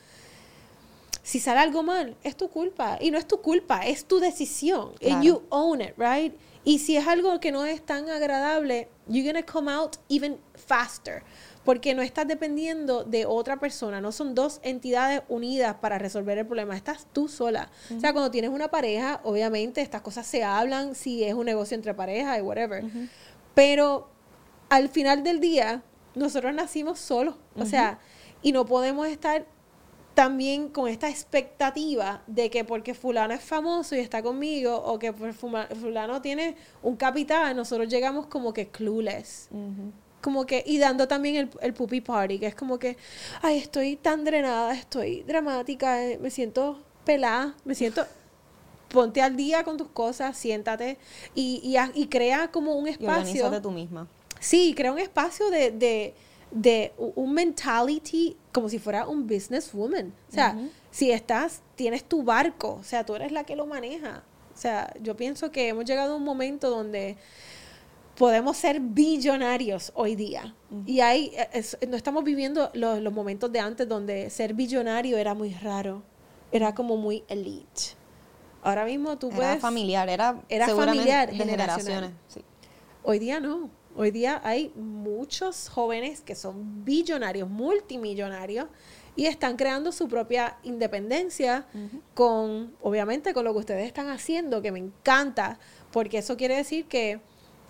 si 1.22 1.38
sale 1.38 1.60
algo 1.60 1.84
mal, 1.84 2.16
es 2.24 2.36
tu 2.36 2.48
culpa. 2.48 2.98
Y 3.00 3.12
no 3.12 3.18
es 3.18 3.28
tu 3.28 3.40
culpa, 3.40 3.86
es 3.86 4.06
tu 4.06 4.18
decisión. 4.18 4.90
And 5.08 5.22
you 5.22 5.42
own 5.50 5.82
it, 5.82 5.94
right? 5.96 6.34
Y 6.64 6.78
si 6.78 6.96
es 6.96 7.06
algo 7.08 7.40
que 7.40 7.52
no 7.52 7.64
es 7.64 7.84
tan 7.84 8.08
agradable, 8.08 8.88
you're 9.08 9.26
gonna 9.26 9.44
come 9.44 9.70
out 9.70 9.96
even 10.08 10.38
faster. 10.54 11.22
Porque 11.64 11.94
no 11.94 12.02
estás 12.02 12.26
dependiendo 12.26 13.04
de 13.04 13.24
otra 13.24 13.58
persona, 13.58 14.00
no 14.00 14.10
son 14.10 14.34
dos 14.34 14.60
entidades 14.64 15.22
unidas 15.28 15.76
para 15.76 15.96
resolver 15.98 16.36
el 16.38 16.46
problema, 16.46 16.76
estás 16.76 17.06
tú 17.12 17.28
sola. 17.28 17.70
O 17.96 18.00
sea, 18.00 18.12
cuando 18.12 18.32
tienes 18.32 18.50
una 18.50 18.68
pareja, 18.68 19.20
obviamente 19.22 19.80
estas 19.80 20.02
cosas 20.02 20.26
se 20.26 20.42
hablan, 20.42 20.96
si 20.96 21.22
es 21.22 21.34
un 21.34 21.46
negocio 21.46 21.76
entre 21.76 21.94
pareja 21.94 22.36
y 22.38 22.42
whatever. 22.42 22.84
Pero 23.54 24.08
al 24.70 24.88
final 24.88 25.22
del 25.22 25.38
día, 25.38 25.82
nosotros 26.16 26.52
nacimos 26.52 26.98
solos. 26.98 27.36
O 27.56 27.64
sea, 27.64 28.00
y 28.42 28.50
no 28.50 28.66
podemos 28.66 29.06
estar 29.06 29.46
también 30.14 30.68
con 30.68 30.88
esta 30.88 31.08
expectativa 31.08 32.22
de 32.26 32.50
que 32.50 32.64
porque 32.64 32.94
fulano 32.94 33.32
es 33.34 33.42
famoso 33.42 33.96
y 33.96 33.98
está 34.00 34.22
conmigo 34.22 34.76
o 34.76 34.98
que 34.98 35.12
fulano 35.12 36.20
tiene 36.20 36.56
un 36.82 36.96
capital, 36.96 37.56
nosotros 37.56 37.88
llegamos 37.88 38.26
como 38.26 38.52
que 38.52 38.68
clueless. 38.68 39.48
Como 40.20 40.46
que, 40.46 40.62
y 40.64 40.78
dando 40.78 41.08
también 41.08 41.36
el, 41.36 41.50
el 41.62 41.74
puppy 41.74 42.00
party, 42.00 42.38
que 42.38 42.46
es 42.46 42.54
como 42.54 42.78
que, 42.78 42.96
ay, 43.40 43.58
estoy 43.58 43.96
tan 43.96 44.24
drenada, 44.24 44.72
estoy 44.72 45.22
dramática, 45.24 46.04
eh, 46.04 46.18
me 46.18 46.30
siento 46.30 46.78
pelada, 47.04 47.56
me 47.64 47.74
siento 47.74 48.04
ponte 48.88 49.22
al 49.22 49.36
día 49.36 49.64
con 49.64 49.78
tus 49.78 49.88
cosas, 49.88 50.36
siéntate 50.36 50.98
y, 51.34 51.60
y, 51.64 52.00
y 52.00 52.06
crea 52.06 52.50
como 52.52 52.74
un 52.76 52.86
espacio. 52.86 53.50
de 53.50 53.60
tú 53.60 53.70
misma. 53.70 54.06
Sí, 54.38 54.74
crea 54.76 54.92
un 54.92 54.98
espacio 54.98 55.50
de, 55.50 55.70
de, 55.70 56.14
de 56.52 56.92
un 56.98 57.32
mentality 57.32 58.36
como 58.52 58.68
si 58.68 58.78
fuera 58.78 59.06
un 59.08 59.26
businesswoman. 59.26 60.12
O 60.28 60.32
sea, 60.32 60.56
si 60.90 61.10
estás, 61.10 61.62
tienes 61.74 62.04
tu 62.04 62.22
barco, 62.22 62.78
o 62.80 62.84
sea, 62.84 63.04
tú 63.04 63.14
eres 63.14 63.32
la 63.32 63.44
que 63.44 63.56
lo 63.56 63.66
maneja. 63.66 64.22
O 64.54 64.58
sea, 64.58 64.92
yo 65.00 65.16
pienso 65.16 65.50
que 65.50 65.68
hemos 65.68 65.84
llegado 65.84 66.12
a 66.12 66.16
un 66.16 66.24
momento 66.24 66.68
donde 66.70 67.16
podemos 68.16 68.56
ser 68.56 68.80
billonarios 68.80 69.92
hoy 69.94 70.14
día. 70.14 70.54
Y 70.86 71.00
ahí 71.00 71.32
no 71.88 71.96
estamos 71.96 72.22
viviendo 72.24 72.70
los, 72.74 73.00
los, 73.00 73.12
momentos 73.12 73.50
de 73.50 73.60
antes 73.60 73.88
donde 73.88 74.28
ser 74.30 74.54
billonario 74.54 75.16
era 75.16 75.34
muy 75.34 75.54
raro, 75.54 76.02
era 76.52 76.74
como 76.74 76.96
muy 76.96 77.24
elite. 77.28 77.96
Ahora 78.62 78.84
mismo 78.84 79.18
tú 79.18 79.30
puedes... 79.30 79.52
Era 79.52 79.60
familiar, 79.60 80.08
era, 80.08 80.40
era 80.48 80.68
familiar, 80.68 81.30
de 81.30 81.36
generaciones. 81.36 82.10
Sí. 82.28 82.44
Hoy 83.02 83.18
día 83.18 83.40
no. 83.40 83.70
Hoy 83.94 84.10
día 84.10 84.40
hay 84.42 84.72
muchos 84.74 85.68
jóvenes 85.68 86.22
que 86.22 86.34
son 86.34 86.84
billonarios, 86.84 87.48
multimillonarios, 87.48 88.66
y 89.14 89.26
están 89.26 89.56
creando 89.56 89.92
su 89.92 90.08
propia 90.08 90.56
independencia 90.62 91.66
con, 92.14 92.74
obviamente, 92.80 93.34
con 93.34 93.44
lo 93.44 93.52
que 93.52 93.58
ustedes 93.58 93.86
están 93.86 94.08
haciendo, 94.08 94.62
que 94.62 94.72
me 94.72 94.78
encanta, 94.78 95.58
porque 95.90 96.18
eso 96.18 96.38
quiere 96.38 96.56
decir 96.56 96.86
que 96.86 97.20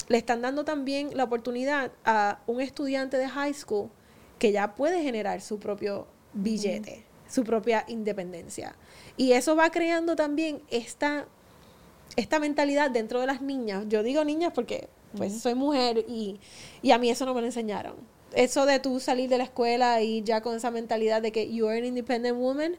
le 0.08 0.18
están 0.18 0.42
dando 0.42 0.64
también 0.64 1.16
la 1.16 1.24
oportunidad 1.24 1.90
a 2.04 2.40
un 2.46 2.60
estudiante 2.60 3.16
de 3.16 3.28
high 3.28 3.54
school 3.54 3.90
que 4.38 4.52
ya 4.52 4.74
puede 4.76 5.02
generar 5.02 5.40
su 5.40 5.58
propio 5.58 6.06
billete, 6.32 7.04
su 7.28 7.42
propia 7.42 7.84
independencia. 7.88 8.76
Y 9.16 9.32
eso 9.32 9.56
va 9.56 9.70
creando 9.70 10.14
también 10.14 10.62
esta 10.70 11.26
esta 12.16 12.38
mentalidad 12.38 12.90
dentro 12.90 13.20
de 13.20 13.26
las 13.26 13.40
niñas, 13.40 13.86
yo 13.88 14.02
digo 14.02 14.22
niñas 14.24 14.52
porque 14.54 14.88
pues 15.16 15.40
soy 15.40 15.54
mujer 15.54 16.04
y, 16.08 16.40
y 16.82 16.90
a 16.90 16.98
mí 16.98 17.10
eso 17.10 17.26
no 17.26 17.34
me 17.34 17.40
lo 17.40 17.46
enseñaron. 17.46 17.94
Eso 18.34 18.64
de 18.64 18.78
tú 18.78 18.98
salir 18.98 19.28
de 19.28 19.36
la 19.36 19.44
escuela 19.44 20.00
y 20.00 20.22
ya 20.22 20.40
con 20.40 20.56
esa 20.56 20.70
mentalidad 20.70 21.20
de 21.20 21.32
que 21.32 21.52
you 21.52 21.68
are 21.68 21.78
an 21.78 21.84
independent 21.84 22.38
woman, 22.38 22.76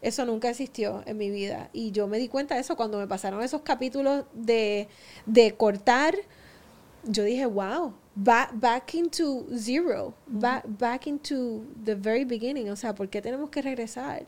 eso 0.00 0.24
nunca 0.24 0.48
existió 0.48 1.02
en 1.04 1.18
mi 1.18 1.28
vida. 1.28 1.68
Y 1.74 1.90
yo 1.90 2.06
me 2.06 2.18
di 2.18 2.28
cuenta 2.28 2.54
de 2.54 2.62
eso 2.62 2.74
cuando 2.74 2.98
me 2.98 3.06
pasaron 3.06 3.42
esos 3.42 3.60
capítulos 3.60 4.24
de, 4.32 4.88
de 5.26 5.54
cortar. 5.56 6.16
Yo 7.06 7.22
dije, 7.22 7.44
wow, 7.44 7.92
back, 8.14 8.52
back 8.54 8.94
into 8.94 9.46
zero, 9.54 10.14
back, 10.26 10.64
back 10.66 11.06
into 11.06 11.64
the 11.84 11.94
very 11.94 12.24
beginning. 12.24 12.70
O 12.70 12.76
sea, 12.76 12.94
¿por 12.94 13.10
qué 13.10 13.20
tenemos 13.20 13.50
que 13.50 13.60
regresar? 13.60 14.24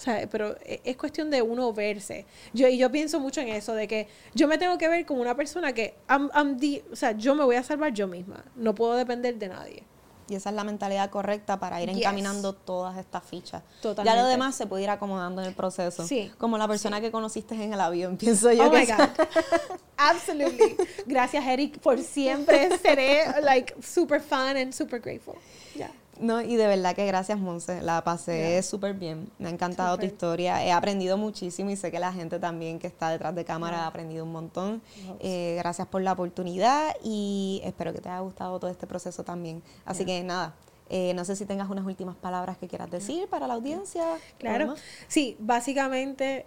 O 0.00 0.02
sea, 0.02 0.26
pero 0.30 0.56
e, 0.64 0.80
es 0.82 0.96
cuestión 0.96 1.30
de 1.30 1.42
uno 1.42 1.74
verse. 1.74 2.24
Yo, 2.54 2.66
y 2.68 2.78
yo 2.78 2.90
pienso 2.90 3.20
mucho 3.20 3.42
en 3.42 3.48
eso, 3.48 3.74
de 3.74 3.86
que 3.86 4.08
yo 4.32 4.48
me 4.48 4.56
tengo 4.56 4.78
que 4.78 4.88
ver 4.88 5.04
como 5.04 5.20
una 5.20 5.36
persona 5.36 5.74
que, 5.74 5.94
o 6.08 6.96
sea, 6.96 7.12
yo 7.12 7.34
me 7.34 7.44
voy 7.44 7.56
a 7.56 7.62
salvar 7.62 7.92
yo 7.92 8.08
misma. 8.08 8.42
No 8.56 8.74
puedo 8.74 8.94
depender 8.94 9.38
de 9.38 9.48
nadie. 9.48 9.84
Y 10.26 10.36
esa 10.36 10.48
es 10.48 10.56
la 10.56 10.64
mentalidad 10.64 11.10
correcta 11.10 11.58
para 11.58 11.82
ir 11.82 11.90
encaminando 11.90 12.54
todas 12.54 12.96
estas 12.96 13.24
fichas. 13.24 13.62
Totalmente. 13.82 14.16
Ya 14.16 14.22
lo 14.22 14.26
demás 14.26 14.54
se 14.54 14.66
puede 14.66 14.84
ir 14.84 14.90
acomodando 14.90 15.42
en 15.42 15.48
el 15.48 15.54
proceso. 15.54 16.06
Sí. 16.06 16.32
Como 16.38 16.56
la 16.56 16.66
persona 16.66 17.00
que 17.02 17.10
conociste 17.10 17.54
en 17.56 17.74
el 17.74 17.80
avión, 17.80 18.16
pienso 18.16 18.50
yo. 18.52 18.68
Oh 18.68 18.72
my 18.72 18.86
God. 18.86 19.08
Absolutely. 19.98 20.76
Gracias, 21.04 21.44
Eric, 21.44 21.78
por 21.80 21.98
siempre. 21.98 22.78
Seré, 22.82 23.42
like, 23.42 23.74
super 23.82 24.18
fun 24.20 24.56
and 24.56 24.72
super 24.72 24.98
grateful. 24.98 25.34
Yeah. 25.74 25.90
No, 26.20 26.42
y 26.42 26.56
de 26.56 26.66
verdad 26.66 26.94
que 26.94 27.06
gracias, 27.06 27.38
Monse. 27.38 27.80
La 27.80 28.04
pasé 28.04 28.62
súper 28.62 28.92
bien. 28.92 29.30
Me 29.38 29.48
ha 29.48 29.50
encantado 29.50 29.96
tu 29.96 30.04
historia. 30.04 30.62
He 30.62 30.70
aprendido 30.70 31.16
muchísimo 31.16 31.70
y 31.70 31.76
sé 31.76 31.90
que 31.90 31.98
la 31.98 32.12
gente 32.12 32.38
también 32.38 32.78
que 32.78 32.86
está 32.86 33.08
detrás 33.08 33.34
de 33.34 33.44
cámara 33.44 33.84
ha 33.84 33.86
aprendido 33.86 34.24
un 34.24 34.32
montón. 34.32 34.82
Eh, 35.20 35.56
gracias 35.58 35.88
por 35.88 36.02
la 36.02 36.12
oportunidad 36.12 36.94
y 37.02 37.62
espero 37.64 37.94
que 37.94 38.00
te 38.00 38.10
haya 38.10 38.20
gustado 38.20 38.60
todo 38.60 38.70
este 38.70 38.86
proceso 38.86 39.24
también. 39.24 39.62
Así 39.86 40.04
que 40.04 40.22
nada, 40.22 40.54
eh, 40.90 41.14
no 41.14 41.24
sé 41.24 41.36
si 41.36 41.46
tengas 41.46 41.70
unas 41.70 41.86
últimas 41.86 42.16
palabras 42.16 42.58
que 42.58 42.68
quieras 42.68 42.90
decir 42.90 43.26
para 43.28 43.46
la 43.46 43.54
audiencia. 43.54 44.04
Claro. 44.38 44.74
Sí, 45.08 45.36
básicamente, 45.38 46.44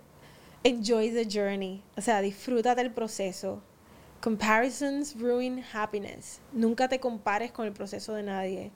enjoy 0.64 1.10
the 1.10 1.28
journey. 1.28 1.82
O 1.98 2.02
sea, 2.02 2.22
disfruta 2.22 2.76
del 2.76 2.92
proceso. 2.92 3.60
Comparisons 4.22 5.20
ruin 5.20 5.64
happiness. 5.74 6.42
Nunca 6.52 6.88
te 6.88 7.00
compares 7.00 7.52
con 7.52 7.66
el 7.66 7.74
proceso 7.74 8.14
de 8.14 8.22
nadie 8.22 8.72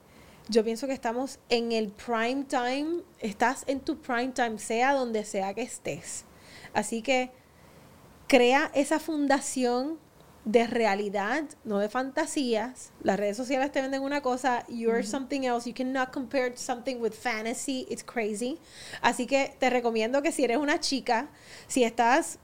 yo 0.48 0.64
pienso 0.64 0.86
que 0.86 0.92
estamos 0.92 1.38
en 1.48 1.72
el 1.72 1.88
prime 1.90 2.44
time, 2.44 3.02
estás 3.18 3.64
en 3.66 3.80
tu 3.80 4.00
prime 4.00 4.28
time, 4.28 4.58
sea 4.58 4.94
donde 4.94 5.24
sea 5.24 5.54
que 5.54 5.62
estés. 5.62 6.24
Así 6.72 7.02
que 7.02 7.30
crea 8.26 8.70
esa 8.74 8.98
fundación 8.98 9.98
de 10.44 10.66
realidad, 10.66 11.44
no 11.64 11.78
de 11.78 11.90
fantasías. 11.90 12.92
Las 13.02 13.18
redes 13.18 13.36
sociales 13.36 13.70
te 13.70 13.82
venden 13.82 14.02
una 14.02 14.22
cosa, 14.22 14.64
you're 14.68 15.02
something 15.02 15.42
else. 15.42 15.68
You 15.68 15.74
cannot 15.74 16.10
compare 16.10 16.56
something 16.56 16.96
with 16.96 17.12
fantasy. 17.12 17.86
It's 17.90 18.02
crazy. 18.02 18.58
Así 19.02 19.26
que 19.26 19.54
te 19.58 19.68
recomiendo 19.68 20.22
que 20.22 20.32
si 20.32 20.44
eres 20.44 20.56
una 20.56 20.80
chica, 20.80 21.28
si 21.66 21.84
estás 21.84 22.38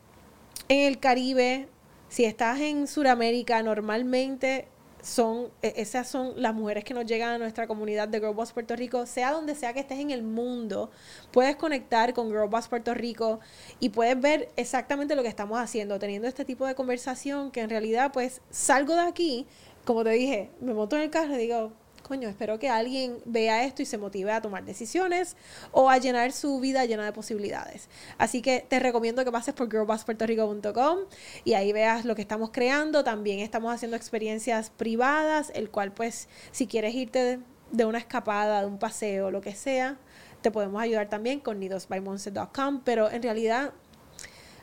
en 0.68 0.80
el 0.80 1.00
Caribe, 1.00 1.68
si 2.09 2.26
estás 2.26 2.61
en 2.61 2.86
Sudamérica, 2.86 3.62
normalmente 3.62 4.68
son, 5.05 5.50
e, 5.62 5.74
esas 5.76 6.09
son 6.09 6.32
las 6.40 6.55
mujeres 6.55 6.82
que 6.82 6.94
nos 6.94 7.05
llegan 7.05 7.30
a 7.30 7.38
nuestra 7.38 7.66
comunidad 7.66 8.09
de 8.09 8.20
Girl 8.20 8.34
Puerto 8.34 8.74
Rico, 8.74 9.07
sea 9.07 9.32
donde 9.32 9.55
sea 9.55 9.72
que 9.74 9.80
estés 9.80 9.98
en 9.98 10.11
el 10.11 10.22
mundo, 10.22 10.90
puedes 11.30 11.57
conectar 11.57 12.14
con 12.14 12.28
Girl 12.28 12.48
Puerto 12.48 12.94
Rico 12.94 13.40
y 13.80 13.90
puedes 13.90 14.18
ver 14.18 14.48
exactamente 14.57 15.14
lo 15.14 15.22
que 15.22 15.28
estamos 15.28 15.61
haciendo, 15.61 15.98
teniendo 15.98 16.26
este 16.26 16.44
tipo 16.44 16.66
de 16.66 16.74
conversación 16.74 17.50
que 17.50 17.61
en 17.61 17.70
realidad 17.70 18.12
pues 18.12 18.40
salgo 18.50 18.94
de 18.94 19.02
aquí, 19.02 19.46
como 19.84 20.02
te 20.05 20.11
dije, 20.11 20.50
me 20.61 20.72
monto 20.72 20.96
en 20.96 21.02
el 21.02 21.11
carro 21.11 21.34
y 21.34 21.38
digo, 21.38 21.72
coño, 22.05 22.28
espero 22.28 22.59
que 22.59 22.68
alguien 22.68 23.18
vea 23.24 23.64
esto 23.64 23.82
y 23.82 23.86
se 23.86 23.98
motive 23.98 24.30
a 24.30 24.40
tomar 24.40 24.64
decisiones 24.64 25.36
o 25.72 25.90
a 25.90 25.98
llenar 25.98 26.32
su 26.32 26.61
vida 26.61 26.84
llena 26.84 27.05
de 27.05 27.12
posibilidades. 27.12 27.88
Así 28.18 28.42
que 28.42 28.64
te 28.68 28.78
recomiendo 28.78 29.24
que 29.24 29.32
pases 29.32 29.55
por 29.55 29.70
girlbosspuertorico.com 29.70 30.98
y 31.44 31.55
ahí 31.55 31.72
veas 31.72 32.05
lo 32.05 32.14
que 32.14 32.22
estamos 32.22 32.50
creando. 32.52 33.02
También 33.02 33.40
estamos 33.40 33.74
haciendo 33.74 33.96
experiencias 33.96 34.70
privadas, 34.70 35.50
el 35.55 35.70
cual 35.70 35.92
pues 35.92 36.28
si 36.52 36.66
quieres 36.66 36.94
irte 36.94 37.40
de, 37.72 37.84
una 37.84 37.98
escapada, 37.98 38.61
de 38.61 38.66
un 38.66 38.78
paseo, 38.78 39.30
lo 39.30 39.40
que 39.40 39.55
sea, 39.55 39.96
te 40.42 40.50
podemos 40.50 40.80
ayudar 40.82 41.09
también 41.09 41.40
con 41.40 41.59
nidosbymonse.com, 41.59 42.82
pero 42.84 43.11
en 43.11 43.22
realidad 43.22 43.72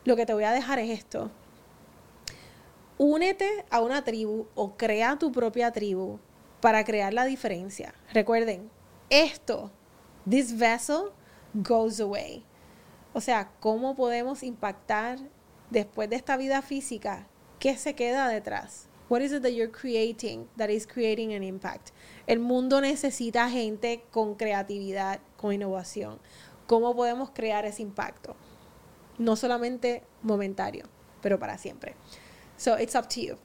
lo 0.05 0.15
que 0.15 0.27
te 0.27 0.33
voy 0.33 0.43
a 0.43 0.51
dejar 0.51 0.77
es 0.77 0.91
esto. 0.91 1.31
Únete 2.99 3.65
a 3.71 3.81
una 3.81 4.03
tribu 4.03 4.45
o 4.53 4.77
crea 4.77 5.17
tu 5.17 5.31
propia 5.31 5.71
tribu 5.71 6.19
para 6.61 6.83
crear 6.83 7.13
la 7.13 7.25
diferencia. 7.25 7.93
Recuerden, 8.13 8.69
esto, 9.09 9.71
this 10.29 10.57
vessel 10.57 11.11
goes 11.53 11.99
away. 11.99 12.45
O 13.13 13.19
sea, 13.19 13.51
¿cómo 13.59 13.95
podemos 13.95 14.43
impactar 14.43 15.19
después 15.69 16.09
de 16.09 16.15
esta 16.15 16.37
vida 16.37 16.61
física? 16.61 17.27
¿Qué 17.59 17.75
se 17.75 17.95
queda 17.95 18.27
detrás? 18.29 18.87
What 19.09 19.19
is 19.19 19.33
it 19.33 19.41
that 19.41 19.51
you're 19.51 19.71
creating 19.71 20.47
that 20.55 20.69
is 20.69 20.87
creating 20.87 21.33
an 21.33 21.43
impact? 21.43 21.89
El 22.27 22.39
mundo 22.39 22.79
necesita 22.79 23.49
gente 23.49 24.05
con 24.11 24.35
creatividad, 24.35 25.19
con 25.35 25.51
innovación. 25.51 26.19
¿Cómo 26.67 26.95
podemos 26.95 27.31
crear 27.31 27.65
ese 27.65 27.81
impacto? 27.81 28.37
No 29.17 29.35
solamente 29.35 30.03
momentario, 30.21 30.85
pero 31.21 31.37
para 31.37 31.57
siempre. 31.57 31.95
So 32.55 32.77
it's 32.79 32.95
up 32.95 33.09
to 33.09 33.19
you. 33.19 33.37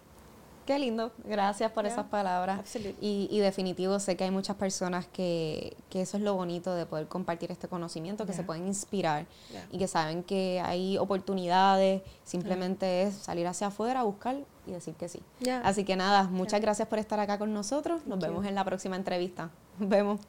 Qué 0.67 0.81
lindo, 0.81 1.13
gracias 1.25 1.71
por 1.71 1.87
esas 1.87 2.07
palabras. 2.07 2.61
Y, 3.01 3.39
definitivo, 3.39 4.01
sé 4.01 4.17
que 4.17 4.25
hay 4.25 4.33
muchas 4.33 4.57
personas 4.57 5.07
que, 5.07 5.77
que, 5.91 6.03
eso 6.03 6.17
es 6.17 6.25
lo 6.25 6.35
bonito 6.35 6.75
de 6.75 6.87
poder 6.87 7.07
compartir 7.07 7.53
este 7.53 7.69
conocimiento, 7.69 8.27
que 8.27 8.33
se 8.33 8.43
pueden 8.43 8.67
inspirar 8.67 9.27
y 9.71 9.79
que 9.79 9.87
saben 9.87 10.25
que 10.25 10.61
hay 10.65 10.99
oportunidades, 10.99 12.03
simplemente 12.25 13.05
es 13.05 13.15
salir 13.15 13.47
hacia 13.47 13.69
afuera, 13.69 14.03
buscar 14.03 14.37
y 14.67 14.73
decir 14.73 14.95
que 14.95 15.09
sí. 15.09 15.21
Así 15.63 15.85
que 15.85 15.95
nada, 15.95 16.25
muchas 16.25 16.61
gracias 16.61 16.89
por 16.89 16.99
estar 16.99 17.21
acá 17.21 17.39
con 17.39 17.55
nosotros, 17.55 18.05
nos 18.05 18.19
vemos 18.19 18.45
en 18.45 18.57
la 18.57 18.65
próxima 18.65 18.97
entrevista. 18.97 19.51
Nos 19.79 19.89
vemos. 19.89 20.21